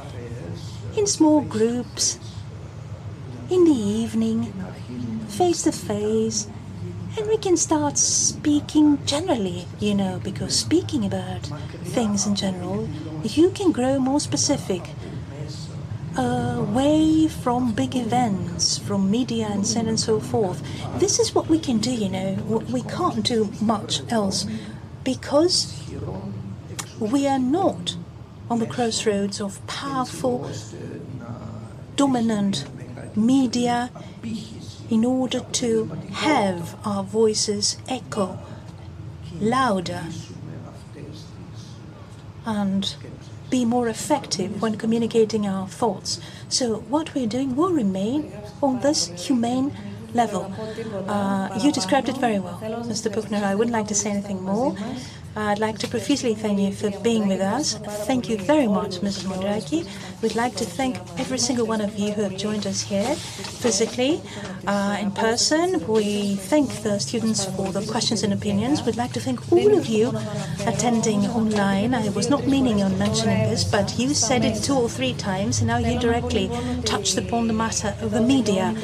in 0.97 1.07
small 1.07 1.41
groups 1.41 2.19
in 3.51 3.65
the 3.65 3.73
evening, 3.73 4.53
face 5.29 5.63
to 5.63 5.73
face, 5.73 6.47
And 7.19 7.27
we 7.27 7.39
can 7.39 7.57
start 7.57 7.99
speaking 7.99 9.05
generally, 9.05 9.67
you 9.81 9.95
know, 9.97 10.21
because 10.23 10.57
speaking 10.57 11.05
about 11.05 11.47
things 11.83 12.25
in 12.25 12.37
general, 12.37 12.89
you 13.25 13.51
can 13.51 13.73
grow 13.73 13.99
more 13.99 14.21
specific 14.21 14.83
away 16.17 17.27
from 17.27 17.73
big 17.73 17.97
events, 17.97 18.79
from 18.79 19.11
media 19.11 19.49
and 19.51 19.67
so 19.67 19.81
on 19.81 19.89
and 19.89 19.99
so 19.99 20.21
forth. 20.21 20.63
This 21.01 21.19
is 21.19 21.35
what 21.35 21.49
we 21.49 21.59
can 21.59 21.79
do, 21.79 21.91
you 21.91 22.09
know. 22.09 22.35
We 22.71 22.83
can't 22.83 23.25
do 23.25 23.51
much 23.61 24.03
else 24.11 24.47
because 25.03 25.83
we 27.01 27.27
are 27.27 27.39
not 27.41 27.97
on 28.51 28.59
the 28.59 28.67
crossroads 28.67 29.41
of 29.41 29.65
powerful, 29.67 30.51
dominant 31.97 32.65
media 33.17 33.91
in 34.91 35.05
order 35.05 35.41
to 35.53 35.85
have 36.13 36.77
our 36.85 37.05
voices 37.05 37.79
echo 37.89 38.39
louder 39.41 40.05
and 42.45 42.97
be 43.51 43.65
more 43.65 43.89
effective 43.89 44.61
when 44.61 44.77
communicating 44.77 45.47
our 45.47 45.69
thoughts. 45.69 46.21
So 46.49 46.77
what 46.89 47.15
we're 47.15 47.27
doing 47.27 47.55
will 47.55 47.73
remain 47.73 48.33
on 48.63 48.81
this 48.81 49.07
humane 49.27 49.73
level. 50.15 50.53
Uh, 51.09 51.59
you 51.63 51.71
described 51.73 52.09
it 52.09 52.17
very 52.17 52.39
well, 52.39 52.59
Mr. 52.63 53.13
Puchner. 53.13 53.43
I 53.43 53.55
wouldn't 53.55 53.73
like 53.73 53.89
to 53.89 53.95
say 53.95 54.11
anything 54.11 54.43
more. 54.43 54.77
I'd 55.37 55.61
like 55.61 55.79
to 55.79 55.87
profusely 55.89 56.35
thank 56.35 56.59
you 56.59 56.73
for 56.73 56.91
being 57.03 57.29
with 57.29 57.41
us. 57.41 57.75
Thank 58.07 58.29
you 58.29 58.37
very 58.37 58.67
much, 58.67 58.97
Mrs. 58.97 59.25
Moundraki. 59.27 59.87
We'd 60.23 60.35
like 60.35 60.57
to 60.57 60.65
thank 60.65 60.97
every 61.21 61.39
single 61.39 61.67
one 61.67 61.81
of 61.81 61.97
you 61.97 62.11
who 62.13 62.23
have 62.23 62.37
joined 62.37 62.67
us 62.67 62.83
here 62.83 63.15
physically, 63.15 64.21
uh, 64.67 64.99
in 65.01 65.13
person. 65.13 65.87
We 65.87 66.35
thank 66.35 66.83
the 66.83 66.99
students 66.99 67.45
for 67.45 67.71
the 67.71 67.87
questions 67.87 68.25
and 68.25 68.33
opinions. 68.33 68.83
We'd 68.83 68.97
like 68.97 69.13
to 69.13 69.21
thank 69.21 69.53
all 69.53 69.79
of 69.79 69.87
you 69.87 70.13
attending 70.67 71.21
online. 71.27 71.95
I 71.95 72.09
was 72.09 72.29
not 72.29 72.49
meaning 72.49 72.83
on 72.83 72.99
mentioning 72.99 73.49
this, 73.51 73.63
but 73.63 73.99
you 74.01 74.15
said 74.15 74.45
it 74.45 74.63
two 74.63 74.75
or 74.75 74.89
three 74.89 75.15
times, 75.15 75.61
and 75.61 75.69
now 75.69 75.79
you 75.79 75.99
directly 76.01 76.51
touched 76.85 77.17
upon 77.17 77.47
the 77.47 77.55
matter 77.55 77.95
of 78.01 78.11
the 78.11 78.21
media. 78.21 78.75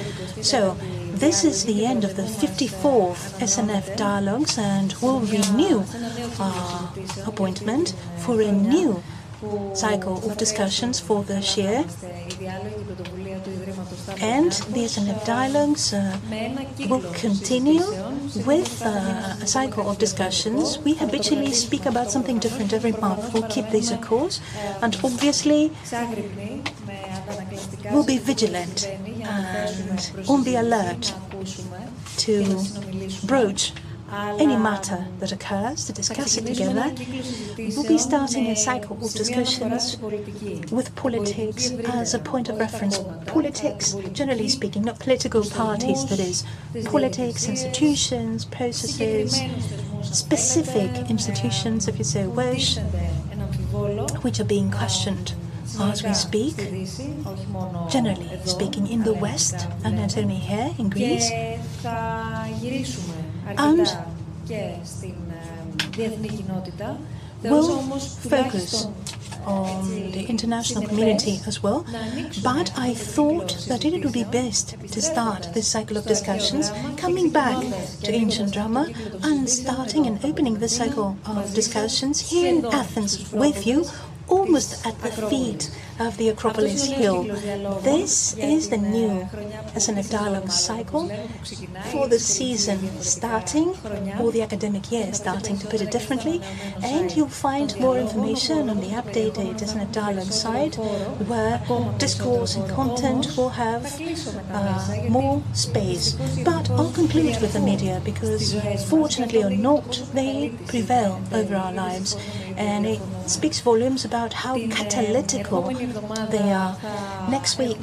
So, 0.42 0.76
this 1.16 1.44
is 1.44 1.64
the 1.64 1.86
end 1.86 2.04
of 2.04 2.16
the 2.16 2.22
54th 2.22 3.40
SNF 3.40 3.96
Dialogues 3.96 4.58
and 4.58 4.94
we'll 5.00 5.20
renew 5.20 5.82
our 6.38 6.92
appointment 7.26 7.94
for 8.18 8.40
a 8.40 8.52
new 8.52 9.02
cycle 9.74 10.18
of 10.28 10.36
discussions 10.36 11.00
for 11.00 11.22
this 11.24 11.56
year. 11.56 11.84
And 14.20 14.52
the 14.74 14.84
SNF 14.92 15.24
Dialogues 15.24 15.92
uh, 15.92 16.18
will 16.88 17.12
continue 17.12 17.84
with 18.46 18.82
uh, 18.84 19.36
a 19.42 19.46
cycle 19.46 19.88
of 19.90 19.98
discussions. 19.98 20.78
We 20.78 20.94
habitually 20.94 21.52
speak 21.52 21.86
about 21.86 22.10
something 22.10 22.38
different 22.38 22.72
every 22.72 22.92
month. 22.92 23.32
We'll 23.32 23.48
keep 23.48 23.68
this 23.70 23.90
a 23.90 23.98
course 23.98 24.40
and 24.82 24.94
obviously 25.04 25.72
we'll 27.90 28.04
be 28.04 28.18
vigilant 28.18 28.86
and 28.86 30.12
on 30.28 30.44
the 30.44 30.56
alert 30.56 31.14
to 32.18 32.62
broach 33.24 33.72
any 34.38 34.56
matter 34.56 35.06
that 35.18 35.32
occurs, 35.32 35.86
to 35.86 35.92
discuss 35.92 36.36
it 36.36 36.46
together. 36.46 36.94
We'll 37.58 37.88
be 37.88 37.98
starting 37.98 38.46
a 38.46 38.56
cycle 38.56 38.96
of 38.96 39.12
discussions 39.12 39.98
with 40.70 40.94
politics 40.94 41.70
as 41.88 42.14
a 42.14 42.18
point 42.18 42.48
of 42.48 42.58
reference. 42.58 42.98
Politics, 43.26 43.94
generally 44.12 44.48
speaking, 44.48 44.82
not 44.82 44.98
political 45.00 45.42
parties, 45.44 46.04
that 46.06 46.20
is, 46.20 46.44
politics, 46.84 47.48
institutions, 47.48 48.44
processes, 48.44 49.40
specific 50.02 51.10
institutions, 51.10 51.88
if 51.88 51.98
you 51.98 52.04
so 52.04 52.28
wish, 52.30 52.78
which 54.22 54.40
are 54.40 54.44
being 54.44 54.70
questioned 54.70 55.34
as 55.80 56.02
we 56.02 56.14
speak, 56.14 56.56
generally 57.88 58.30
speaking, 58.44 58.86
in 58.86 59.02
the 59.02 59.12
West 59.14 59.66
and 59.84 59.98
only 60.16 60.36
here 60.36 60.74
in 60.78 60.88
Greece. 60.90 61.30
And 63.58 63.86
we'll 67.42 67.98
focus 67.98 68.86
on 69.46 69.88
the 70.12 70.24
international 70.26 70.86
community 70.86 71.38
as 71.46 71.62
well. 71.62 71.86
But 72.42 72.72
I 72.76 72.94
thought 72.94 73.56
that 73.68 73.84
it 73.84 74.02
would 74.02 74.12
be 74.12 74.24
best 74.24 74.76
to 74.80 75.00
start 75.00 75.50
this 75.54 75.68
cycle 75.68 75.96
of 75.96 76.06
discussions 76.06 76.72
coming 76.96 77.30
back 77.30 77.60
to 78.02 78.12
ancient 78.12 78.52
drama 78.52 78.88
and 79.22 79.48
starting 79.48 80.06
and 80.06 80.24
opening 80.24 80.54
this 80.54 80.76
cycle 80.76 81.16
of 81.26 81.54
discussions 81.54 82.30
here 82.30 82.48
in 82.48 82.66
Athens 82.66 83.32
with 83.32 83.66
you 83.66 83.86
almost 84.28 84.86
at 84.86 84.98
the 85.02 85.10
feet 85.28 85.70
of 85.98 86.16
the 86.18 86.28
Acropolis 86.28 86.86
Hill. 86.86 87.24
This 87.82 88.36
is 88.36 88.68
the 88.68 88.76
new 88.76 89.28
SNF 89.74 90.10
Dialogue 90.10 90.50
cycle 90.50 91.08
for 91.90 92.08
the 92.08 92.18
season 92.18 92.78
starting, 93.00 93.74
or 94.20 94.32
the 94.32 94.42
academic 94.42 94.90
year 94.92 95.12
starting, 95.12 95.58
to 95.58 95.66
put 95.66 95.80
it 95.80 95.90
differently. 95.90 96.40
And 96.82 97.14
you'll 97.16 97.28
find 97.28 97.78
more 97.80 97.98
information 97.98 98.68
on 98.68 98.80
the 98.80 98.88
updated 98.88 99.60
SNF 99.60 99.92
Dialogue 99.92 100.32
site, 100.32 100.76
where 100.76 101.62
discourse 101.98 102.56
and 102.56 102.68
content 102.70 103.36
will 103.36 103.50
have 103.50 103.84
uh, 104.50 105.02
more 105.08 105.42
space. 105.54 106.12
But 106.44 106.70
I'll 106.70 106.92
conclude 106.92 107.40
with 107.40 107.52
the 107.52 107.60
media 107.60 108.00
because, 108.04 108.54
fortunately 108.88 109.42
or 109.42 109.50
not, 109.50 110.02
they 110.12 110.52
prevail 110.66 111.22
over 111.32 111.56
our 111.56 111.72
lives. 111.72 112.16
And 112.56 112.86
it 112.86 113.00
speaks 113.26 113.60
volumes 113.60 114.04
about 114.04 114.32
how 114.32 114.56
catalytical 114.56 115.85
they 116.30 116.52
are. 116.52 116.76
Next 117.30 117.58
week, 117.58 117.78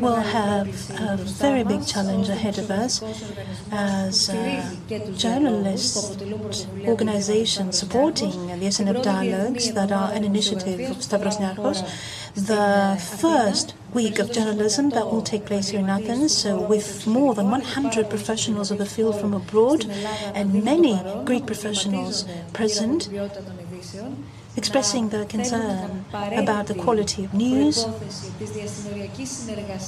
we'll 0.00 0.14
have 0.16 0.68
a 1.00 1.16
very 1.16 1.64
big 1.64 1.86
challenge 1.86 2.28
ahead 2.28 2.58
of 2.58 2.70
us 2.70 3.02
as 3.70 4.30
uh, 4.30 4.74
journalist 5.16 6.20
organizations 6.86 7.78
supporting 7.78 8.30
the 8.60 8.66
SNF 8.66 9.02
dialogues 9.02 9.72
that 9.72 9.92
are 9.92 10.12
an 10.12 10.24
initiative 10.24 10.90
of 10.90 11.02
Stavros 11.02 11.38
Niarchos. 11.38 11.80
The 12.34 12.98
first 13.18 13.74
week 13.92 14.18
of 14.18 14.32
journalism 14.32 14.90
that 14.90 15.06
will 15.10 15.22
take 15.22 15.44
place 15.44 15.68
here 15.68 15.80
in 15.80 15.90
Athens, 15.90 16.34
so 16.34 16.58
with 16.60 17.06
more 17.06 17.34
than 17.34 17.50
100 17.50 18.08
professionals 18.08 18.70
of 18.70 18.78
the 18.78 18.86
field 18.86 19.20
from 19.20 19.34
abroad 19.34 19.84
and 20.34 20.64
many 20.64 21.00
Greek 21.24 21.46
professionals 21.46 22.24
present 22.52 23.08
expressing 24.56 25.08
their 25.08 25.24
concern 25.24 26.04
about 26.12 26.66
the 26.66 26.74
quality 26.74 27.24
of 27.24 27.32
news, 27.34 27.86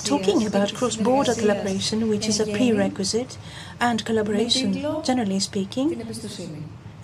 talking 0.04 0.46
about 0.46 0.74
cross-border 0.74 1.34
collaboration, 1.34 2.08
which 2.08 2.28
is 2.28 2.40
a 2.40 2.46
prerequisite, 2.46 3.36
and 3.80 4.04
collaboration, 4.04 4.72
generally 5.02 5.40
speaking. 5.40 6.02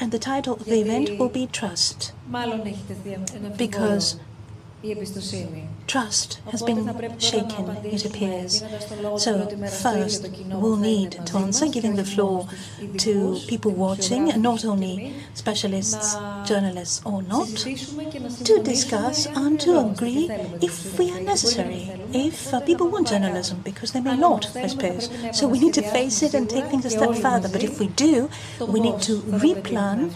And 0.00 0.12
the 0.12 0.18
title 0.18 0.54
of 0.54 0.64
the 0.64 0.80
event 0.80 1.18
will 1.18 1.28
be 1.28 1.46
Trust, 1.46 2.12
because 3.56 4.16
Trust 5.90 6.38
has 6.52 6.62
been 6.62 6.86
shaken, 7.18 7.68
it 7.82 8.04
appears. 8.04 8.62
So, 9.16 9.48
first, 9.82 10.30
we'll 10.46 10.76
need 10.76 11.26
to 11.26 11.36
answer, 11.36 11.66
giving 11.66 11.96
the 11.96 12.04
floor 12.04 12.46
to 12.98 13.40
people 13.48 13.72
watching, 13.72 14.26
not 14.40 14.64
only 14.64 15.12
specialists, 15.34 16.14
journalists 16.46 17.02
or 17.04 17.22
not, 17.22 17.48
to 17.48 18.62
discuss 18.62 19.26
and 19.26 19.58
to 19.62 19.80
agree 19.80 20.30
if 20.62 20.96
we 20.96 21.10
are 21.10 21.20
necessary, 21.22 21.90
if 22.12 22.54
uh, 22.54 22.60
people 22.60 22.86
want 22.88 23.08
journalism, 23.08 23.60
because 23.64 23.90
they 23.90 24.00
may 24.00 24.16
not, 24.16 24.56
I 24.56 24.68
suppose. 24.68 25.10
So, 25.32 25.48
we 25.48 25.58
need 25.58 25.74
to 25.74 25.82
face 25.82 26.22
it 26.22 26.34
and 26.34 26.48
take 26.48 26.66
things 26.66 26.84
a 26.84 26.90
step 26.90 27.16
further. 27.16 27.48
But 27.48 27.64
if 27.64 27.80
we 27.80 27.88
do, 27.88 28.30
we 28.60 28.78
need 28.78 29.02
to 29.02 29.16
replan 29.44 30.14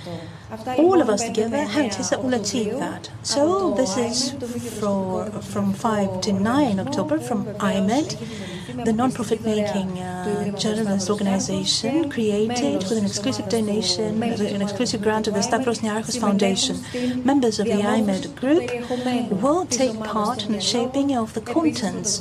all 0.78 1.00
of 1.00 1.08
us 1.08 1.24
together 1.24 1.64
how 1.64 1.82
it 1.82 1.98
is 1.98 2.10
that 2.10 2.22
we'll 2.22 2.40
achieve 2.40 2.78
that. 2.78 3.10
So 3.22 3.72
this 3.74 3.96
is 3.96 4.32
for, 4.78 5.30
from 5.64 5.72
5 5.72 6.20
to 6.20 6.32
9 6.32 6.78
October 6.78 7.18
from 7.18 7.46
iMEdD, 7.54 8.84
the 8.84 8.92
non-profit 8.92 9.42
making 9.42 9.98
uh, 9.98 10.54
journalist 10.58 11.08
organization 11.08 12.10
created 12.10 12.82
with 12.82 12.98
an 12.98 13.06
exclusive 13.06 13.48
donation, 13.48 14.22
an 14.22 14.60
exclusive 14.60 15.00
grant 15.00 15.26
of 15.26 15.32
the 15.32 15.42
Stavros 15.42 15.78
Niarchos 15.80 16.20
Foundation. 16.20 16.76
Members 17.24 17.58
of 17.60 17.66
the 17.66 17.80
iMEdD 17.96 18.34
group 18.36 19.40
will 19.42 19.64
take 19.64 19.98
part 20.00 20.44
in 20.44 20.52
the 20.52 20.60
shaping 20.60 21.16
of 21.16 21.32
the 21.32 21.40
contents 21.40 22.20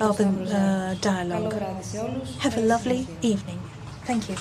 of 0.00 0.16
the 0.16 0.28
uh, 0.28 0.94
dialogue. 1.02 1.52
Have 2.38 2.56
a 2.56 2.62
lovely 2.62 3.06
evening. 3.20 3.60
Thank 4.06 4.30
you. 4.30 4.36